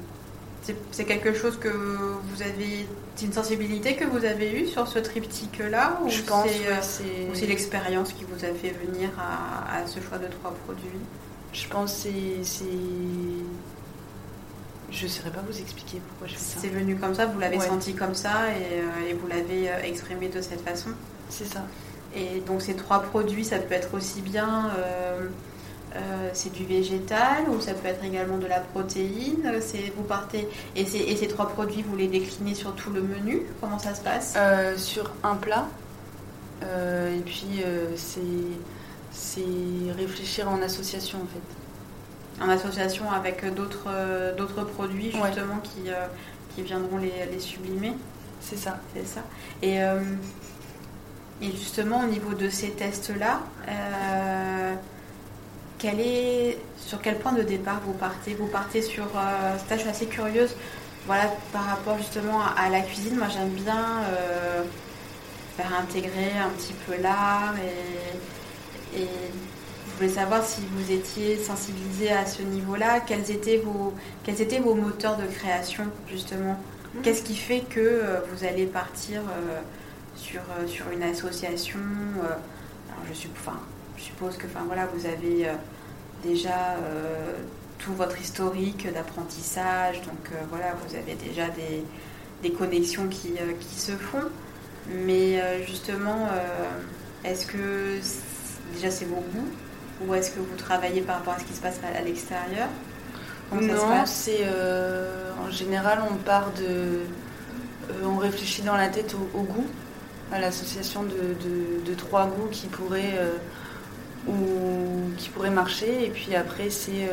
C'est 0.92 1.06
quelque 1.06 1.34
chose 1.36 1.60
que 1.60 1.68
vous 1.70 2.42
avez. 2.42 2.88
C'est 3.16 3.28
une 3.28 3.34
sensibilité 3.34 3.96
que 3.96 4.04
vous 4.06 4.26
avez 4.26 4.52
eue 4.52 4.66
sur 4.66 4.88
ce 4.88 4.98
triptyque-là 4.98 6.00
ou 6.04 6.10
Je 6.10 6.24
pense 6.24 6.48
c'est, 6.48 6.60
ouais, 6.60 6.66
euh, 6.72 6.80
c'est. 6.82 7.04
ou 7.32 7.36
c'est 7.36 7.46
l'expérience 7.46 8.12
qui 8.14 8.24
vous 8.24 8.44
a 8.44 8.48
fait 8.48 8.72
venir 8.72 9.10
à, 9.20 9.78
à 9.78 9.86
ce 9.88 10.00
choix 10.00 10.18
de 10.18 10.26
trois 10.26 10.52
produits? 10.66 10.90
Je 11.54 11.68
pense 11.68 12.04
que 12.04 12.10
c'est. 12.42 12.66
Je 14.92 15.04
ne 15.04 15.10
saurais 15.10 15.30
pas 15.32 15.42
vous 15.48 15.60
expliquer 15.60 16.00
pourquoi 16.08 16.28
je 16.28 16.34
fais 16.34 16.40
ça. 16.40 16.60
C'est 16.60 16.70
venu 16.70 16.96
comme 16.96 17.14
ça, 17.16 17.26
vous 17.28 17.40
l'avez 17.40 17.58
Ouais. 17.58 17.68
senti 17.68 17.94
comme 17.94 18.16
ça 18.16 18.50
et, 18.50 18.80
euh, 18.80 19.10
et 19.10 19.14
vous 19.14 19.28
l'avez 19.28 19.70
euh, 19.70 19.82
exprimé 19.84 20.30
de 20.30 20.42
cette 20.42 20.62
façon? 20.62 20.90
C'est 21.30 21.46
ça. 21.46 21.62
Et 22.16 22.40
donc 22.42 22.62
ces 22.62 22.76
trois 22.76 23.02
produits, 23.02 23.44
ça 23.46 23.60
peut 23.60 23.74
être 23.74 23.94
aussi 23.96 24.22
bien 24.22 24.72
euh, 24.78 25.28
euh, 25.96 26.30
c'est 26.34 26.52
du 26.52 26.66
végétal 26.66 27.48
ou 27.50 27.60
ça 27.62 27.74
peut 27.74 27.88
être 27.88 28.04
également 28.04 28.38
de 28.38 28.48
la 28.48 28.60
protéine. 28.60 29.44
Euh, 29.46 29.60
C'est 29.62 29.92
vous 29.96 30.04
partez 30.04 30.48
et, 30.76 30.86
ces- 30.86 30.98
et 31.00 31.16
ces 31.16 31.28
trois 31.28 31.48
produits, 31.50 31.84
vous 31.88 31.96
les 31.96 32.08
déclinez 32.08 32.54
sur 32.54 32.74
tout 32.76 32.92
le 32.92 33.02
menu. 33.02 33.44
Comment 33.62 33.80
ça 33.80 33.96
se 33.96 34.02
passe? 34.02 34.34
Euh, 34.38 34.78
sur 34.78 35.12
un 35.24 35.36
plat. 35.36 35.68
Euh, 36.64 37.16
et 37.18 37.22
puis 37.22 37.62
c'est 37.96 38.22
c'est 39.12 39.92
réfléchir 39.98 40.50
en 40.50 40.62
association 40.62 41.20
en 41.20 41.28
fait. 41.28 42.44
En 42.46 42.50
association 42.50 43.12
avec 43.12 43.46
d'autres 43.54 43.88
d'autres 44.38 44.64
produits 44.66 45.14
Ouais. 45.16 45.28
justement 45.28 45.58
qui 45.64 45.90
qui 46.56 46.62
viendront 46.64 46.98
les, 46.98 47.14
les 47.32 47.40
sublimer. 47.40 47.94
C'est 48.42 48.58
ça. 48.58 48.78
C'est 48.94 49.06
ça. 49.08 49.22
Et, 49.62 49.78
et 51.42 51.52
justement, 51.52 52.02
au 52.02 52.08
niveau 52.08 52.34
de 52.34 52.50
ces 52.50 52.70
tests-là, 52.72 53.42
euh, 53.68 54.74
quel 55.86 56.00
est, 56.00 56.58
sur 56.78 57.00
quel 57.00 57.20
point 57.20 57.34
de 57.34 57.44
départ 57.44 57.80
vous 57.86 57.94
partez? 57.94 58.34
Vous 58.34 58.48
partez 58.48 58.82
sur... 58.82 59.06
Euh, 59.06 59.56
ça, 59.70 59.76
je 59.76 59.82
suis 59.82 59.90
assez 59.90 60.08
curieuse. 60.08 60.56
Voilà, 61.06 61.32
par 61.54 61.66
rapport 61.66 62.00
justement 62.00 62.42
à, 62.42 62.56
à 62.66 62.70
la 62.70 62.82
cuisine, 62.82 63.16
moi 63.18 63.28
j'aime 63.32 63.50
bien 63.50 64.02
euh, 64.10 64.64
faire 65.56 65.72
intégrer 65.80 66.32
un 66.44 66.50
petit 66.50 66.74
peu 66.88 67.00
l'art 67.00 67.54
et, 67.64 69.00
et 69.00 69.08
je 69.88 69.96
voulais 69.96 70.10
savoir 70.10 70.44
si 70.44 70.62
vous 70.72 70.92
étiez 70.92 71.38
sensibilisé 71.38 72.12
à 72.12 72.26
ce 72.26 72.42
niveau-là, 72.42 73.02
quels 73.02 73.30
étaient 73.30 73.58
vos, 73.58 73.94
quels 74.24 74.42
étaient 74.42 74.60
vos 74.60 74.74
moteurs 74.74 75.18
de 75.18 75.28
création 75.28 75.84
justement? 76.10 76.58
Qu'est-ce 77.04 77.22
qui 77.22 77.36
fait 77.36 77.60
que 77.60 77.80
euh, 77.80 78.22
vous 78.32 78.44
allez 78.44 78.66
partir 78.66 79.22
euh, 79.22 79.60
sur, 80.16 80.42
sur 80.66 80.90
une 80.90 81.04
association. 81.04 81.80
alors 82.18 83.06
je, 83.08 83.14
je 83.14 84.04
suppose 84.04 84.38
que 84.38 84.48
enfin, 84.48 84.64
voilà, 84.66 84.88
vous 84.88 85.06
avez 85.06 85.48
déjà 86.26 86.76
tout 87.80 87.94
votre 87.94 88.20
historique 88.20 88.92
d'apprentissage, 88.92 90.02
donc 90.02 90.32
voilà, 90.50 90.74
vous 90.86 90.96
avez 90.96 91.16
déjà 91.16 91.48
des, 91.50 91.84
des 92.42 92.52
connexions 92.52 93.08
qui, 93.08 93.34
qui, 93.60 93.80
se 93.80 93.92
font. 93.94 94.24
Mais 94.90 95.42
justement, 95.66 96.28
est-ce 97.24 97.46
que 97.46 98.00
déjà 98.74 98.92
c'est 98.92 99.06
vos 99.06 99.16
goûts 99.16 99.50
ou 100.06 100.14
est-ce 100.14 100.32
que 100.32 100.40
vous 100.40 100.56
travaillez 100.58 101.02
par 101.02 101.18
rapport 101.18 101.34
à 101.34 101.40
ce 101.40 101.46
qui 101.46 101.54
se 101.54 101.62
passe 101.62 101.80
à 101.84 102.02
l'extérieur? 102.02 102.68
Non, 103.54 104.06
c'est 104.06 104.42
euh, 104.44 105.32
en 105.46 105.52
général 105.52 106.00
on 106.10 106.16
part 106.16 106.52
de, 106.54 106.64
euh, 106.64 108.06
on 108.06 108.18
réfléchit 108.18 108.64
dans 108.64 108.76
la 108.76 108.88
tête 108.88 109.16
au, 109.34 109.42
goût, 109.42 109.68
à 110.32 110.40
l'association 110.40 111.04
de, 111.04 111.94
trois 111.94 112.26
goûts 112.26 112.50
qui 112.52 112.68
pourraient 112.68 113.16
euh, 113.18 113.38
ou 114.28 115.16
qui 115.18 115.30
pourraient 115.30 115.50
marcher 115.50 116.06
et 116.06 116.10
puis 116.10 116.36
après 116.36 116.70
c'est 116.70 117.10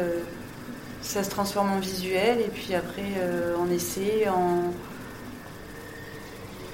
ça 1.03 1.23
se 1.23 1.31
transforme 1.31 1.73
en 1.73 1.79
visuel 1.79 2.41
et 2.41 2.49
puis 2.49 2.75
après 2.75 3.13
en 3.59 3.71
essai, 3.71 4.29
en 4.29 4.73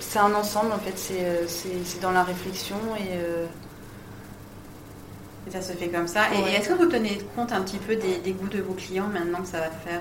c'est 0.00 0.18
un 0.18 0.34
ensemble 0.34 0.72
en 0.72 0.78
fait, 0.78 0.96
c'est 0.96 2.00
dans 2.00 2.12
la 2.12 2.22
réflexion 2.22 2.76
et 2.98 3.18
ça 5.50 5.62
se 5.62 5.72
fait 5.72 5.88
comme 5.88 6.08
ça. 6.08 6.22
Et, 6.34 6.54
est-ce 6.54 6.68
que 6.68 6.74
vous 6.74 6.86
tenez 6.86 7.18
compte 7.34 7.52
un 7.52 7.62
petit 7.62 7.78
peu 7.78 7.96
des, 7.96 8.32
goûts 8.32 8.48
de 8.48 8.60
vos 8.60 8.74
clients 8.74 9.08
maintenant 9.08 9.40
que 9.40 9.48
ça 9.48 9.60
va 9.60 9.70
faire 9.70 10.00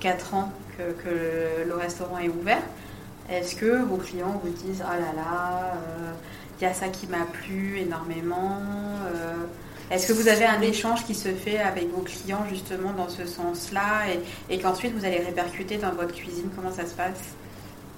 4 0.00 0.34
euh, 0.34 0.36
ans 0.36 0.52
que, 0.78 1.66
le, 1.66 1.74
restaurant 1.74 2.18
est 2.18 2.28
ouvert? 2.28 2.62
Est-ce 3.30 3.54
que 3.54 3.82
vos 3.82 3.96
clients 3.96 4.40
vous 4.42 4.50
disent 4.50 4.82
Oh 4.84 4.92
là 4.92 5.12
là, 5.14 5.74
il 6.60 6.64
y 6.64 6.66
a 6.66 6.74
ça 6.74 6.88
qui 6.88 7.06
m'a 7.06 7.24
plu 7.24 7.78
énormément 7.78 8.60
euh, 9.14 9.34
Est-ce 9.90 10.06
que 10.06 10.12
vous 10.12 10.28
avez 10.28 10.44
un 10.44 10.60
échange 10.60 11.04
qui 11.06 11.14
se 11.14 11.30
fait 11.30 11.58
avec 11.58 11.90
vos 11.90 12.02
clients 12.02 12.44
justement 12.50 12.92
dans 12.92 13.08
ce 13.08 13.26
sens-là 13.26 14.04
et, 14.50 14.58
qu'ensuite 14.58 14.94
vous 14.94 15.04
allez 15.04 15.18
répercuter 15.18 15.78
dans 15.78 15.92
votre 15.92 16.14
cuisine? 16.14 16.50
Comment 16.54 16.72
ça 16.72 16.86
se 16.86 16.94
passe? 16.94 17.34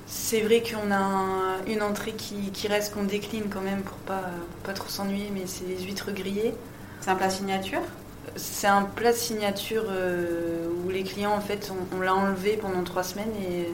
C'est 0.06 0.42
vrai 0.42 0.62
qu'on 0.62 0.92
a 0.92 1.56
une 1.66 1.82
entrée 1.82 2.12
qui, 2.12 2.68
reste, 2.68 2.94
qu'on 2.94 3.04
décline 3.04 3.44
quand 3.48 3.62
même 3.62 3.82
pour 3.82 3.96
pas, 3.98 4.30
pas 4.62 4.74
trop 4.74 4.88
s'ennuyer, 4.88 5.30
mais 5.32 5.42
c'est 5.46 5.64
les 5.66 5.82
huîtres 5.82 6.12
grillées. 6.12 6.54
C'est 7.00 7.10
un 7.10 7.16
plat 7.16 7.30
signature? 7.30 7.80
C'est 8.36 8.68
un 8.68 8.82
plat 8.82 9.12
signature 9.12 9.84
euh, 9.88 10.68
où 10.84 10.90
les 10.90 11.02
clients, 11.02 11.32
en 11.32 11.40
fait, 11.40 11.72
on, 11.92 12.00
l'a 12.00 12.14
enlevé 12.14 12.56
pendant 12.56 12.84
trois 12.84 13.02
semaines 13.02 13.32
et 13.42 13.68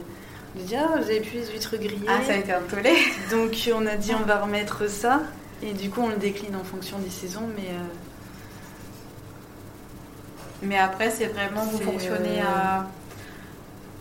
on 0.55 0.63
dit 0.63 0.75
Ah, 0.75 0.97
vous 0.97 1.03
avez 1.03 1.21
plus 1.21 1.39
les 1.39 1.51
huîtres 1.51 1.77
grillées. 1.77 2.07
Ah, 2.07 2.23
ça 2.25 2.33
a 2.33 2.35
été 2.37 2.51
un 2.51 2.61
tollé. 2.61 2.93
Donc 3.31 3.55
on 3.73 3.85
a 3.85 3.95
dit 3.95 4.13
On 4.13 4.25
va 4.25 4.41
remettre 4.41 4.89
ça. 4.89 5.21
Et 5.61 5.73
du 5.73 5.89
coup, 5.89 6.01
on 6.01 6.09
le 6.09 6.17
décline 6.17 6.55
en 6.55 6.63
fonction 6.63 6.99
des 6.99 7.09
saisons, 7.09 7.47
mais. 7.55 7.67
Euh, 7.69 7.83
mais 10.61 10.77
après, 10.77 11.09
c'est 11.09 11.27
vraiment 11.27 11.63
vous 11.63 11.79
fonctionnez 11.79 12.41
euh, 12.41 12.45
à. 12.45 12.87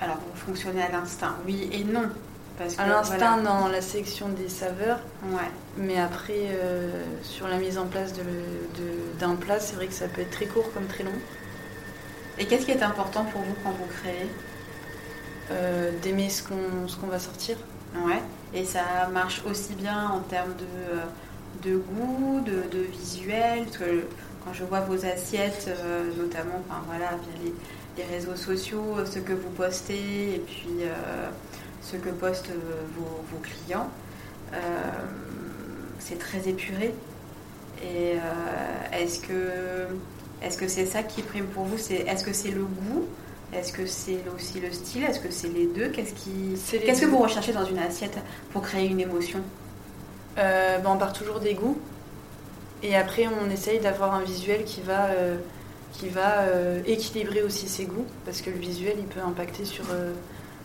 Alors, 0.00 0.18
vous 0.32 0.40
fonctionnez 0.46 0.82
à 0.82 0.90
l'instinct, 0.90 1.34
oui 1.46 1.68
et 1.72 1.84
non. 1.84 2.08
Parce 2.56 2.78
à 2.78 2.86
l'instinct 2.86 3.38
dans 3.38 3.68
la 3.68 3.80
sélection 3.80 4.28
des 4.28 4.48
saveurs. 4.48 4.98
Ouais. 5.30 5.50
Mais 5.76 5.98
après, 5.98 6.48
euh, 6.50 7.04
sur 7.22 7.46
la 7.46 7.56
mise 7.56 7.78
en 7.78 7.86
place 7.86 8.12
d'un 9.20 9.34
plat, 9.36 9.60
c'est 9.60 9.76
vrai 9.76 9.86
que 9.86 9.94
ça 9.94 10.08
peut 10.08 10.22
être 10.22 10.30
très 10.30 10.46
court 10.46 10.72
comme 10.72 10.86
très 10.86 11.04
long. 11.04 11.12
Et 12.38 12.46
qu'est-ce 12.46 12.66
qui 12.66 12.72
est 12.72 12.82
important 12.82 13.24
pour 13.24 13.42
vous 13.42 13.54
quand 13.62 13.70
vous 13.70 13.86
créez? 14.00 14.28
Euh, 15.50 15.90
D'aimer 16.02 16.30
ce 16.30 16.42
qu'on 16.42 17.06
va 17.06 17.18
sortir. 17.18 17.56
Ouais. 17.94 18.20
Et 18.54 18.64
ça 18.64 19.08
marche 19.12 19.42
aussi 19.48 19.74
bien 19.74 20.08
en 20.08 20.20
termes 20.20 20.54
de, 20.54 20.64
euh, 20.64 21.04
de 21.64 21.76
goût, 21.76 22.40
de, 22.40 22.78
visuel. 22.78 23.64
Parce 23.64 23.78
que 23.78 24.04
quand 24.44 24.52
je 24.52 24.64
vois 24.64 24.80
vos 24.80 25.04
assiettes, 25.04 25.70
notamment 26.16 26.62
enfin, 26.68 26.82
voilà, 26.86 27.10
via 27.10 27.44
les, 27.44 28.02
les, 28.02 28.14
réseaux 28.14 28.36
sociaux, 28.36 28.96
ce 29.04 29.18
que 29.18 29.32
vous 29.32 29.50
postez, 29.50 30.36
et 30.36 30.42
puis 30.46 30.84
ce 31.90 31.96
que 31.96 32.10
postent 32.10 32.50
euh, 32.50 32.82
vos, 32.96 33.38
clients. 33.38 33.88
Euh, 34.52 34.56
c'est 35.98 36.18
très 36.18 36.48
épuré. 36.48 36.94
Et 37.82 38.14
euh, 38.14 38.18
est-ce 38.92 39.20
que 39.20 39.86
est-ce 40.42 40.58
que 40.58 40.68
c'est 40.68 40.86
ça 40.86 41.02
qui 41.02 41.22
prime 41.22 41.46
pour 41.46 41.64
vous? 41.64 41.78
C'est 41.78 41.96
est-ce 41.96 42.24
que 42.24 42.32
c'est 42.32 42.50
le 42.50 42.64
goût 42.64 43.06
Est-ce 43.52 43.72
que 43.72 43.86
c'est 43.86 44.18
aussi 44.34 44.60
le 44.60 44.70
style? 44.72 45.04
Est-ce 45.04 45.20
que 45.20 45.30
c'est 45.30 45.48
les 45.48 45.66
deux? 45.66 45.88
Qu'est-ce 45.88 46.12
qui 46.14 46.54
qu'est-ce 46.84 47.00
que 47.00 47.06
vous 47.06 47.18
recherchez 47.18 47.52
dans 47.52 47.64
une 47.64 47.78
assiette 47.78 48.18
pour 48.52 48.62
créer 48.62 48.86
une 48.86 49.00
émotion? 49.00 49.40
Ben, 50.36 50.82
on 50.84 50.96
part 50.96 51.12
toujours 51.12 51.40
des 51.40 51.54
goûts 51.54 51.78
et 52.82 52.94
après 52.94 53.26
on 53.26 53.50
essaye 53.50 53.80
d'avoir 53.80 54.14
un 54.14 54.22
visuel 54.22 54.64
qui 54.64 54.82
va 54.82 55.08
qui 55.92 56.08
va 56.08 56.44
équilibrer 56.86 57.42
aussi 57.42 57.68
ses 57.68 57.86
goûts 57.86 58.06
parce 58.24 58.42
que 58.42 58.50
le 58.50 58.58
visuel 58.58 58.94
il 58.98 59.06
peut 59.06 59.20
impacter 59.20 59.64
sur 59.64 59.86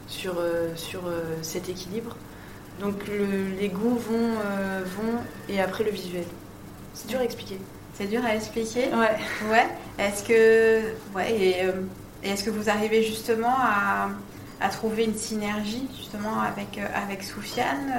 sur, 0.08 0.36
euh, 0.40 0.70
sur 0.76 1.08
euh, 1.08 1.22
cet 1.42 1.70
équilibre. 1.70 2.16
Donc 2.80 2.96
les 3.08 3.70
goûts 3.70 3.96
vont, 3.96 4.32
euh, 4.46 4.84
vont 4.84 5.20
et 5.48 5.62
après 5.62 5.84
le 5.84 5.92
visuel. 5.92 6.26
C'est 6.94 7.08
dur 7.08 7.20
à 7.20 7.24
expliquer. 7.24 7.60
C'est 7.94 8.08
dur 8.08 8.26
à 8.26 8.36
expliquer? 8.36 8.86
Ouais. 8.88 9.52
Ouais. 9.52 9.68
Est-ce 10.00 10.24
que, 10.24 10.82
ouais, 11.16 11.32
et, 11.32 11.66
est-ce 12.24 12.44
que 12.44 12.50
vous 12.50 12.70
arrivez 12.70 13.04
justement 13.04 13.56
à, 13.60 14.10
à, 14.62 14.70
trouver 14.70 15.06
une 15.06 15.16
synergie 15.16 15.88
justement 15.98 16.42
avec, 16.42 16.80
avec 16.96 17.24
Soufiane 17.24 17.94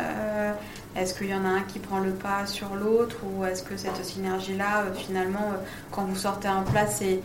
est-ce 0.97 1.15
qu'il 1.15 1.29
y 1.29 1.35
en 1.35 1.45
a 1.45 1.49
un 1.49 1.63
qui 1.63 1.81
prend 1.81 1.99
le 1.99 2.13
pas 2.13 2.47
sur 2.47 2.77
l'autre 2.77 3.17
ou 3.25 3.45
est-ce 3.45 3.65
que 3.65 3.77
cette 3.77 4.05
synergie-là, 4.05 4.83
euh, 4.83 4.95
finalement, 4.95 5.51
euh, 5.53 5.57
quand 5.91 6.05
vous 6.05 6.15
sortez 6.15 6.47
un 6.47 6.63
plat, 6.63 6.87
c'est, 6.87 7.21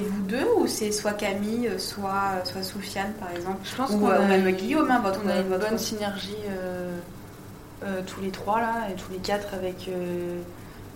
vous 0.00 0.22
deux 0.22 0.46
ou 0.58 0.66
c'est 0.66 0.92
soit 0.92 1.14
Camille, 1.14 1.68
euh, 1.68 1.78
soit, 1.78 2.44
soit 2.44 2.62
Soufiane, 2.62 3.14
par 3.14 3.30
exemple 3.30 3.60
Je 3.64 3.74
pense 3.74 3.90
qu'on 3.92 4.08
a 4.08 4.18
même 4.18 4.50
Guillaume, 4.50 4.90
hein, 4.90 5.00
votre, 5.02 5.20
on 5.24 5.28
a 5.28 5.36
une 5.36 5.48
bonne 5.58 5.78
synergie 5.78 6.36
tous 8.06 8.22
les 8.22 8.30
trois 8.30 8.60
là 8.60 8.88
et 8.90 8.94
tous 8.94 9.12
les 9.12 9.18
quatre 9.18 9.52
avec 9.52 9.90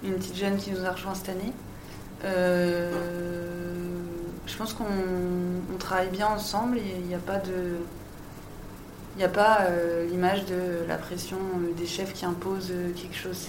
une 0.02 0.14
petite 0.14 0.36
jeune 0.36 0.56
qui 0.56 0.70
nous 0.70 0.86
a 0.86 0.92
rejoint 0.92 1.14
cette 1.14 1.28
année. 1.28 1.52
Je 4.48 4.56
pense 4.56 4.72
qu'on 4.72 5.78
travaille 5.78 6.08
bien 6.08 6.26
ensemble 6.26 6.78
et 6.78 6.96
il 6.98 7.06
n'y 7.06 7.14
a 7.14 7.18
pas 7.18 7.36
de 7.36 7.76
il 9.18 9.22
n'y 9.22 9.24
a 9.24 9.28
pas 9.28 9.62
euh, 9.62 10.06
l'image 10.06 10.44
de 10.44 10.86
la 10.86 10.96
pression 10.96 11.38
euh, 11.38 11.72
des 11.76 11.86
chefs 11.86 12.12
qui 12.12 12.24
imposent 12.24 12.70
euh, 12.70 12.92
quelque 12.94 13.16
chose. 13.16 13.48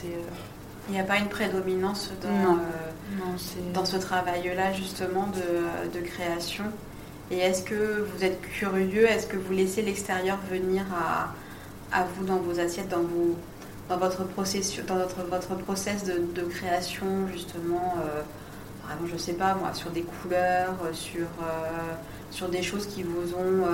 Il 0.88 0.94
n'y 0.94 1.00
a 1.00 1.04
pas 1.04 1.18
une 1.18 1.28
prédominance 1.28 2.10
dans, 2.24 2.58
dans 3.72 3.86
ce 3.86 3.98
travail-là 3.98 4.74
justement 4.74 5.28
de, 5.28 6.00
création? 6.00 6.64
Et 7.30 7.38
est-ce 7.38 7.62
que 7.62 8.08
vous 8.12 8.26
êtes 8.26 8.42
curieux? 8.42 9.08
Est-ce 9.08 9.28
que 9.28 9.38
vous 9.38 9.54
laissez 9.54 9.84
l'extérieur 9.84 10.40
venir 10.50 10.86
à, 11.92 12.04
vous 12.16 12.26
dans 12.26 12.38
vos 12.38 12.60
assiettes, 12.60 12.90
dans, 12.90 13.04
vos, 13.04 13.38
dans 13.90 13.98
votre 13.98 14.24
processus, 14.24 14.84
dans 14.88 14.96
votre, 14.96 15.22
votre 15.30 15.54
process 15.64 16.04
de, 16.06 16.42
création 16.42 17.28
justement 17.32 17.94
vraiment, 18.96 19.08
je 19.12 19.18
sais 19.18 19.34
pas 19.34 19.56
moi, 19.56 19.74
sur 19.74 19.92
des 19.92 20.02
couleurs, 20.04 20.76
sur, 20.94 21.28
sur 22.32 22.50
des 22.50 22.62
choses 22.62 22.88
qui 22.88 23.04
vous 23.04 23.34
ont 23.36 23.66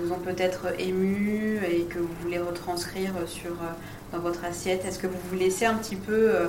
vous 0.00 0.12
ont 0.12 0.18
peut-être 0.18 0.78
ému 0.78 1.60
et 1.64 1.82
que 1.84 1.98
vous 1.98 2.14
voulez 2.22 2.38
retranscrire 2.38 3.12
sur, 3.26 3.50
euh, 3.50 3.72
dans 4.12 4.18
votre 4.18 4.44
assiette 4.44 4.84
Est-ce 4.84 4.98
que 4.98 5.06
vous 5.06 5.18
vous 5.30 5.36
laissez 5.36 5.66
un 5.66 5.74
petit 5.74 5.96
peu... 5.96 6.34
Euh, 6.34 6.48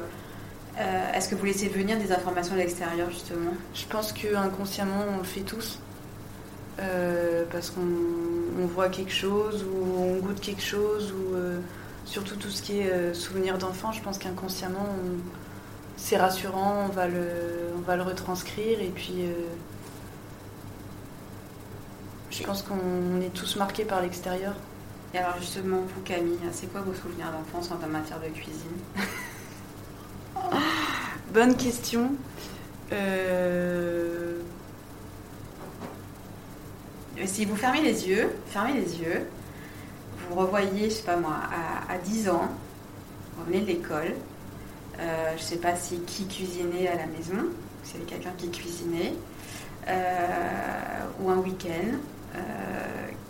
euh, 0.80 1.14
est-ce 1.14 1.30
que 1.30 1.36
vous 1.36 1.45
laissez 1.45 1.68
venir 1.68 1.97
des 1.97 2.12
informations 2.12 2.54
de 2.54 2.60
l'extérieur 2.60 3.10
justement? 3.10 3.52
Je 3.74 3.86
pense 3.88 4.14
qu'inconsciemment 4.14 5.06
on 5.14 5.18
le 5.18 5.24
fait 5.24 5.41
tous. 5.41 5.80
parce 7.52 7.70
qu'on 7.72 8.66
voit 8.68 8.88
quelque 8.89 9.12
chose 9.12 9.66
ou 9.66 10.02
on 10.02 10.16
goûte 10.20 10.39
quelque 10.39 10.64
chose 10.64 11.12
ou 11.12 11.36
surtout 12.06 12.36
tout 12.38 12.49
ce 12.49 12.62
qui 12.62 12.80
est 12.80 13.14
souvenir 13.14 13.58
d'enfant, 13.58 13.91
je 13.91 14.02
pense 14.02 14.18
qu'inconsciemment 14.18 14.88
c'est 15.98 16.18
rassurant, 16.18 16.88
on 16.89 16.92
va, 16.92 17.08
le, 17.08 17.28
on 17.78 17.82
va 17.82 17.96
le 17.96 18.04
retranscrire 18.04 18.82
et 18.82 18.89
puis 18.89 19.26
je 22.32 22.44
pense 22.44 22.64
qu'on 22.64 23.22
est 23.22 23.34
tous 23.34 23.56
marqués 23.58 23.86
par 23.86 24.02
l'extérieur. 24.02 24.54
Et 25.14 25.18
alors 25.18 25.38
justement, 25.39 25.82
vous 25.94 26.02
Camille, 26.02 26.39
c'est 26.52 26.72
quoi 26.72 26.82
vos 26.82 26.94
souvenirs 26.94 27.32
d'enfance 27.32 27.70
en 27.72 27.88
matière 27.88 28.20
de 28.20 28.28
cuisine? 28.28 28.78
Bonne 31.34 31.56
question. 31.56 32.12
Euh, 32.94 34.39
si 37.26 37.46
vous 37.46 37.56
fermez 37.56 37.82
les 37.82 38.08
yeux, 38.08 38.32
fermez 38.48 38.74
les 38.74 39.00
yeux, 39.00 39.28
vous 40.30 40.36
revoyez, 40.36 40.89
je 40.89 40.96
sais 40.96 41.04
pas 41.04 41.18
moi, 41.18 41.36
à, 41.89 41.98
10 41.98 42.30
ans, 42.30 42.50
vous 43.36 43.44
revenez 43.44 43.62
de 43.62 43.68
l'école, 43.68 44.16
euh, 45.02 45.34
je 45.38 45.41
sais 45.41 45.58
pas 45.58 45.76
si 45.76 45.99
qui 46.02 46.28
cuisinait 46.28 46.88
à 46.88 46.95
la 46.95 47.08
maison, 47.08 47.49
s'il 47.84 47.99
y 47.99 48.04
avait 48.04 48.12
quelqu'un 48.12 48.34
qui 48.38 48.52
cuisinait, 48.52 49.14
euh, 49.88 49.97
ou 51.20 51.30
un 51.30 51.38
week-end, 51.38 51.97
euh, 52.36 52.39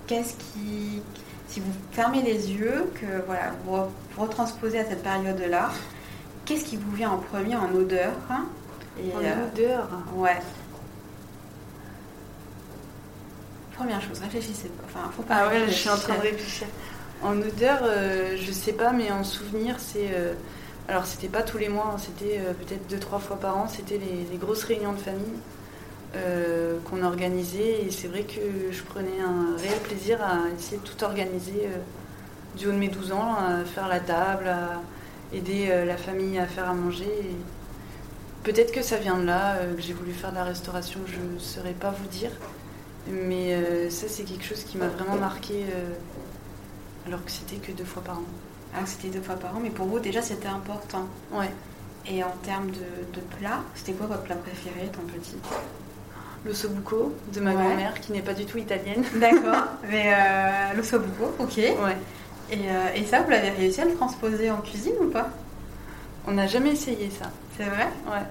qu'est-ce 0.08 0.34
qui, 0.34 1.02
si 1.48 1.60
vous 1.62 1.72
fermez 1.92 2.22
les 2.22 2.52
yeux, 2.52 2.92
que 2.96 3.26
voilà, 3.26 3.54
vous 3.66 3.78
retransposez 4.18 4.80
à 4.80 4.86
cette 4.86 5.04
période-là, 5.04 5.72
qu'est-ce 6.46 6.66
qui 6.66 6.76
vous 6.76 6.92
vient 6.92 7.12
en 7.12 7.18
premier 7.18 7.56
en 7.56 7.74
odeur 7.74 8.12
hein 8.30 8.46
En 9.00 9.48
odeur 9.48 9.88
Ouais. 10.16 10.40
Première 13.78 14.02
chose, 14.02 14.20
réfléchissez 14.20 14.68
pas. 14.68 14.84
Enfin, 14.86 15.12
faut 15.16 15.24
pas. 15.24 15.46
Ah 15.46 15.48
ouais, 15.48 15.68
je 15.68 15.72
suis 15.72 15.90
en 15.90 15.96
train 15.98 16.16
de 16.16 16.22
réfléchir. 16.22 16.68
En 17.24 17.40
odeur, 17.42 17.80
euh, 17.84 18.36
je 18.38 18.52
sais 18.52 18.74
pas, 18.74 18.92
mais 18.92 19.10
en 19.10 19.24
souvenir, 19.24 19.76
c'est. 19.80 20.10
Euh, 20.14 20.34
alors, 20.92 21.06
c'était 21.06 21.30
pas 21.30 21.42
tous 21.42 21.58
les 21.58 21.70
mois, 21.70 21.94
hein, 21.94 21.98
c'était 21.98 22.40
euh, 22.40 22.52
peut-être 22.52 22.86
deux, 22.90 23.00
trois 23.00 23.20
fois 23.20 23.40
par 23.40 23.58
an. 23.58 23.66
C'était 23.70 23.98
les, 23.98 24.38
grosses 24.38 24.66
réunions 24.66 24.92
de 24.92 25.00
famille 25.00 25.40
qu'on 26.84 27.02
organisait. 27.04 27.86
Et 27.86 27.92
c'est 27.92 28.10
vrai 28.10 28.24
que 28.24 28.74
je 28.74 28.84
prenais 28.84 29.22
un 29.22 29.56
réel 29.58 29.80
plaisir 29.80 30.22
à 30.22 30.50
essayer 30.54 30.76
de 30.76 30.84
tout 30.86 31.02
organiser 31.06 31.70
du 32.58 32.68
haut 32.68 32.74
de 32.74 32.78
mes 32.78 32.90
12 32.90 33.14
ans, 33.14 33.36
à 33.36 33.64
faire 33.64 33.88
la 33.88 34.02
table, 34.02 34.50
à 34.50 34.82
aider 35.34 35.70
la 35.86 35.96
famille 35.96 36.38
à 36.38 36.48
faire 36.48 36.70
à 36.70 36.74
manger. 36.74 37.10
Peut-être 38.44 38.74
que 38.74 38.82
ça 38.82 38.98
vient 38.98 39.18
de 39.18 39.24
là, 39.24 39.56
que 39.74 39.82
j'ai 39.82 39.94
voulu 39.94 40.12
faire 40.12 40.32
de 40.32 40.36
la 40.36 40.44
restauration, 40.44 41.00
je 41.06 41.34
ne 41.34 41.40
saurais 41.40 41.72
pas 41.72 41.92
vous 41.92 42.08
dire. 42.10 42.32
Mais 43.10 43.90
ça, 43.90 44.08
c'est 44.10 44.24
quelque 44.24 44.44
chose 44.44 44.66
qui 44.66 44.78
m'a 44.78 44.90
vraiment 44.90 45.16
marqué 45.16 45.64
alors 47.08 47.24
que 47.24 47.32
c'était 47.32 47.56
que 47.56 47.72
deux 47.72 47.86
fois 47.86 48.04
par 48.04 48.18
an. 48.18 48.51
Ah, 48.74 48.80
c'était 48.86 49.10
deux 49.10 49.22
fois 49.22 49.36
par 49.36 49.56
an, 49.56 49.60
mais 49.62 49.70
pour 49.70 49.86
vous 49.86 50.00
déjà 50.00 50.22
c'était 50.22 50.48
important. 50.48 51.06
Ouais. 51.32 51.50
Et 52.08 52.24
en 52.24 52.32
termes 52.44 52.72
de, 52.72 53.14
de 53.14 53.22
plat, 53.38 53.60
c'était 53.76 53.94
quoi 53.94 54.08
votre 54.08 54.24
plat 54.24 54.36
préféré, 54.36 54.88
ton 54.88 55.02
petit? 55.02 55.36
Le 56.44 56.54
sobuco 56.54 57.14
de 57.34 57.40
ma 57.40 57.54
grand-mère, 57.54 58.00
qui 58.02 58.12
n'est 58.12 58.24
pas 58.24 58.34
du 58.34 58.46
tout 58.46 58.58
italienne. 58.58 59.04
D'accord, 59.16 59.66
mais 59.90 60.12
euh, 60.14 60.74
le 60.76 60.84
sobuco, 60.84 61.34
ok. 61.38 61.58
Ouais. 61.58 61.98
Et, 62.50 62.58
euh, 62.70 62.96
et 62.96 63.06
ça, 63.06 63.22
vous 63.22 63.30
l'avez 63.30 63.50
réussi 63.52 63.82
à 63.82 63.86
le 63.86 63.94
transposer 63.94 64.50
en 64.50 64.58
cuisine 64.58 64.94
ou 65.02 65.10
pas? 65.10 65.30
On 66.28 66.32
n'a 66.32 66.48
jamais 66.48 66.72
essayé 66.72 67.10
ça. 67.12 67.30
C'est 67.58 67.66
vrai? 67.66 67.88
Ouais. 68.08 68.26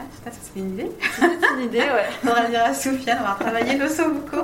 Ah, 0.00 0.30
ça, 0.30 0.38
c'est 0.42 0.58
une 0.58 0.72
idée. 0.72 0.90
C'est 1.18 1.54
une 1.56 1.64
idée, 1.66 1.78
ouais. 1.78 2.08
on 2.24 2.28
va 2.28 2.48
dire 2.48 2.64
à 2.64 2.74
Soufiane, 2.74 3.18
on 3.20 3.28
va 3.28 3.36
travailler 3.38 3.76
le 3.76 3.88
sobuco. 3.88 4.38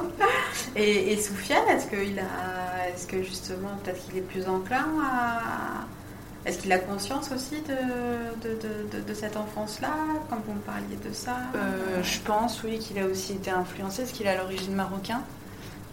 Et, 0.75 1.13
et 1.13 1.21
Soufiane, 1.21 1.67
est-ce 1.69 1.87
qu'il 1.87 2.19
a 2.19 2.67
est-ce 2.97 3.07
que 3.07 3.23
justement, 3.23 3.69
peut-être 3.85 4.03
qu'il 4.07 4.17
est 4.17 4.23
plus 4.23 4.49
enclin 4.49 4.87
à. 5.03 5.85
Est-ce 6.47 6.59
qu'il 6.59 6.73
a 6.73 6.79
conscience 6.79 7.31
aussi 7.33 7.57
de, 7.63 9.01
de, 9.01 9.15
cette 9.15 9.37
enfance-là, 9.37 9.91
quand 10.31 10.39
vous 10.47 10.55
me 10.55 10.61
parliez 10.61 10.97
de 11.05 11.13
ça? 11.13 11.39
Euh, 11.57 12.03
Je 12.05 12.21
pense, 12.21 12.63
oui, 12.63 12.79
qu'il 12.79 12.99
a 13.01 13.07
aussi 13.07 13.33
été 13.33 13.51
influencé, 13.51 14.03
parce 14.03 14.13
qu'il 14.13 14.29
a 14.29 14.37
l'origine 14.37 14.75
marocain. 14.75 15.23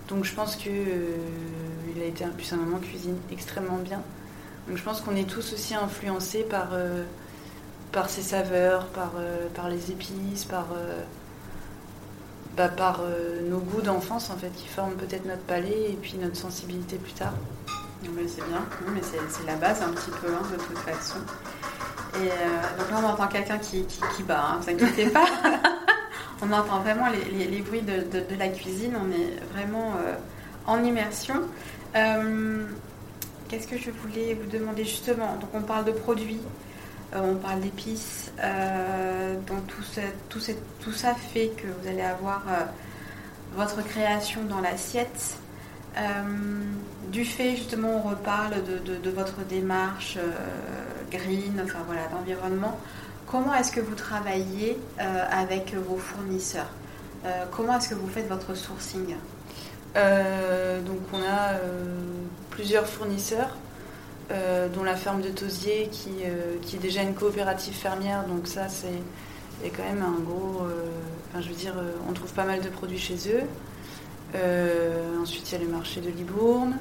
Donc 0.07 0.25
je 0.25 0.33
pense 0.33 0.55
qu'il 0.55 0.71
euh, 0.71 2.01
a 2.01 2.05
été, 2.05 2.23
plus 2.37 2.53
un 2.53 2.57
moment 2.57 2.77
cuisine 2.77 3.17
extrêmement 3.31 3.79
bien. 3.79 4.01
Donc 4.67 4.77
je 4.77 4.83
pense 4.83 5.01
qu'on 5.01 5.15
est 5.15 5.27
tous 5.27 5.53
aussi 5.53 5.73
influencés 5.73 6.43
par, 6.43 6.69
euh, 6.73 7.03
par 7.93 8.09
ses 8.09 8.23
saveurs, 8.23 8.87
par, 8.87 9.11
par 9.53 9.69
les 9.69 9.91
épices, 9.91 10.43
par 10.45 10.67
bah, 12.55 12.67
par 12.67 12.99
euh, 13.01 13.41
nos 13.49 13.57
goûts 13.57 13.81
d'enfance 13.81 14.29
en 14.29 14.37
fait, 14.37 14.51
qui 14.55 14.67
forment 14.67 14.93
peut-être 14.93 15.25
notre 15.25 15.41
palais 15.41 15.89
et 15.89 15.97
puis 15.99 16.17
notre 16.21 16.35
sensibilité 16.35 16.97
plus 16.97 17.13
tard. 17.13 17.33
mais 18.03 18.27
c'est 18.27 18.45
bien, 18.47 18.63
mais 18.93 19.01
c'est 19.01 19.47
la 19.47 19.55
base 19.55 19.81
un 19.81 19.89
petit 19.89 20.11
peu 20.11 20.27
hein, 20.27 20.43
de 20.51 20.57
toute 20.57 20.77
façon. 20.77 21.17
Et 22.15 22.27
euh, 22.27 22.77
donc 22.77 22.91
là 22.91 22.99
on 23.03 23.07
entend 23.07 23.27
quelqu'un 23.27 23.57
qui, 23.57 23.85
qui, 23.85 24.21
bat, 24.21 24.39
hein, 24.39 24.59
ne 24.59 24.63
vous 24.63 24.69
inquiétez 24.69 25.09
pas. 25.09 25.25
on 26.43 26.51
entend 26.51 26.81
vraiment 26.81 27.07
les, 27.09 27.61
bruits 27.61 27.81
de, 27.81 28.35
la 28.37 28.49
cuisine, 28.49 28.93
on 29.01 29.11
est 29.11 29.43
vraiment 29.51 29.93
euh, 30.05 30.13
en 30.67 30.83
immersion. 30.83 31.41
Qu'est-ce 31.93 33.67
que 33.67 33.79
je 33.79 33.89
voulais 33.89 34.35
vous 34.35 34.49
demander 34.51 34.83
justement? 34.83 35.37
Donc 35.37 35.49
on 35.55 35.61
parle 35.61 35.85
de 35.85 35.91
produits, 35.91 36.39
euh, 36.39 36.72
on 37.15 37.35
parle 37.35 37.61
d'épices. 37.61 38.31
Euh, 38.43 39.35
donc 39.47 39.67
tout 39.67 39.83
ça, 39.83 40.01
tout, 40.29 40.91
ça, 40.91 41.13
fait 41.13 41.49
que 41.49 41.67
vous 41.67 41.87
allez 41.87 42.01
avoir 42.01 42.43
euh, 42.47 42.63
votre 43.55 43.83
création 43.83 44.43
dans 44.43 44.61
l'assiette. 44.61 45.37
du 47.11 47.23
fait, 47.25 47.55
justement, 47.55 48.01
on 48.03 48.09
reparle 48.09 48.55
de, 48.63 49.09
votre 49.11 49.41
démarche 49.47 50.17
green, 51.11 51.61
enfin 51.63 51.79
voilà, 51.85 52.07
d'environnement. 52.07 52.79
Comment 53.27 53.53
est-ce 53.53 53.71
que 53.71 53.79
vous 53.79 53.95
travaillez 53.95 54.79
avec 54.97 55.75
vos 55.75 55.97
fournisseurs? 55.97 56.71
Comment 57.51 57.77
est-ce 57.77 57.89
que 57.89 57.95
vous 57.95 58.07
faites 58.07 58.27
votre 58.27 58.55
sourcing? 58.55 59.15
Donc 59.95 61.01
on 61.13 61.21
a 61.21 61.59
plusieurs 62.49 62.87
fournisseurs. 62.87 63.55
Euh, 64.33 64.67
dont 64.67 64.83
la 64.83 64.95
ferme 64.95 65.21
de 65.21 65.29
Tosier 65.29 65.91
euh, 66.25 66.55
qui, 66.63 66.75
est 66.75 66.79
déjà 66.79 67.03
une 67.03 67.13
coopérative 67.13 67.75
fermière. 67.75 68.25
Donc 68.25 68.47
ça, 68.47 68.67
c'est 68.67 69.69
quand 69.69 69.83
même 69.83 70.01
un 70.01 70.19
gros... 70.21 70.61
Euh, 70.63 70.85
enfin, 71.29 71.41
je 71.41 71.49
veux 71.49 71.55
dire, 71.55 71.75
on 72.09 72.13
trouve 72.13 72.33
pas 72.33 72.45
mal 72.45 72.61
de 72.61 72.69
produits 72.69 72.97
chez 72.97 73.17
eux. 73.29 73.43
ensuite, 75.21 75.51
il 75.51 75.59
y 75.59 75.61
a 75.61 75.63
le 75.63 75.69
marché 75.69 76.01
de 76.01 76.09
Libourne, 76.09 76.77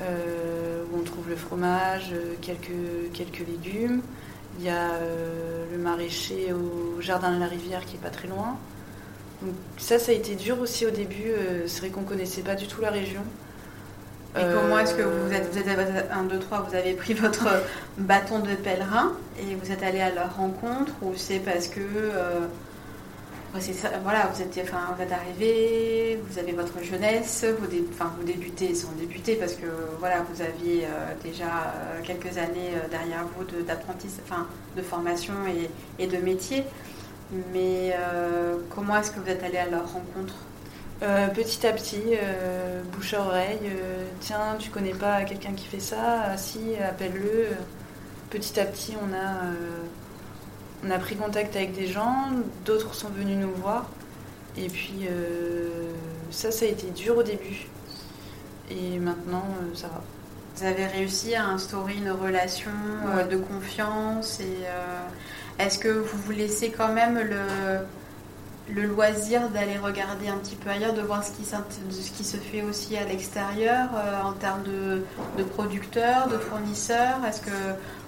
où 0.00 0.96
on 0.96 1.02
trouve 1.02 1.28
le 1.28 1.36
fromage, 1.36 2.14
quelques, 2.40 3.10
quelques 3.12 3.46
légumes. 3.46 4.02
Il 4.58 4.64
y 4.64 4.68
a 4.68 4.92
le 5.72 5.78
maraîcher 5.78 6.52
au 6.52 7.00
jardin 7.00 7.34
de 7.34 7.40
la 7.40 7.46
rivière 7.46 7.84
qui 7.84 7.96
est 7.96 8.00
pas 8.00 8.10
très 8.10 8.28
loin. 8.28 8.56
Donc 9.42 9.54
ça, 9.76 9.98
ça 9.98 10.12
a 10.12 10.14
été 10.14 10.36
dur 10.36 10.60
aussi 10.60 10.86
au 10.86 10.90
début. 10.90 11.32
c'est 11.66 11.80
vrai 11.80 11.90
qu'on 11.90 12.04
connaissait 12.04 12.42
pas 12.42 12.54
du 12.54 12.68
tout 12.68 12.80
la 12.80 12.90
région. 12.90 13.22
Et 14.38 14.42
comment 14.52 14.78
est-ce 14.78 14.94
que 14.94 15.02
vous 15.02 15.32
êtes, 15.32 15.50
vous 15.50 15.58
êtes 15.58 16.10
1, 16.12 16.24
2, 16.24 16.38
3, 16.38 16.66
vous 16.68 16.74
avez 16.74 16.92
pris 16.92 17.14
votre 17.14 17.48
bâton 17.98 18.40
de 18.40 18.54
pèlerin 18.54 19.12
et 19.40 19.54
vous 19.54 19.72
êtes 19.72 19.82
allé 19.82 20.00
à 20.00 20.10
leur 20.10 20.36
rencontre 20.36 20.92
ou 21.02 21.12
c'est 21.16 21.38
parce 21.38 21.68
que 21.68 21.80
euh, 21.80 22.46
voilà, 24.02 24.30
vous 24.32 24.42
êtes, 24.42 24.58
enfin, 24.62 24.94
vous 24.94 25.02
êtes 25.02 25.12
arrivé, 25.12 26.20
vous 26.28 26.38
avez 26.38 26.52
votre 26.52 26.82
jeunesse, 26.82 27.46
vous, 27.58 27.66
enfin, 27.90 28.12
vous 28.18 28.26
débutez 28.26 28.74
sans 28.74 28.92
débuter 28.92 29.36
parce 29.36 29.54
que 29.54 29.66
voilà, 29.98 30.16
vous 30.30 30.42
aviez 30.42 30.84
euh, 30.84 31.14
déjà 31.24 31.44
euh, 31.44 32.02
quelques 32.04 32.36
années 32.36 32.72
derrière 32.90 33.24
vous 33.36 33.44
d'apprentissage, 33.62 34.24
enfin, 34.28 34.46
de 34.76 34.82
formation 34.82 35.32
et, 35.48 36.02
et 36.02 36.06
de 36.06 36.18
métier. 36.18 36.64
Mais 37.52 37.92
comment 38.72 38.96
est-ce 38.98 39.10
que 39.10 39.18
vous 39.18 39.28
êtes 39.28 39.42
allé 39.42 39.58
à 39.58 39.68
leur 39.68 39.92
rencontre? 39.92 40.34
Euh, 41.02 41.28
petit 41.28 41.66
à 41.66 41.72
petit, 41.72 42.00
euh, 42.12 42.82
bouche 42.92 43.12
à 43.12 43.20
oreille, 43.20 43.58
euh, 43.64 44.06
tiens, 44.20 44.56
tu 44.58 44.70
connais 44.70 44.94
pas 44.94 45.24
quelqu'un 45.24 45.52
qui 45.52 45.66
fait 45.66 45.80
ça 45.80 46.22
ah, 46.30 46.36
Si, 46.38 46.60
appelle-le. 46.76 47.48
Petit 48.30 48.58
à 48.58 48.64
petit, 48.64 48.94
on 49.00 49.14
a, 49.14 49.52
on 50.84 50.90
a 50.90 50.98
pris 50.98 51.16
contact 51.16 51.54
avec 51.54 51.74
des 51.74 51.86
gens, 51.86 52.30
d'autres 52.64 52.94
sont 52.94 53.08
venus 53.08 53.36
nous 53.36 53.52
voir. 53.52 53.88
Et 54.56 54.66
puis, 54.66 55.06
ça, 56.30 56.50
ça 56.50 56.64
a 56.64 56.68
été 56.68 56.88
dur 56.90 57.16
au 57.18 57.22
début. 57.22 57.68
Et 58.68 58.98
maintenant, 58.98 59.44
ça 59.74 59.86
va. 59.86 60.02
Vous 60.56 60.64
avez 60.64 60.86
réussi 60.86 61.36
à 61.36 61.46
instaurer 61.46 61.94
une 61.94 62.10
relation 62.10 62.72
de 63.30 63.36
confiance 63.36 64.40
et 64.40 65.62
est-ce 65.62 65.78
que 65.78 65.88
vous 65.88 66.18
vous 66.18 66.32
laissez 66.32 66.70
quand 66.70 66.92
même 66.92 67.16
le 67.18 67.86
le 68.74 68.82
loisir 68.86 69.48
d'aller 69.50 69.78
regarder 69.78 70.28
un 70.28 70.36
petit 70.38 70.56
peu 70.56 70.70
ailleurs, 70.70 70.92
de 70.92 71.02
voir 71.02 71.22
ce 71.22 71.30
qui, 71.32 71.44
ce 71.44 72.10
qui 72.10 72.24
se 72.24 72.36
fait 72.36 72.62
aussi 72.62 72.96
à 72.96 73.04
l'extérieur 73.04 73.88
euh, 73.94 74.22
en 74.22 74.32
termes 74.32 74.64
de, 74.64 75.02
producteurs, 75.44 76.28
de 76.28 76.36
fournisseurs 76.36 77.24
Est-ce 77.26 77.42
que 77.42 77.50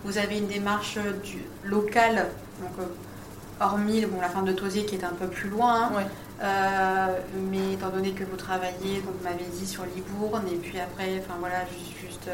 vous 0.05 0.19
avez 0.19 0.39
une 0.39 0.49
démarche 0.49 0.99
du, 1.23 1.45
locale, 1.65 2.27
donc, 2.61 2.73
euh, 2.81 3.65
hormis 3.65 4.05
bon, 4.07 4.21
la 4.21 4.29
ferme 4.29 4.47
de 4.47 4.53
Tosier 4.53 4.85
qui 4.85 4.97
est 4.97 5.05
un 5.05 5.15
peu 5.15 5.27
plus 5.27 5.49
loin, 5.49 5.91
hein, 5.93 6.03
euh, 6.43 7.07
mais 7.51 7.75
étant 7.75 7.91
donné 7.91 8.13
que 8.13 8.25
vous 8.25 8.37
travaillez, 8.37 9.03
vous 9.05 9.13
m'avez 9.23 9.45
dit 9.53 9.67
sur 9.67 9.85
Libourne, 9.85 10.45
et 10.53 10.57
puis 10.57 10.79
après, 10.81 11.21
enfin 11.21 11.35
voilà, 11.39 11.65
juste, 12.01 12.29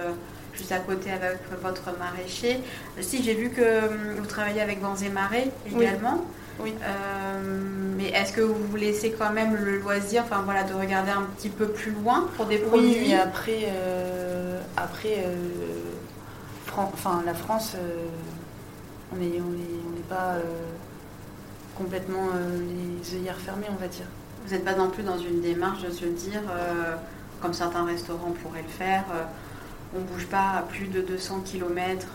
juste, 0.55 0.73
à 0.73 0.79
côté 0.79 1.11
avec 1.11 1.39
votre 1.63 1.97
maraîcher. 1.99 2.61
Si 3.01 3.23
j'ai 3.23 3.35
vu 3.35 3.51
que 3.51 4.17
vous 4.19 4.27
travaillez 4.27 4.61
avec 4.63 4.81
Vents 4.81 4.97
et 4.97 5.09
Marais 5.11 5.51
également. 5.67 6.17
Oui. 6.17 6.44
Euh, 6.61 7.95
mais 7.97 8.09
est-ce 8.11 8.33
que 8.33 8.41
vous 8.41 8.55
vous 8.55 8.77
laissez 8.77 9.13
quand 9.13 9.31
même 9.31 9.57
le 9.57 9.79
loisir, 9.79 10.23
enfin 10.25 10.43
voilà, 10.45 10.65
de 10.65 10.75
regarder 10.75 11.11
un 11.11 11.23
petit 11.37 11.49
peu 11.49 11.67
plus 11.67 11.93
loin 11.93 12.29
pour 12.37 12.47
des 12.47 12.59
produits 12.59 12.97
Oui, 13.01 13.15
après, 13.15 13.69
euh, 13.69 14.61
après, 14.77 15.25
euh, 15.27 15.37
enfin 16.77 17.23
la 17.25 17.35
France, 17.35 17.77
on 19.13 19.17
n'est 19.17 19.27
on 19.27 19.53
est, 19.53 19.75
on 19.87 20.15
pas 20.15 20.37
complètement 21.77 22.29
les 22.35 23.17
œillères 23.17 23.39
fermées, 23.39 23.67
on 23.71 23.81
va 23.81 23.89
dire. 23.89 24.07
Vous 24.45 24.53
n'êtes 24.53 24.65
pas 24.65 24.75
non 24.75 24.91
plus 24.91 25.03
dans 25.03 25.19
une 25.19 25.41
démarche 25.41 25.83
de 25.83 25.91
se 25.91 26.05
dire, 26.05 26.43
comme 27.41 27.55
certains 27.55 27.85
restaurants 27.85 28.33
pourraient 28.43 28.63
le 28.63 28.69
faire, 28.69 29.05
on 29.97 30.01
ne 30.01 30.05
bouge 30.05 30.27
pas 30.27 30.51
à 30.59 30.63
plus 30.63 30.89
de 30.89 31.01
200 31.01 31.43
km 31.45 32.07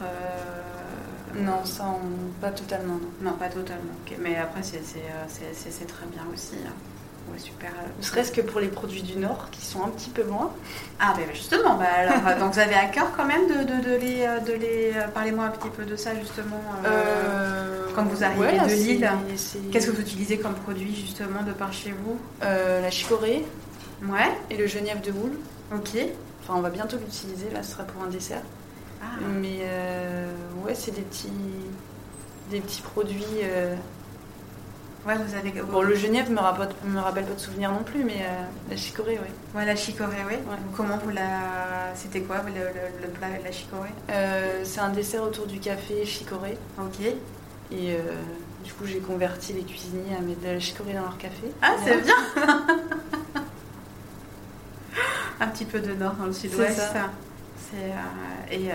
non, 1.35 1.63
ça, 1.65 1.85
pas 2.41 2.51
totalement. 2.51 2.99
Non, 3.21 3.33
pas 3.33 3.49
totalement. 3.49 3.93
Mais 4.19 4.35
après, 4.37 4.61
c'est 4.63 4.79
très 5.87 6.05
bien 6.07 6.23
aussi. 6.33 6.55
Hein. 6.65 6.71
Ouais, 7.31 7.37
super. 7.37 7.69
Ne 7.99 8.03
serait-ce 8.03 8.31
que 8.31 8.41
pour 8.41 8.59
les 8.59 8.69
produits 8.69 9.03
du 9.03 9.17
Nord 9.17 9.49
qui 9.51 9.63
sont 9.63 9.83
un 9.83 9.89
petit 9.89 10.09
peu 10.09 10.23
loin. 10.23 10.51
Ah, 10.99 11.13
ben 11.15 11.25
justement, 11.33 11.75
bah, 11.75 11.85
alors, 11.97 12.39
donc 12.39 12.53
vous 12.53 12.59
avez 12.59 12.73
à 12.73 12.85
cœur 12.85 13.11
quand 13.15 13.25
même 13.25 13.47
de, 13.47 13.53
de, 13.71 13.83
de 13.89 13.95
les. 13.97 14.27
De 14.47 14.53
les 14.53 14.93
Parlez-moi 15.13 15.45
un 15.45 15.49
petit 15.51 15.69
peu 15.69 15.85
de 15.85 15.95
ça 15.95 16.11
justement. 16.19 16.59
Euh, 16.85 17.85
quand 17.95 18.05
vous 18.05 18.23
arrivez 18.23 18.39
ouais, 18.41 18.59
de 18.59 18.73
Lille, 18.73 19.09
Qu'est-ce 19.71 19.87
que 19.87 19.91
vous 19.91 20.01
utilisez 20.01 20.39
comme 20.39 20.55
produit 20.55 20.95
justement 20.95 21.43
de 21.43 21.51
par 21.51 21.71
chez 21.71 21.91
vous? 21.91 22.17
Euh, 22.43 22.81
La 22.81 22.89
chicorée 22.89 23.45
Ouais, 24.03 24.31
et 24.49 24.57
le 24.57 24.65
genièvre 24.65 25.01
de 25.01 25.11
boule. 25.11 25.37
ok. 25.75 25.97
Enfin, 26.41 26.53
on 26.57 26.61
va 26.61 26.69
bientôt 26.71 26.97
l'utiliser, 26.97 27.49
là 27.53 27.61
ce 27.61 27.73
sera 27.73 27.83
pour 27.83 28.01
un 28.01 28.07
dessert. 28.07 28.41
Ah, 29.01 29.05
Mais 29.39 29.59
euh, 29.63 30.31
ouais, 30.65 30.75
c'est 30.75 30.91
des 30.91 31.01
petits, 31.01 31.31
des 32.51 32.59
petits 32.61 32.81
produits. 32.81 33.23
euh, 33.43 33.75
ouais, 35.07 35.15
vous 35.17 35.35
avez. 35.35 35.51
Bon, 35.61 35.81
le 35.81 35.95
genièvre 35.95 36.31
me 36.31 36.39
rappelle, 36.39 36.69
me 36.85 36.99
rappelle 36.99 37.25
pas 37.25 37.33
de 37.35 37.39
souvenirs 37.39 37.71
non 37.71 37.83
plus, 37.83 38.03
mais 38.03 38.21
euh, 38.21 38.43
la 38.69 38.75
chicorée, 38.77 39.19
oui. 39.21 39.29
Ouais, 39.55 39.65
la 39.65 39.75
chicorée, 39.75 40.17
oui. 40.27 40.35
Ouais. 40.35 40.57
Comment 40.75 40.97
vous 40.97 41.09
la. 41.11 41.93
C'était 41.95 42.21
quoi 42.21 42.37
le, 42.45 42.51
le- 42.51 43.01
le 43.01 43.07
plat 43.09 43.27
de 43.39 43.43
la 43.43 43.51
chicorée? 43.51 43.89
C'est 44.63 44.79
un 44.81 44.89
dessert 44.89 45.23
autour 45.23 45.47
du 45.47 45.59
café 45.59 46.05
chicorée. 46.05 46.57
Ok. 46.77 46.99
Et 47.71 47.95
du 48.63 48.73
coup, 48.73 48.85
j'ai 48.85 48.99
converti 48.99 49.53
les 49.53 49.61
cuisiniers 49.63 50.15
à 50.17 50.21
mettre 50.21 50.41
de 50.41 50.47
la 50.47 50.59
chicorée 50.59 50.93
dans 50.93 51.01
leur 51.03 51.17
café. 51.17 51.51
Ah, 51.61 51.75
c'est 51.83 52.01
bien 52.01 52.15
Un 55.39 55.47
petit 55.47 55.65
peu 55.65 55.79
de 55.79 55.93
nord 55.93 56.13
dans 56.13 56.25
le 56.25 56.33
sud-ouest. 56.33 56.81
C'est 57.71 57.77
euh, 57.91 58.51
et, 58.51 58.71
euh, 58.71 58.73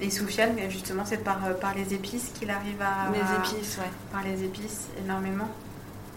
et 0.00 0.10
Soufiane, 0.10 0.56
justement, 0.68 1.04
c'est 1.04 1.18
par, 1.18 1.44
euh, 1.46 1.54
par 1.54 1.74
les 1.74 1.94
épices 1.94 2.30
qu'il 2.38 2.50
arrive 2.50 2.80
à. 2.80 3.10
Les 3.12 3.36
épices, 3.58 3.78
ouais. 3.78 3.90
Par 4.12 4.22
les 4.22 4.42
épices, 4.44 4.86
énormément. 5.04 5.48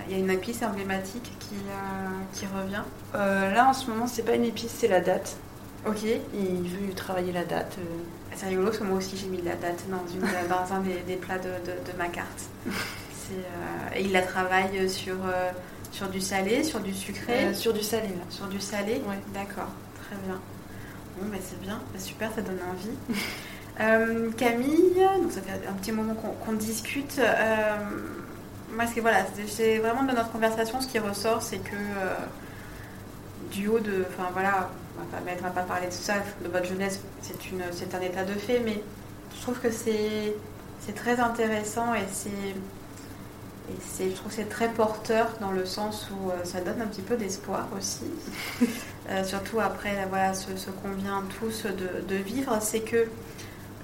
Il 0.08 0.14
y 0.14 0.16
a 0.16 0.20
une 0.24 0.30
épice 0.32 0.64
emblématique 0.64 1.32
qui, 1.40 1.56
qui 2.34 2.46
revient. 2.46 2.84
Là, 3.14 3.68
en 3.70 3.74
ce 3.74 3.90
moment, 3.90 4.08
c'est 4.08 4.24
pas 4.24 4.34
une 4.36 4.46
épice, 4.46 4.72
c'est 4.78 4.88
la 4.88 5.02
date. 5.02 5.36
Ok. 5.86 6.04
Il 6.34 6.70
veut 6.70 6.94
travailler 6.94 7.32
la 7.34 7.44
date. 7.44 7.78
C'est 8.36 8.48
rigolo 8.48 8.68
parce 8.68 8.78
que 8.78 8.84
moi 8.86 8.98
aussi 8.98 9.18
j'ai 9.18 9.28
mis 9.28 9.38
de 9.42 9.46
la 9.46 9.56
date 9.56 9.84
dans, 9.90 10.04
une, 10.14 10.22
dans 10.50 10.74
un 10.74 10.80
des, 10.80 11.00
des 11.06 11.16
plats 11.18 11.38
de, 11.38 11.50
de- 11.50 11.92
de 11.92 11.98
ma 11.98 12.08
carte. 12.08 12.44
Euh, 13.32 13.96
et 13.96 14.02
il 14.02 14.12
la 14.12 14.24
travaille 14.24 14.90
sur, 14.90 15.14
euh, 15.14 15.52
sur 15.92 16.08
du 16.10 16.20
salé, 16.20 16.64
sur 16.64 16.80
du 16.80 16.92
sucré. 16.96 17.46
Euh, 17.46 17.54
sur 17.54 17.74
du 17.74 17.84
salé, 17.84 18.08
là. 18.08 18.24
Sur 18.32 18.48
du 18.48 18.60
salé 18.60 19.04
Ouais. 19.08 19.20
D'accord, 19.36 19.68
très 20.04 20.16
bien. 20.26 20.40
Bon, 21.18 21.28
bah, 21.30 21.38
c'est 21.42 21.60
bien, 21.62 21.80
super, 21.98 22.32
ça 22.34 22.42
donne 22.42 22.60
envie. 22.72 23.18
Euh, 23.82 24.30
Camille, 24.36 24.94
donc 25.22 25.32
ça 25.32 25.40
fait 25.42 25.54
un 25.66 25.72
petit 25.72 25.94
moment 25.94 26.14
qu'on 26.14 26.52
discute. 26.52 27.18
Euh, 27.18 27.76
moi, 28.74 28.86
ce 28.86 28.94
que, 28.94 29.00
voilà, 29.00 29.20
c'est- 29.34 29.48
c'est 29.48 29.78
vraiment 29.78 30.04
de 30.04 30.12
notre 30.14 30.34
conversation, 30.34 30.82
ce 30.82 30.88
qui 30.90 31.00
ressort, 31.00 31.42
c'est 31.42 31.60
que 31.60 31.76
euh, 31.78 32.14
du 33.52 33.70
haut 33.70 33.80
de. 33.80 34.06
Enfin 34.10 34.30
voilà, 34.34 34.70
on 35.00 35.04
va 35.16 35.22
pas, 35.22 35.32
on 35.40 35.44
va 35.44 35.50
pas 35.52 35.62
parler 35.62 35.88
de 35.88 35.94
ça, 35.94 36.16
de 36.44 36.50
votre 36.50 36.66
jeunesse, 36.66 37.00
c'est 37.22 37.52
une- 37.52 37.64
c'est 37.72 37.96
un 37.96 38.02
état 38.02 38.26
de 38.26 38.34
fait, 38.34 38.60
mais 38.66 38.84
je 39.38 39.42
trouve 39.44 39.58
que 39.62 39.72
c'est 39.72 40.36
c'est 40.86 40.96
très 40.96 41.18
intéressant 41.22 41.94
et 41.94 42.04
c'est. 42.12 42.30
Et 44.00 44.10
je 44.10 44.16
trouve 44.16 44.30
que 44.30 44.36
c'est 44.36 44.50
très 44.50 44.70
porteur 44.70 45.28
dans 45.42 45.52
le 45.52 45.66
sens 45.66 46.08
où 46.12 46.30
euh, 46.30 46.34
ça 46.44 46.62
donne 46.62 46.82
un 46.82 46.88
petit 46.88 47.02
peu 47.02 47.16
d'espoir 47.16 47.68
aussi. 47.78 48.06
Euh, 49.12 49.24
surtout 49.24 49.60
après 49.60 50.06
voilà, 50.08 50.36
ce, 50.36 50.70
qu'on 50.70 50.92
vient 50.92 51.24
tous 51.40 51.66
de, 51.66 52.16
vivre, 52.16 52.60
c'est 52.62 52.82
que 52.82 53.08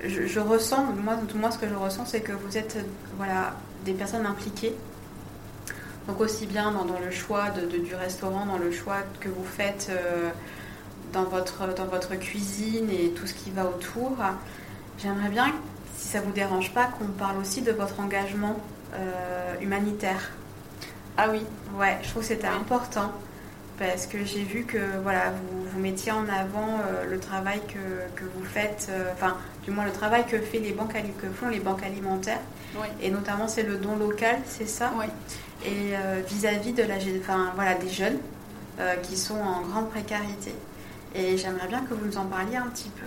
je, 0.04 0.40
ressens, 0.40 0.84
moi, 1.02 1.18
moi 1.34 1.50
ce 1.50 1.58
que 1.58 1.68
je 1.68 1.74
ressens, 1.74 2.06
c'est 2.06 2.22
que 2.22 2.32
vous 2.32 2.60
êtes 2.60 2.78
voilà, 3.18 3.56
des 3.86 3.94
personnes 3.94 4.28
impliquées. 4.28 4.76
Donc 6.08 6.22
aussi 6.22 6.46
bien 6.46 6.72
dans, 6.72 7.00
le 7.00 7.10
choix 7.10 7.46
du 7.50 7.96
restaurant, 7.96 8.46
dans 8.46 8.60
le 8.60 8.72
choix 8.72 8.98
que 9.20 9.28
vous 9.28 9.44
faites 9.44 9.88
euh, 9.90 10.30
dans, 11.12 11.24
votre, 11.24 11.74
dans 11.74 11.86
votre 11.86 12.14
cuisine 12.18 12.92
et 12.92 13.10
tout 13.10 13.26
ce 13.26 13.34
qui 13.34 13.50
va 13.50 13.66
autour. 13.66 14.16
J'aimerais 15.00 15.30
bien, 15.30 15.52
si 15.98 16.08
ça 16.08 16.22
vous 16.22 16.34
dérange 16.34 16.72
pas, 16.72 16.86
qu'on 16.86 17.08
parle 17.08 17.40
aussi 17.40 17.64
de 17.64 17.72
votre 17.72 18.00
engagement 18.00 18.60
humanitaire. 19.62 20.32
Ah 21.18 21.28
oui, 21.32 21.41
Ouais, 21.78 21.98
je 22.04 22.10
trouve 22.10 22.22
que 22.22 22.28
c'était 22.30 22.48
Oui. 22.48 22.56
important 22.62 23.12
parce 23.78 24.06
que 24.08 24.24
j'ai 24.24 24.43
vu 24.43 24.64
que 24.64 24.78
voilà, 25.04 25.32
vous, 25.32 25.66
vous 25.70 25.80
mettiez 25.80 26.12
en 26.14 26.28
avant 26.30 26.80
euh, 26.80 27.06
le 27.10 27.20
travail 27.20 27.60
que, 27.68 28.08
que 28.16 28.24
vous 28.24 28.46
faites, 28.46 28.88
euh, 28.89 29.12
enfin, 29.14 29.36
du 29.64 29.72
moins 29.72 29.84
le 29.84 29.91
travail 29.91 30.26
que, 30.26 30.38
fait 30.39 30.60
les 30.60 30.72
banques, 30.72 30.93
que 30.93 31.28
font 31.28 31.50
les 31.50 31.60
banques 31.60 31.84
alimentaires, 31.84 32.39
oui. 32.78 32.88
et 33.02 33.10
notamment 33.12 33.50
c'est 33.50 33.64
le 33.64 33.76
don 33.76 33.98
local, 33.98 34.38
c'est 34.48 34.68
ça? 34.70 34.91
Oui. 34.98 35.06
Et 35.66 35.93
euh, 35.96 36.22
vis-à-vis 36.26 36.72
de 36.72 36.84
la, 36.84 36.96
enfin, 37.20 37.52
voilà, 37.56 37.74
des 37.76 37.89
jeunes 37.89 38.20
euh, 38.80 38.96
qui 38.98 39.18
sont 39.18 39.39
en 39.39 39.62
grande 39.62 39.89
précarité. 39.89 40.56
Et 41.14 41.38
j'aimerais 41.38 41.68
bien 41.68 41.82
que 41.82 41.93
vous 41.93 42.06
nous 42.06 42.18
en 42.18 42.26
parliez 42.26 42.56
un 42.58 42.68
petit 42.68 42.89
peu. 42.89 43.06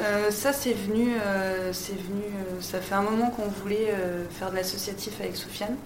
Euh, 0.00 0.30
ça, 0.30 0.52
c'est 0.52 0.74
venu, 0.74 1.14
euh, 1.14 1.72
euh, 1.72 2.60
ça 2.60 2.80
fait 2.80 2.94
un 2.94 3.02
moment 3.02 3.30
qu'on 3.30 3.48
voulait 3.48 3.92
faire 4.30 4.50
de 4.50 4.56
l'associatif 4.56 5.20
avec 5.20 5.36
Soufiane. 5.36 5.76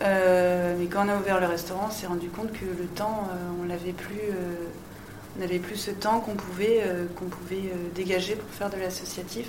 Mais 0.00 0.86
quand 0.90 1.06
on 1.06 1.08
a 1.08 1.16
ouvert 1.16 1.40
le 1.40 1.46
restaurant, 1.46 1.86
on 1.88 1.92
s'est 1.92 2.06
rendu 2.06 2.28
compte 2.28 2.52
que 2.52 2.64
le 2.64 2.86
temps, 2.86 3.28
on 3.62 3.68
l'avait 3.68 3.92
plus, 3.92 4.32
n'avait 5.38 5.58
plus 5.58 5.76
ce 5.76 5.90
temps 5.90 6.20
qu'on 6.20 6.34
pouvait, 6.34 6.82
qu'on 7.16 7.26
pouvait 7.26 7.70
dégager 7.94 8.34
pour 8.34 8.48
faire 8.50 8.70
de 8.70 8.76
l'associatif. 8.76 9.46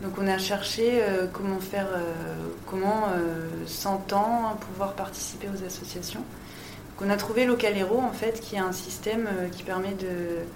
Donc 0.00 0.12
on 0.18 0.26
a 0.26 0.38
cherché 0.38 1.02
comment 1.34 1.60
faire, 1.60 1.88
comment 2.66 3.08
sans 3.66 3.98
temps 3.98 4.56
pouvoir 4.60 4.94
participer 4.94 5.48
aux 5.48 5.66
associations. 5.66 6.24
On 7.00 7.10
a 7.10 7.16
trouvé 7.16 7.44
Localero 7.44 8.00
en 8.00 8.12
fait, 8.12 8.40
qui 8.40 8.56
est 8.56 8.60
un 8.60 8.72
système 8.72 9.28
qui 9.52 9.64
permet 9.64 9.92
de 9.92 10.46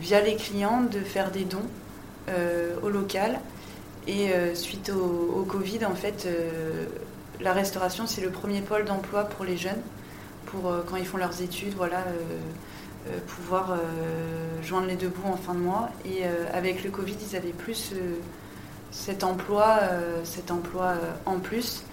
via 0.00 0.20
les 0.20 0.36
clients 0.36 0.82
de 0.82 1.00
faire 1.00 1.30
des 1.30 1.44
dons 1.44 1.68
euh, 2.28 2.74
au 2.82 2.88
local. 2.88 3.40
Et 4.06 4.32
euh, 4.32 4.54
suite 4.54 4.90
au, 4.90 5.44
Covid, 5.44 5.84
en 5.84 5.94
fait, 5.94 6.26
euh, 6.26 6.86
la 7.40 7.52
restauration, 7.52 8.06
c'est 8.06 8.20
le 8.20 8.30
premier 8.30 8.60
pôle 8.60 8.84
d'emploi 8.84 9.24
pour 9.24 9.44
les 9.44 9.56
jeunes, 9.56 9.80
pour 10.46 10.70
euh, 10.70 10.82
quand 10.88 10.96
ils 10.96 11.06
font 11.06 11.18
leurs 11.18 11.40
études, 11.40 11.74
voilà, 11.74 11.98
euh, 11.98 12.38
euh, 13.08 13.18
pouvoir 13.26 13.72
euh, 13.72 13.76
joindre 14.62 14.86
les 14.88 14.96
deux 14.96 15.08
bouts 15.08 15.28
en 15.28 15.36
fin 15.36 15.54
de 15.54 15.60
mois. 15.60 15.90
Et 16.04 16.24
euh, 16.24 16.46
avec 16.52 16.82
le 16.82 16.90
Covid, 16.90 17.16
ils 17.30 17.36
avaient 17.36 17.50
plus 17.50 17.92
euh, 17.92 18.16
cet 18.90 19.22
emploi, 19.22 19.78
euh, 19.82 20.20
cet 20.24 20.50
emploi 20.50 20.86
euh, 20.86 21.12
en 21.26 21.38
plus. 21.38 21.84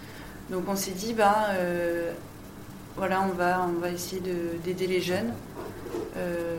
Donc 0.50 0.64
on 0.68 0.74
s'est 0.76 0.90
dit, 0.90 1.14
bah, 1.14 1.50
euh, 1.52 2.12
voilà, 2.96 3.22
on 3.22 3.32
va, 3.34 3.66
on 3.68 3.80
va 3.80 3.90
essayer 3.90 4.20
de- 4.20 4.58
d'aider 4.64 4.88
les 4.88 5.00
jeunes 5.00 5.32
euh, 6.16 6.56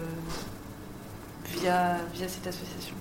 via, 1.60 1.98
via 2.14 2.28
cette 2.28 2.48
association. 2.48 2.96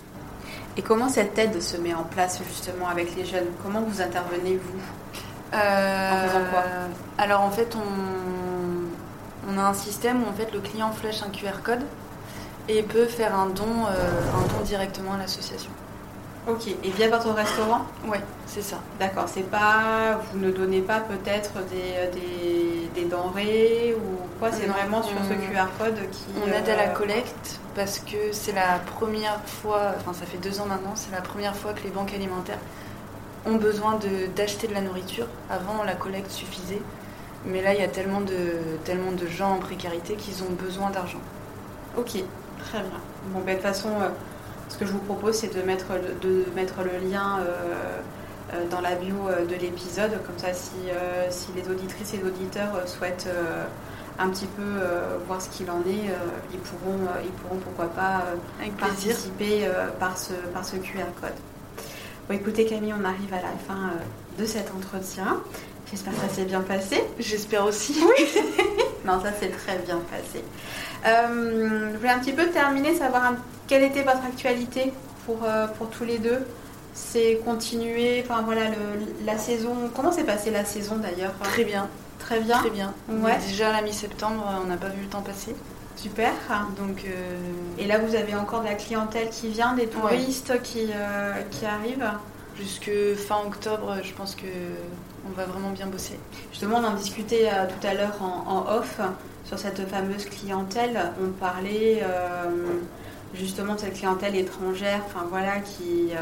Et 0.76 0.82
comment 0.82 1.08
cette 1.08 1.36
aide 1.38 1.60
se 1.60 1.76
met 1.76 1.94
en 1.94 2.04
place 2.04 2.40
justement 2.48 2.88
avec 2.88 3.14
les 3.16 3.24
jeunes? 3.24 3.46
Comment 3.62 3.80
vous 3.82 4.00
intervenez, 4.00 4.56
vous? 4.56 4.80
Euh, 5.54 6.12
En 6.24 6.28
faisant 6.28 6.44
quoi? 6.50 6.62
Alors 7.18 7.40
en 7.42 7.50
fait, 7.50 7.76
on, 7.76 9.52
on 9.52 9.58
a 9.58 9.62
un 9.62 9.74
système 9.74 10.22
où 10.22 10.28
en 10.28 10.32
fait 10.32 10.52
le 10.52 10.60
client 10.60 10.92
flèche 10.92 11.22
un 11.22 11.30
QR 11.30 11.60
code 11.64 11.82
et 12.68 12.82
peut 12.82 13.06
faire 13.06 13.34
un 13.34 13.46
don, 13.46 13.64
euh, 13.64 14.20
un 14.36 14.46
don 14.58 14.64
directement 14.64 15.14
à 15.14 15.18
l'association. 15.18 15.70
Ok, 16.48 16.68
et 16.68 16.90
via 16.90 17.08
votre 17.10 17.30
restaurant? 17.32 17.82
Oui, 18.06 18.18
c'est 18.46 18.62
ça. 18.62 18.76
D'accord, 18.98 19.26
c'est 19.26 19.42
pas. 19.50 20.20
Vous 20.32 20.38
ne 20.38 20.50
donnez 20.50 20.80
pas 20.80 21.00
peut-être 21.00 21.50
des, 21.70 22.18
des, 22.18 22.69
des 22.94 23.04
denrées 23.04 23.94
ou 23.96 24.38
quoi, 24.38 24.50
c'est 24.52 24.66
vraiment 24.66 25.02
sur 25.02 25.16
ce 25.18 25.32
on- 25.32 25.52
QR 25.52 25.66
code 25.78 25.98
qui. 26.10 26.24
On 26.44 26.48
aide 26.52 26.68
à 26.68 26.76
la 26.76 26.88
euh, 26.90 26.92
collecte 26.92 27.60
parce 27.74 27.98
que 28.00 28.32
c'est 28.32 28.52
la 28.52 28.78
première 28.98 29.40
fois, 29.46 29.92
enfin 29.98 30.12
ça 30.12 30.26
fait 30.26 30.38
deux 30.38 30.60
ans 30.60 30.66
maintenant, 30.66 30.92
c'est 30.94 31.12
la 31.12 31.20
première 31.20 31.54
fois 31.54 31.72
que 31.72 31.82
les 31.84 31.90
banques 31.90 32.12
alimentaires 32.14 32.58
ont 33.46 33.54
besoin 33.56 33.94
de- 33.96 34.26
d'acheter 34.36 34.66
de, 34.68 34.74
la 34.74 34.80
nourriture. 34.82 35.26
Avant, 35.48 35.82
la 35.84 35.94
collecte 35.94 36.30
suffisait. 36.30 36.82
Mais 37.46 37.62
là, 37.62 37.72
il 37.72 37.80
y 37.80 37.84
a 37.84 37.88
tellement 37.88 38.20
de, 38.20 38.34
tellement 38.84 39.12
de 39.12 39.26
gens 39.26 39.52
en 39.52 39.58
précarité 39.58 40.14
qu'ils 40.14 40.42
ont 40.42 40.50
besoin 40.62 40.90
d'argent. 40.90 41.20
Ok, 41.96 42.10
très 42.58 42.78
bien. 42.80 43.00
Bon, 43.28 43.40
ben, 43.40 43.52
de 43.52 43.52
toute 43.54 43.62
façon, 43.62 43.88
euh, 43.98 44.10
ce 44.68 44.76
que 44.76 44.84
je 44.84 44.92
vous 44.92 44.98
propose, 44.98 45.36
c'est 45.36 45.54
de 45.56 45.62
mettre 45.62 45.86
le, 45.94 46.14
de 46.20 46.44
mettre 46.54 46.82
le 46.82 47.08
lien 47.10 47.38
euh, 47.40 48.00
dans 48.70 48.80
la 48.80 48.94
bio 48.94 49.14
euh, 49.28 49.44
de 49.46 49.54
l'épisode. 49.54 50.12
Comme 50.26 50.38
ça, 50.38 50.52
si, 50.52 50.70
euh, 50.88 51.26
si 51.30 51.48
les 51.56 51.68
auditrices 51.68 52.14
et 52.14 52.18
les 52.18 52.24
auditeurs 52.24 52.74
euh, 52.76 52.86
souhaitent 52.86 53.26
euh, 53.28 53.64
un 54.18 54.28
petit 54.30 54.46
peu 54.46 54.62
euh, 54.62 55.16
voir 55.26 55.40
ce 55.40 55.48
qu'il 55.48 55.70
en 55.70 55.80
est, 55.80 56.10
euh, 56.10 56.16
ils, 56.52 56.58
pourront, 56.60 56.98
euh, 57.06 57.20
ils 57.24 57.30
pourront, 57.32 57.56
pourquoi 57.56 57.86
pas, 57.86 58.24
euh, 58.26 58.36
participer 58.78 59.66
euh, 59.66 59.88
par, 59.98 60.18
ce, 60.18 60.32
par 60.52 60.64
ce 60.64 60.76
QR 60.76 61.04
code. 61.20 61.30
Bon, 62.28 62.34
écoutez, 62.34 62.64
Camille, 62.66 62.94
on 62.98 63.04
arrive 63.04 63.32
à 63.32 63.36
la 63.42 63.56
fin 63.66 63.88
euh, 63.90 64.40
de 64.40 64.46
cet 64.46 64.70
entretien. 64.74 65.40
J'espère 65.90 66.12
que 66.14 66.20
ça 66.20 66.28
s'est 66.34 66.44
bien 66.44 66.60
passé. 66.60 67.02
J'espère 67.18 67.64
aussi. 67.64 67.98
Non, 69.02 69.18
ça 69.22 69.32
s'est 69.32 69.48
très 69.48 69.78
bien 69.78 69.98
passé. 70.10 70.44
Euh, 71.06 71.88
je 71.92 71.96
voulais 71.96 72.10
un 72.10 72.18
petit 72.18 72.34
peu 72.34 72.46
terminer, 72.48 72.94
savoir 72.94 73.24
un- 73.24 73.36
quelle 73.66 73.82
était 73.82 74.02
votre 74.02 74.22
actualité 74.26 74.92
pour, 75.24 75.38
euh, 75.42 75.66
pour 75.68 75.88
tous 75.88 76.04
les 76.04 76.18
deux? 76.18 76.40
C'est 76.92 77.40
continuer, 77.44 78.22
enfin 78.24 78.42
voilà, 78.42 78.68
le- 78.68 79.24
la 79.24 79.38
saison. 79.38 79.74
Comment 79.94 80.12
s'est 80.12 80.24
passée 80.24 80.50
la 80.50 80.64
saison 80.64 80.96
d'ailleurs 80.96 81.32
Très 81.42 81.64
bien. 81.64 81.88
très 82.18 82.40
bien? 82.40 82.58
Très 82.58 82.70
bien. 82.70 82.92
Ouais. 83.08 83.38
Déjà 83.48 83.68
à 83.70 83.72
la 83.72 83.82
mi-septembre, 83.82 84.44
on 84.62 84.66
n'a 84.66 84.76
pas 84.76 84.88
vu 84.88 85.02
le 85.02 85.08
temps 85.08 85.22
passer. 85.22 85.54
Super. 85.96 86.32
Donc, 86.78 87.04
euh, 87.06 87.36
Et 87.78 87.86
là, 87.86 87.98
vous 87.98 88.14
avez 88.14 88.34
encore 88.34 88.60
de 88.60 88.66
la 88.66 88.74
clientèle 88.74 89.28
qui 89.30 89.48
vient, 89.48 89.74
des 89.74 89.86
touristes 89.86 90.60
qui, 90.62 90.88
euh, 90.94 91.32
qui 91.50 91.64
arrivent? 91.66 92.10
Jusque 92.56 92.90
fin 93.16 93.36
octobre, 93.46 93.96
je 94.02 94.12
pense 94.12 94.34
que 94.34 94.46
on 95.26 95.32
va 95.32 95.44
vraiment 95.44 95.70
bien 95.70 95.86
bosser. 95.86 96.18
Justement, 96.52 96.78
on 96.78 96.84
en 96.84 96.94
discutait 96.94 97.48
euh, 97.52 97.66
tout 97.66 97.86
à 97.86 97.94
l'heure 97.94 98.16
en, 98.20 98.50
en 98.50 98.76
off 98.76 99.00
sur 99.46 99.58
cette 99.58 99.86
fameuse 99.88 100.24
clientèle. 100.26 101.12
On 101.22 101.30
parlait 101.30 102.02
euh, 102.02 102.50
justement 103.34 103.74
de 103.74 103.80
cette 103.80 103.94
clientèle 103.94 104.36
étrangère, 104.36 105.02
enfin 105.06 105.26
voilà, 105.30 105.60
qui, 105.60 106.10
euh, 106.12 106.18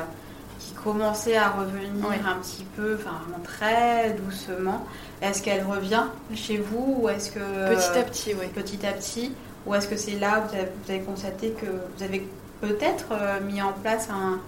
qui 0.59 0.73
commençait 0.75 1.37
à 1.37 1.51
revenir 1.51 2.07
un 2.27 2.37
petit 2.41 2.65
peu, 2.77 2.97
enfin 2.99 3.17
vraiment 3.25 3.43
très 3.45 4.11
doucement. 4.15 4.85
Est-ce 5.23 5.43
qu'elle 5.43 5.65
revient 5.65 6.05
chez 6.35 6.59
vous 6.59 6.99
ou 7.03 7.09
est-ce 7.09 7.31
que 7.31 7.39
Petit 7.75 7.99
à 7.99 8.03
petit, 8.03 8.35
oui. 8.35 8.47
petit 8.55 8.87
à 8.87 8.93
petit 8.93 9.33
ou 9.67 9.75
est-ce 9.75 9.87
que 9.89 9.97
c'est 9.97 10.19
là 10.19 10.41
où 10.45 10.49
vous 10.49 10.55
avez, 10.55 10.69
vous 10.85 10.91
avez 10.91 11.01
constaté 11.01 11.51
que 11.51 11.67
vous 11.67 12.03
avez 12.03 12.27
peut-être 12.61 13.07
euh, 13.13 13.41
mis 13.41 13.61
en 13.63 13.73
place 13.73 14.09
un- 14.11 14.41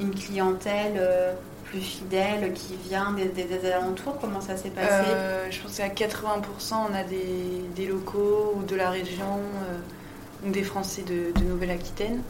une 0.00 0.14
clientèle 0.14 0.94
euh, 0.96 1.32
plus 1.64 1.80
fidèle 1.80 2.52
qui 2.54 2.76
vient 2.88 3.12
des, 3.12 3.26
des- 3.26 3.44
des 3.44 3.70
alentours? 3.72 4.18
Comment 4.20 4.40
ça 4.40 4.56
s'est 4.56 4.70
passé? 4.70 4.88
Euh, 5.08 5.46
je 5.50 5.60
pense 5.60 5.76
qu'à 5.76 5.88
80%, 5.88 6.74
on 6.90 6.94
a 6.94 7.02
des, 7.02 7.64
des 7.74 7.86
locaux 7.86 8.54
ou 8.56 8.62
de 8.62 8.76
la 8.76 8.90
région, 8.90 9.38
euh, 9.70 10.46
ou 10.46 10.50
des 10.50 10.62
Français 10.62 11.02
de, 11.02 11.32
de 11.38 11.44
Nouvelle-Aquitaine. 11.44 12.22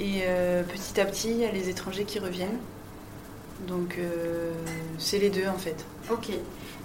Et 0.00 0.22
euh, 0.22 0.62
petit 0.62 1.00
à 1.00 1.04
petit, 1.04 1.30
il 1.30 1.38
y 1.38 1.44
a 1.44 1.50
les 1.50 1.68
étrangers 1.68 2.04
qui 2.04 2.18
reviennent. 2.18 2.58
Donc, 3.66 3.96
euh, 3.98 4.52
c'est 4.98 5.18
les 5.18 5.30
deux 5.30 5.48
en 5.48 5.58
fait. 5.58 5.84
Ok. 6.10 6.30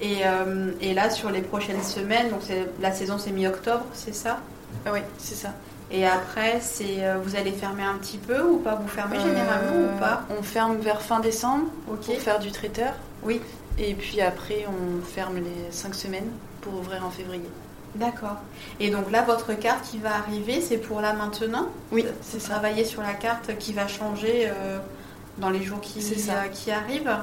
Et, 0.01 0.25
euh, 0.25 0.71
et 0.81 0.93
là, 0.93 1.09
sur 1.09 1.29
les 1.29 1.41
prochaines 1.41 1.83
semaines, 1.83 2.29
donc 2.29 2.41
la 2.81 2.91
saison 2.91 3.17
c'est 3.17 3.31
mi-octobre, 3.31 3.85
c'est 3.93 4.15
ça? 4.15 4.39
Ah 4.85 4.89
oui, 4.91 4.99
c'est 5.19 5.35
ça. 5.35 5.53
Et 5.91 6.07
après, 6.07 6.59
c'est 6.61 7.03
vous 7.23 7.35
allez 7.35 7.51
fermer 7.51 7.83
un 7.83 7.95
petit 7.99 8.17
peu 8.17 8.41
ou 8.41 8.57
pas? 8.57 8.73
Vous 8.73 8.87
fermez 8.87 9.19
généralement 9.19 9.93
ou 9.93 9.99
pas? 9.99 10.23
On 10.35 10.41
ferme 10.41 10.77
vers 10.77 11.01
fin 11.01 11.19
décembre 11.19 11.67
pour 11.85 12.03
faire 12.03 12.39
du 12.39 12.51
traiteur. 12.51 12.93
Oui. 13.21 13.39
Et 13.77 13.93
puis 13.93 14.19
après, 14.21 14.65
on 14.67 15.05
ferme 15.05 15.35
les 15.35 15.71
5 15.71 15.93
semaines 15.93 16.29
pour 16.61 16.73
ouvrir 16.73 17.05
en 17.05 17.11
février. 17.11 17.49
D'accord. 17.95 18.37
Et 18.79 18.89
donc 18.89 19.11
là, 19.11 19.21
votre 19.21 19.53
carte 19.53 19.85
qui 19.89 19.99
va 19.99 20.15
arriver, 20.15 20.61
c'est 20.61 20.77
pour 20.77 21.01
là 21.01 21.13
maintenant 21.13 21.67
Oui, 21.91 22.05
C'est 22.21 22.39
travailler 22.39 22.85
sur 22.85 23.01
la 23.01 23.13
carte 23.13 23.57
qui 23.59 23.73
va 23.73 23.87
changer 23.87 24.47
euh, 24.47 24.79
dans 25.37 25.49
les 25.49 25.61
jours 25.61 25.79
qui, 25.79 25.99
euh, 25.99 26.73
arrivent. 26.73 27.15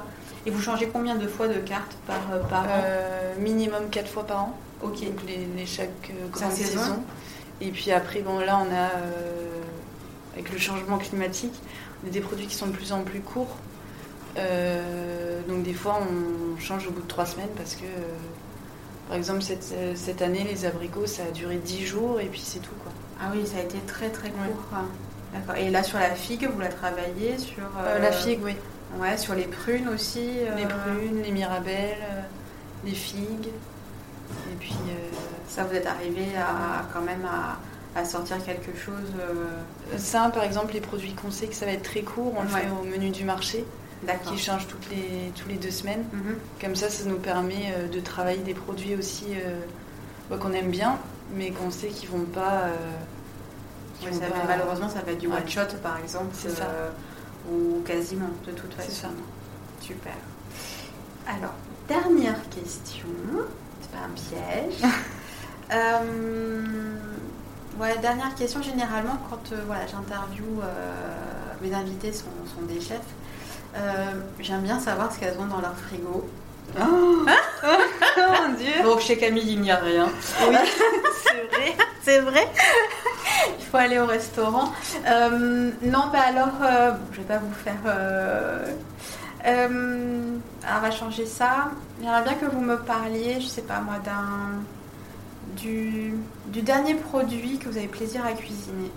Et 0.47 0.51
vous 0.51 0.61
changez 0.61 0.89
combien 0.89 1.17
de 1.17 1.27
fois 1.27 1.49
de 1.49 1.59
carte 1.59 1.97
par, 2.07 2.21
euh, 2.33 2.41
an 2.43 2.65
Euh, 2.69 3.35
minimum 3.39 3.91
4 3.91 4.09
fois 4.09 4.27
par 4.27 4.45
an. 4.45 4.59
Ok. 4.83 5.05
Donc 5.05 5.23
les, 5.27 5.47
les 5.57 5.67
chaque 5.67 6.13
grande 6.31 6.53
saison. 6.53 6.81
saison. 6.81 7.03
Et 7.61 7.71
puis 7.73 7.91
après, 7.91 8.21
bon 8.21 8.39
là 8.39 8.59
on 8.59 8.75
a, 8.75 8.89
avec 10.33 10.51
le 10.51 10.59
changement 10.59 10.97
climatique, 10.97 11.53
on 12.03 12.09
a 12.09 12.11
des 12.11 12.21
produits 12.21 12.47
qui 12.47 12.55
sont 12.55 12.69
de 12.69 12.73
plus 12.73 12.93
en 12.93 13.03
plus 13.03 13.21
courts. 13.21 13.57
Donc 14.37 15.63
des 15.63 15.75
fois 15.75 16.01
on 16.01 16.59
change 16.59 16.87
au 16.87 16.91
bout 16.91 17.03
de 17.03 17.07
3 17.09 17.27
semaines 17.27 17.51
parce 17.57 17.75
que, 17.75 17.85
par 19.11 19.19
exemple 19.19 19.43
cette, 19.43 19.73
euh, 19.75 19.93
cette 19.97 20.23
année 20.23 20.45
les 20.49 20.65
abricots 20.65 21.05
ça 21.07 21.25
a 21.29 21.33
duré 21.33 21.57
10 21.57 21.85
jours 21.85 22.21
et 22.21 22.27
puis 22.27 22.41
c'est 22.41 22.61
tout 22.61 22.71
quoi. 22.83 22.93
Ah 23.21 23.33
oui, 23.35 23.45
ça 23.45 23.59
a 23.59 23.63
été 23.63 23.79
très 23.89 24.09
très 24.09 24.31
court. 24.31 24.63
Ouais. 24.73 24.79
D'accord. 25.35 25.57
Et 25.57 25.69
là, 25.71 25.83
sur 25.83 25.99
la 25.99 26.15
figue, 26.15 26.49
vous 26.49 26.61
la 26.61 26.69
travaillez 26.69 27.37
sur 27.39 27.63
Euh, 27.85 27.99
la 27.99 28.13
figue, 28.13 28.39
oui. 28.43 28.55
Ouais, 28.99 29.17
sur 29.19 29.35
les 29.35 29.45
prunes 29.45 29.89
aussi. 29.89 30.31
euh, 30.39 30.55
Les 30.57 30.65
prunes, 30.65 31.23
les 31.23 31.31
mirabelles, 31.33 31.99
euh, 32.03 32.21
les 32.85 32.93
figues. 32.95 33.49
Et 33.49 34.57
puis 34.61 34.75
euh, 34.89 34.93
Ça, 35.49 35.65
vous 35.65 35.75
êtes 35.75 35.87
arrivé 35.87 36.27
à 36.39 36.85
quand 36.95 37.03
même 37.03 37.25
à, 37.27 37.59
à 38.01 38.05
sortir 38.05 38.37
quelque 38.45 38.77
chose. 38.79 39.13
euh, 39.21 39.99
ça 39.99 40.31
par 40.33 40.45
exemple 40.45 40.73
les 40.73 40.81
produits 40.81 41.13
qu'on 41.13 41.31
sait 41.33 41.49
que 41.49 41.55
ça 41.55 41.67
va 41.67 41.73
être 41.73 41.83
très 41.83 42.03
court, 42.03 42.33
on 42.39 42.43
le 42.43 42.49
Ouais. 42.55 42.61
fait 42.61 42.69
au 42.71 42.85
menu 42.85 43.11
du 43.11 43.25
marché. 43.25 43.65
Qui 44.27 44.39
change 44.39 44.67
toutes 44.67 44.89
les, 44.91 45.31
tous 45.41 45.49
les 45.49 45.57
deux 45.57 45.71
semaines. 45.71 46.05
Mhm. 46.13 46.37
Comme 46.61 46.75
ça, 46.75 46.89
ça 46.89 47.05
nous 47.05 47.19
permet 47.19 47.73
euh, 47.77 47.87
de 47.89 48.01
travailler 48.01 48.43
des 48.43 48.55
produits 48.55 48.95
aussi 48.97 49.27
euh, 49.35 49.61
bah, 50.31 50.39
qu'on 50.41 50.53
aime 50.53 50.71
bien, 50.71 50.97
mais 51.35 51.51
qu'on 51.51 51.71
sait 51.71 51.89
qu'ils 51.89 52.09
vont 52.09 52.25
pas. 52.25 52.63
euh, 52.65 52.75
Ouais, 54.03 54.09
vont 54.11 54.19
ça 54.21 54.29
va- 54.29 54.41
pas- 54.41 54.47
malheureusement, 54.49 54.89
ça 54.89 55.03
va 55.03 55.13
être 55.13 55.19
du 55.19 55.27
one 55.27 55.47
shot 55.47 55.77
par 55.83 55.99
exemple. 55.99 56.35
Ça. 56.35 56.49
euh, 56.65 56.91
ou 57.53 57.83
quasiment, 57.83 58.31
de 58.47 58.53
toute 58.53 58.73
C'est 58.79 58.85
façon. 58.87 59.03
ça. 59.03 59.09
Super. 59.83 60.15
Alors, 61.29 61.53
dernière 61.87 62.41
question. 62.49 63.09
C'est 63.83 63.91
pas 63.91 64.07
un 64.07 64.15
piège. 64.15 64.83
Ouais, 67.79 67.97
dernière 67.99 68.35
question. 68.35 68.63
Généralement, 68.63 69.17
quand 69.31 69.53
voilà, 69.67 69.87
j'interviewe 69.87 70.61
mes 71.63 71.73
invités 71.75 72.13
sont, 72.13 72.27
sont 72.55 72.63
des 72.67 72.81
chefs, 72.81 73.01
euh, 73.77 74.13
j'aime 74.41 74.63
bien 74.63 74.79
savoir 74.81 75.13
ce 75.13 75.19
qu'elles 75.21 75.39
ont 75.39 75.47
dans 75.47 75.61
leur 75.61 75.77
frigo. 75.77 76.29
Oh 76.81 77.25
mon 77.27 78.55
dieu 78.55 78.83
Donc 78.85 79.01
chez 79.01 79.17
Camille, 79.19 79.53
il 79.55 79.61
n'y 79.61 79.71
a 79.73 79.77
rien. 79.77 80.09
Oui, 80.49 80.57
c'est 81.25 81.41
vrai. 81.47 81.77
C'est 82.03 82.21
vrai 82.21 82.49
Il 83.59 83.65
faut 83.65 83.77
aller 83.77 83.99
au 83.99 84.07
restaurant. 84.07 84.73
Euh, 85.07 85.71
non, 85.83 86.05
bah 86.13 86.21
alors, 86.27 86.53
euh, 86.63 86.93
je 87.13 87.19
vais 87.19 87.25
pas 87.27 87.39
vous 87.39 87.53
faire. 87.55 87.77
euh, 87.87 88.67
alors, 89.45 90.79
on 90.79 90.81
va 90.81 90.91
changer 90.91 91.27
ça. 91.27 91.71
J'aimerais 92.01 92.23
bien 92.23 92.35
que 92.35 92.47
vous 92.47 92.61
me 92.61 92.77
parliez, 92.79 93.41
je 93.41 93.47
sais 93.47 93.63
pas 93.63 93.81
moi, 93.81 93.95
d'un. 94.05 94.63
Du, 95.57 96.15
du 96.47 96.63
dernier 96.63 96.95
produit 96.95 97.59
que 97.59 97.69
vous 97.69 97.77
avez 97.77 97.89
plaisir 97.89 98.25
à 98.25 98.33
cuisiner. 98.33 98.91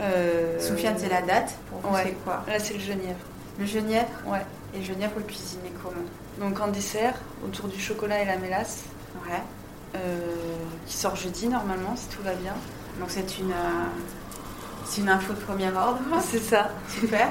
Euh, 0.00 0.58
Soufiane, 0.60 0.94
c'est 0.98 1.08
la 1.08 1.22
date. 1.22 1.54
Pour 1.70 1.80
vous, 1.80 1.94
ouais. 1.94 2.02
c'est 2.06 2.24
quoi 2.24 2.42
Là, 2.48 2.58
c'est 2.58 2.74
le 2.74 2.80
genièvre. 2.80 3.18
Le 3.58 3.66
genièvre 3.66 4.08
Ouais. 4.26 4.44
Et 4.74 4.78
le 4.78 4.84
genièvre, 4.84 5.12
vous 5.14 5.20
le 5.20 5.26
cuisinez 5.26 5.72
comment 5.82 5.96
Donc 6.38 6.60
en 6.60 6.68
dessert, 6.68 7.14
autour 7.46 7.68
du 7.68 7.78
chocolat 7.80 8.22
et 8.22 8.24
la 8.24 8.36
mélasse, 8.38 8.84
Ouais. 9.28 9.38
euh, 9.96 10.18
qui 10.86 10.96
sort 10.96 11.14
jeudi 11.16 11.48
normalement, 11.48 11.94
si 11.96 12.08
tout 12.08 12.22
va 12.22 12.32
bien. 12.34 12.54
Donc, 12.98 13.10
c'est 13.10 13.38
une. 13.38 13.52
euh, 13.52 13.86
c'est 14.86 15.00
une 15.02 15.08
info 15.08 15.32
de 15.32 15.38
premier 15.38 15.68
ordre. 15.68 16.00
C'est 16.20 16.38
ça. 16.40 16.70
Super. 16.88 17.28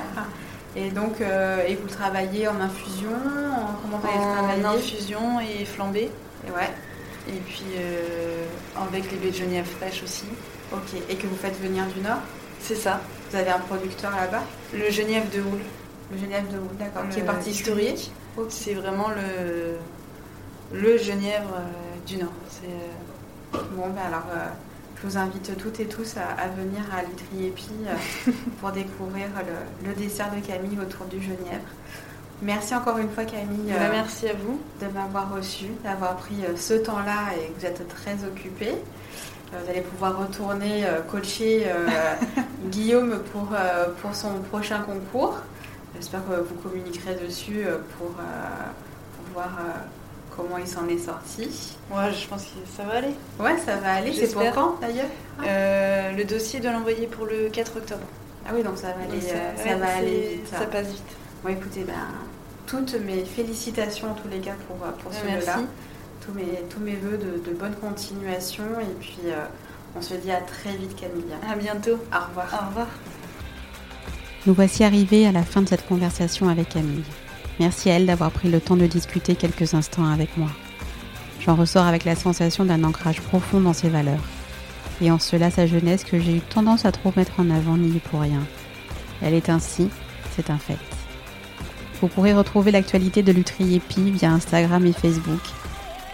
Et 0.76 0.89
donc, 0.89 1.20
euh, 1.22 1.64
et 1.68 1.76
vous 1.76 1.84
le 1.84 1.89
travaillez 1.89 2.47
en 2.47 2.59
infusion 2.62 3.09
en, 3.12 3.74
Comment 3.82 3.97
vous 3.97 4.07
allez 4.07 4.18
le 4.18 4.24
En 4.24 4.34
travailler 4.34 4.66
infusion 4.80 5.39
et 5.41 5.66
flambé. 5.66 6.09
Et 6.47 6.51
ouais, 6.51 6.70
Et 7.28 7.39
puis 7.39 7.66
euh, 7.78 8.45
avec 8.88 9.12
les 9.12 9.18
baies 9.18 9.32
de 9.32 9.36
genièvre 9.36 9.68
fraîches 9.68 10.01
aussi. 10.03 10.24
ok. 10.72 11.01
Et 11.09 11.16
que 11.16 11.28
vous 11.28 11.36
faites 11.36 11.59
venir 11.62 11.86
du 11.88 11.99
Nord 11.99 12.20
C'est 12.62 12.76
ça. 12.76 12.99
Vous 13.30 13.38
avez 13.38 13.49
un 13.49 13.59
producteur 13.59 14.12
là-bas 14.12 14.43
Le 14.74 14.89
genièvre 14.89 15.30
de 15.34 15.41
houle. 15.41 15.62
Le 16.12 16.18
Genève 16.18 16.45
de 16.51 16.57
Wood, 16.57 16.78
d'accord. 16.78 17.03
Qui 17.09 17.20
est 17.20 17.24
particulier 17.24 17.91
historique. 17.93 18.12
C'est 18.49 18.74
vraiment 18.74 19.07
le, 19.09 19.78
le 20.78 20.97
genièvre 20.97 21.53
euh, 21.55 22.05
du 22.05 22.18
Nord. 22.18 22.34
Euh, 22.66 22.68
Bon, 23.76 23.88
ben 23.89 24.01
alors, 24.07 24.26
euh, 24.34 24.45
je 25.01 25.07
vous 25.07 25.18
invite 25.18 25.57
toutes 25.57 25.80
et 25.82 25.86
tous 25.86 26.16
à, 26.18 26.41
à 26.41 26.47
venir 26.49 26.82
à 26.97 27.01
Litry-Épi 27.03 27.70
euh, 27.88 28.32
pour 28.62 28.72
découvrir 28.72 29.28
le, 29.84 29.88
le 29.89 29.93
dessert 29.95 30.30
de 30.34 30.39
Camille 30.45 30.78
autour 30.80 31.05
du 31.07 31.22
Genièvre. 31.22 31.68
Merci 32.41 32.74
encore 32.76 32.97
une 32.97 33.09
fois, 33.09 33.24
Camille, 33.26 33.72
bah, 33.72 33.89
merci 33.91 34.28
à 34.30 34.34
vous. 34.34 34.59
de 34.82 34.88
m'avoir 34.88 35.34
reçu, 35.34 35.66
d'avoir 35.84 36.16
pris 36.18 36.38
ce 36.57 36.74
temps-là 36.74 37.36
et 37.38 37.51
que 37.53 37.59
vous 37.59 37.66
êtes 37.66 37.88
très 37.88 38.16
occupée. 38.26 38.74
Euh, 39.54 39.58
Vous 39.64 39.70
allez 39.70 39.82
pouvoir 39.82 40.18
retourner 40.20 40.86
euh, 40.86 41.02
coacher 41.02 41.64
euh, 41.68 41.88
Guillaume 42.70 43.20
pour, 43.32 43.49
pour 44.02 44.16
son 44.16 44.39
prochain 44.49 44.80
concours. 44.82 45.38
J'espère 45.95 46.22
que 46.28 46.36
vous 46.41 46.56
communiquerez 46.56 47.16
dessus 47.16 47.66
pour, 47.97 48.08
pour 48.08 49.34
voir 49.34 49.49
comment 50.36 50.58
il 50.58 50.66
s'en 50.68 50.88
est 50.88 50.97
sorti. 50.97 51.76
Ouais, 51.91 52.12
je 52.14 52.28
pense 52.28 52.43
que 52.43 52.49
ça 52.78 52.84
va 52.84 52.93
aller. 52.99 53.14
Ouais, 53.39 53.58
ça 53.64 53.76
va 53.76 53.95
aller. 53.95 54.14
C'est 54.14 54.32
pour 54.34 54.49
quand 54.54 54.78
d'ailleurs? 54.80 55.08
Euh, 55.45 56.12
le 56.14 56.24
dossier 56.24 56.60
doit 56.62 56.72
l'envoyer 56.72 57.08
pour 57.08 57.26
le 57.26 57.49
4 57.49 57.78
octobre. 57.78 58.02
Ah 58.47 58.52
oui, 58.56 58.64
donc 58.64 58.78
ça 58.78 58.88
va 58.88 59.04
aller, 59.04 59.20
Donc, 59.20 59.22
ça- 59.30 59.36
euh, 59.36 59.58
ça 59.58 59.64
ouais, 59.64 59.76
va 59.76 59.88
c'est- 59.88 59.93
aller 59.97 60.30
vite. 60.36 60.47
Ça 60.47 60.66
passe 60.66 60.88
vite. 60.88 61.04
Bon, 61.43 61.49
écoutez, 61.49 61.84
ben, 61.84 61.93
toutes 62.66 62.95
mes 62.95 63.26
félicitations 63.26 64.12
en 64.12 64.14
tous 64.14 64.30
les 64.30 64.39
cas 64.39 64.56
pour, 64.68 64.78
pour 64.78 65.14
celui-là. 65.14 65.58
Tous 66.32 66.38
mes, 66.38 66.64
tous 66.70 66.80
mes 66.80 66.96
voeux 66.96 67.18
de, 67.18 67.50
de 67.50 67.58
bonne 67.58 67.76
continuation. 67.76 68.64
Et 68.80 68.94
puis, 69.02 69.20
euh, 69.26 69.44
on 69.98 70.02
se 70.02 70.14
dit 70.14 70.32
à 70.32 70.40
très 70.40 70.72
vite, 70.78 70.96
Camille. 70.96 71.26
À 71.46 71.56
bientôt. 71.56 72.00
Au 72.14 72.28
revoir. 72.30 72.48
Au 72.54 72.68
revoir. 72.68 72.88
Nous 74.46 74.54
voici 74.54 74.86
arrivés 74.86 75.28
à 75.28 75.34
la 75.34 75.44
fin 75.44 75.62
de 75.62 75.68
cette 75.68 75.86
conversation 75.86 76.48
avec 76.48 76.70
Camille. 76.70 77.04
Merci 77.60 77.90
à 77.90 77.96
elle 77.96 78.06
d'avoir 78.06 78.32
pris 78.32 78.50
le 78.50 78.62
temps 78.62 78.78
de 78.78 78.88
discuter 78.88 79.36
quelques 79.36 79.74
instants 79.74 80.06
avec 80.06 80.38
moi. 80.38 80.48
J'en 81.42 81.56
ressors 81.56 81.86
avec 81.86 82.06
la 82.06 82.16
sensation 82.16 82.64
d'un 82.64 82.86
ancrage 82.86 83.20
profond 83.20 83.60
dans 83.60 83.74
ses 83.74 83.90
valeurs. 83.90 84.24
Et 85.02 85.12
en 85.12 85.20
cela 85.20 85.52
sa 85.52 85.68
jeunesse 85.68 86.06
que 86.06 86.20
j'ai 86.20 86.38
eu 86.38 86.42
tendance 86.42 86.86
à 86.86 86.94
trop 86.94 87.12
mettre 87.18 87.40
en 87.40 87.50
avant 87.50 87.76
n'y 87.76 87.98
est 87.98 88.00
pour 88.00 88.22
rien. 88.22 88.44
Elle 89.22 89.34
est 89.34 89.50
ainsi, 89.50 89.90
c'est 90.36 90.50
un 90.50 90.58
fait. 90.60 90.78
Vous 92.00 92.08
pourrez 92.08 92.34
retrouver 92.34 92.72
l'actualité 92.72 93.22
de 93.22 93.34
Lutri 93.34 93.76
Epi 93.76 94.12
via 94.12 94.32
Instagram 94.32 94.86
et 94.86 94.94
Facebook. 94.94 95.42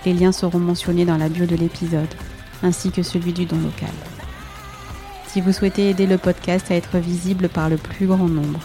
Les 0.06 0.14
liens 0.14 0.32
seront 0.32 0.60
mentionnés 0.60 1.06
dans 1.06 1.18
la 1.18 1.30
bio 1.30 1.46
de 1.46 1.56
l'épisode, 1.56 2.14
ainsi 2.64 2.92
que 2.92 3.04
celui 3.04 3.34
du 3.34 3.46
don 3.46 3.58
local. 3.58 3.94
Si 5.28 5.42
vous 5.42 5.52
souhaitez 5.52 5.90
aider 5.90 6.08
le 6.08 6.18
podcast 6.18 6.72
à 6.72 6.76
être 6.76 6.98
visible 6.98 7.50
par 7.50 7.70
le 7.70 7.78
plus 7.78 8.08
grand 8.08 8.28
nombre, 8.28 8.60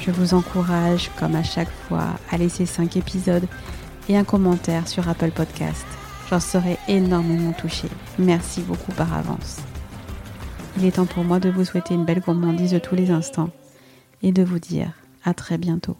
je 0.00 0.10
vous 0.10 0.34
encourage, 0.34 1.10
comme 1.18 1.34
à 1.34 1.42
chaque 1.42 1.70
fois, 1.88 2.06
à 2.30 2.36
laisser 2.36 2.66
5 2.66 2.96
épisodes 2.96 3.46
et 4.08 4.16
un 4.16 4.24
commentaire 4.24 4.86
sur 4.86 5.08
Apple 5.08 5.30
Podcast. 5.30 5.86
J'en 6.30 6.40
serai 6.40 6.78
énormément 6.88 7.52
touchée. 7.52 7.88
Merci 8.18 8.60
beaucoup 8.60 8.92
par 8.92 9.12
avance. 9.14 9.58
Il 10.76 10.84
est 10.84 10.92
temps 10.92 11.06
pour 11.06 11.24
moi 11.24 11.40
de 11.40 11.50
vous 11.50 11.64
souhaiter 11.64 11.94
une 11.94 12.04
belle 12.04 12.20
gourmandise 12.20 12.72
de 12.72 12.78
tous 12.78 12.94
les 12.94 13.10
instants 13.10 13.50
et 14.22 14.32
de 14.32 14.42
vous 14.42 14.58
dire 14.58 14.92
à 15.24 15.34
très 15.34 15.58
bientôt. 15.58 15.96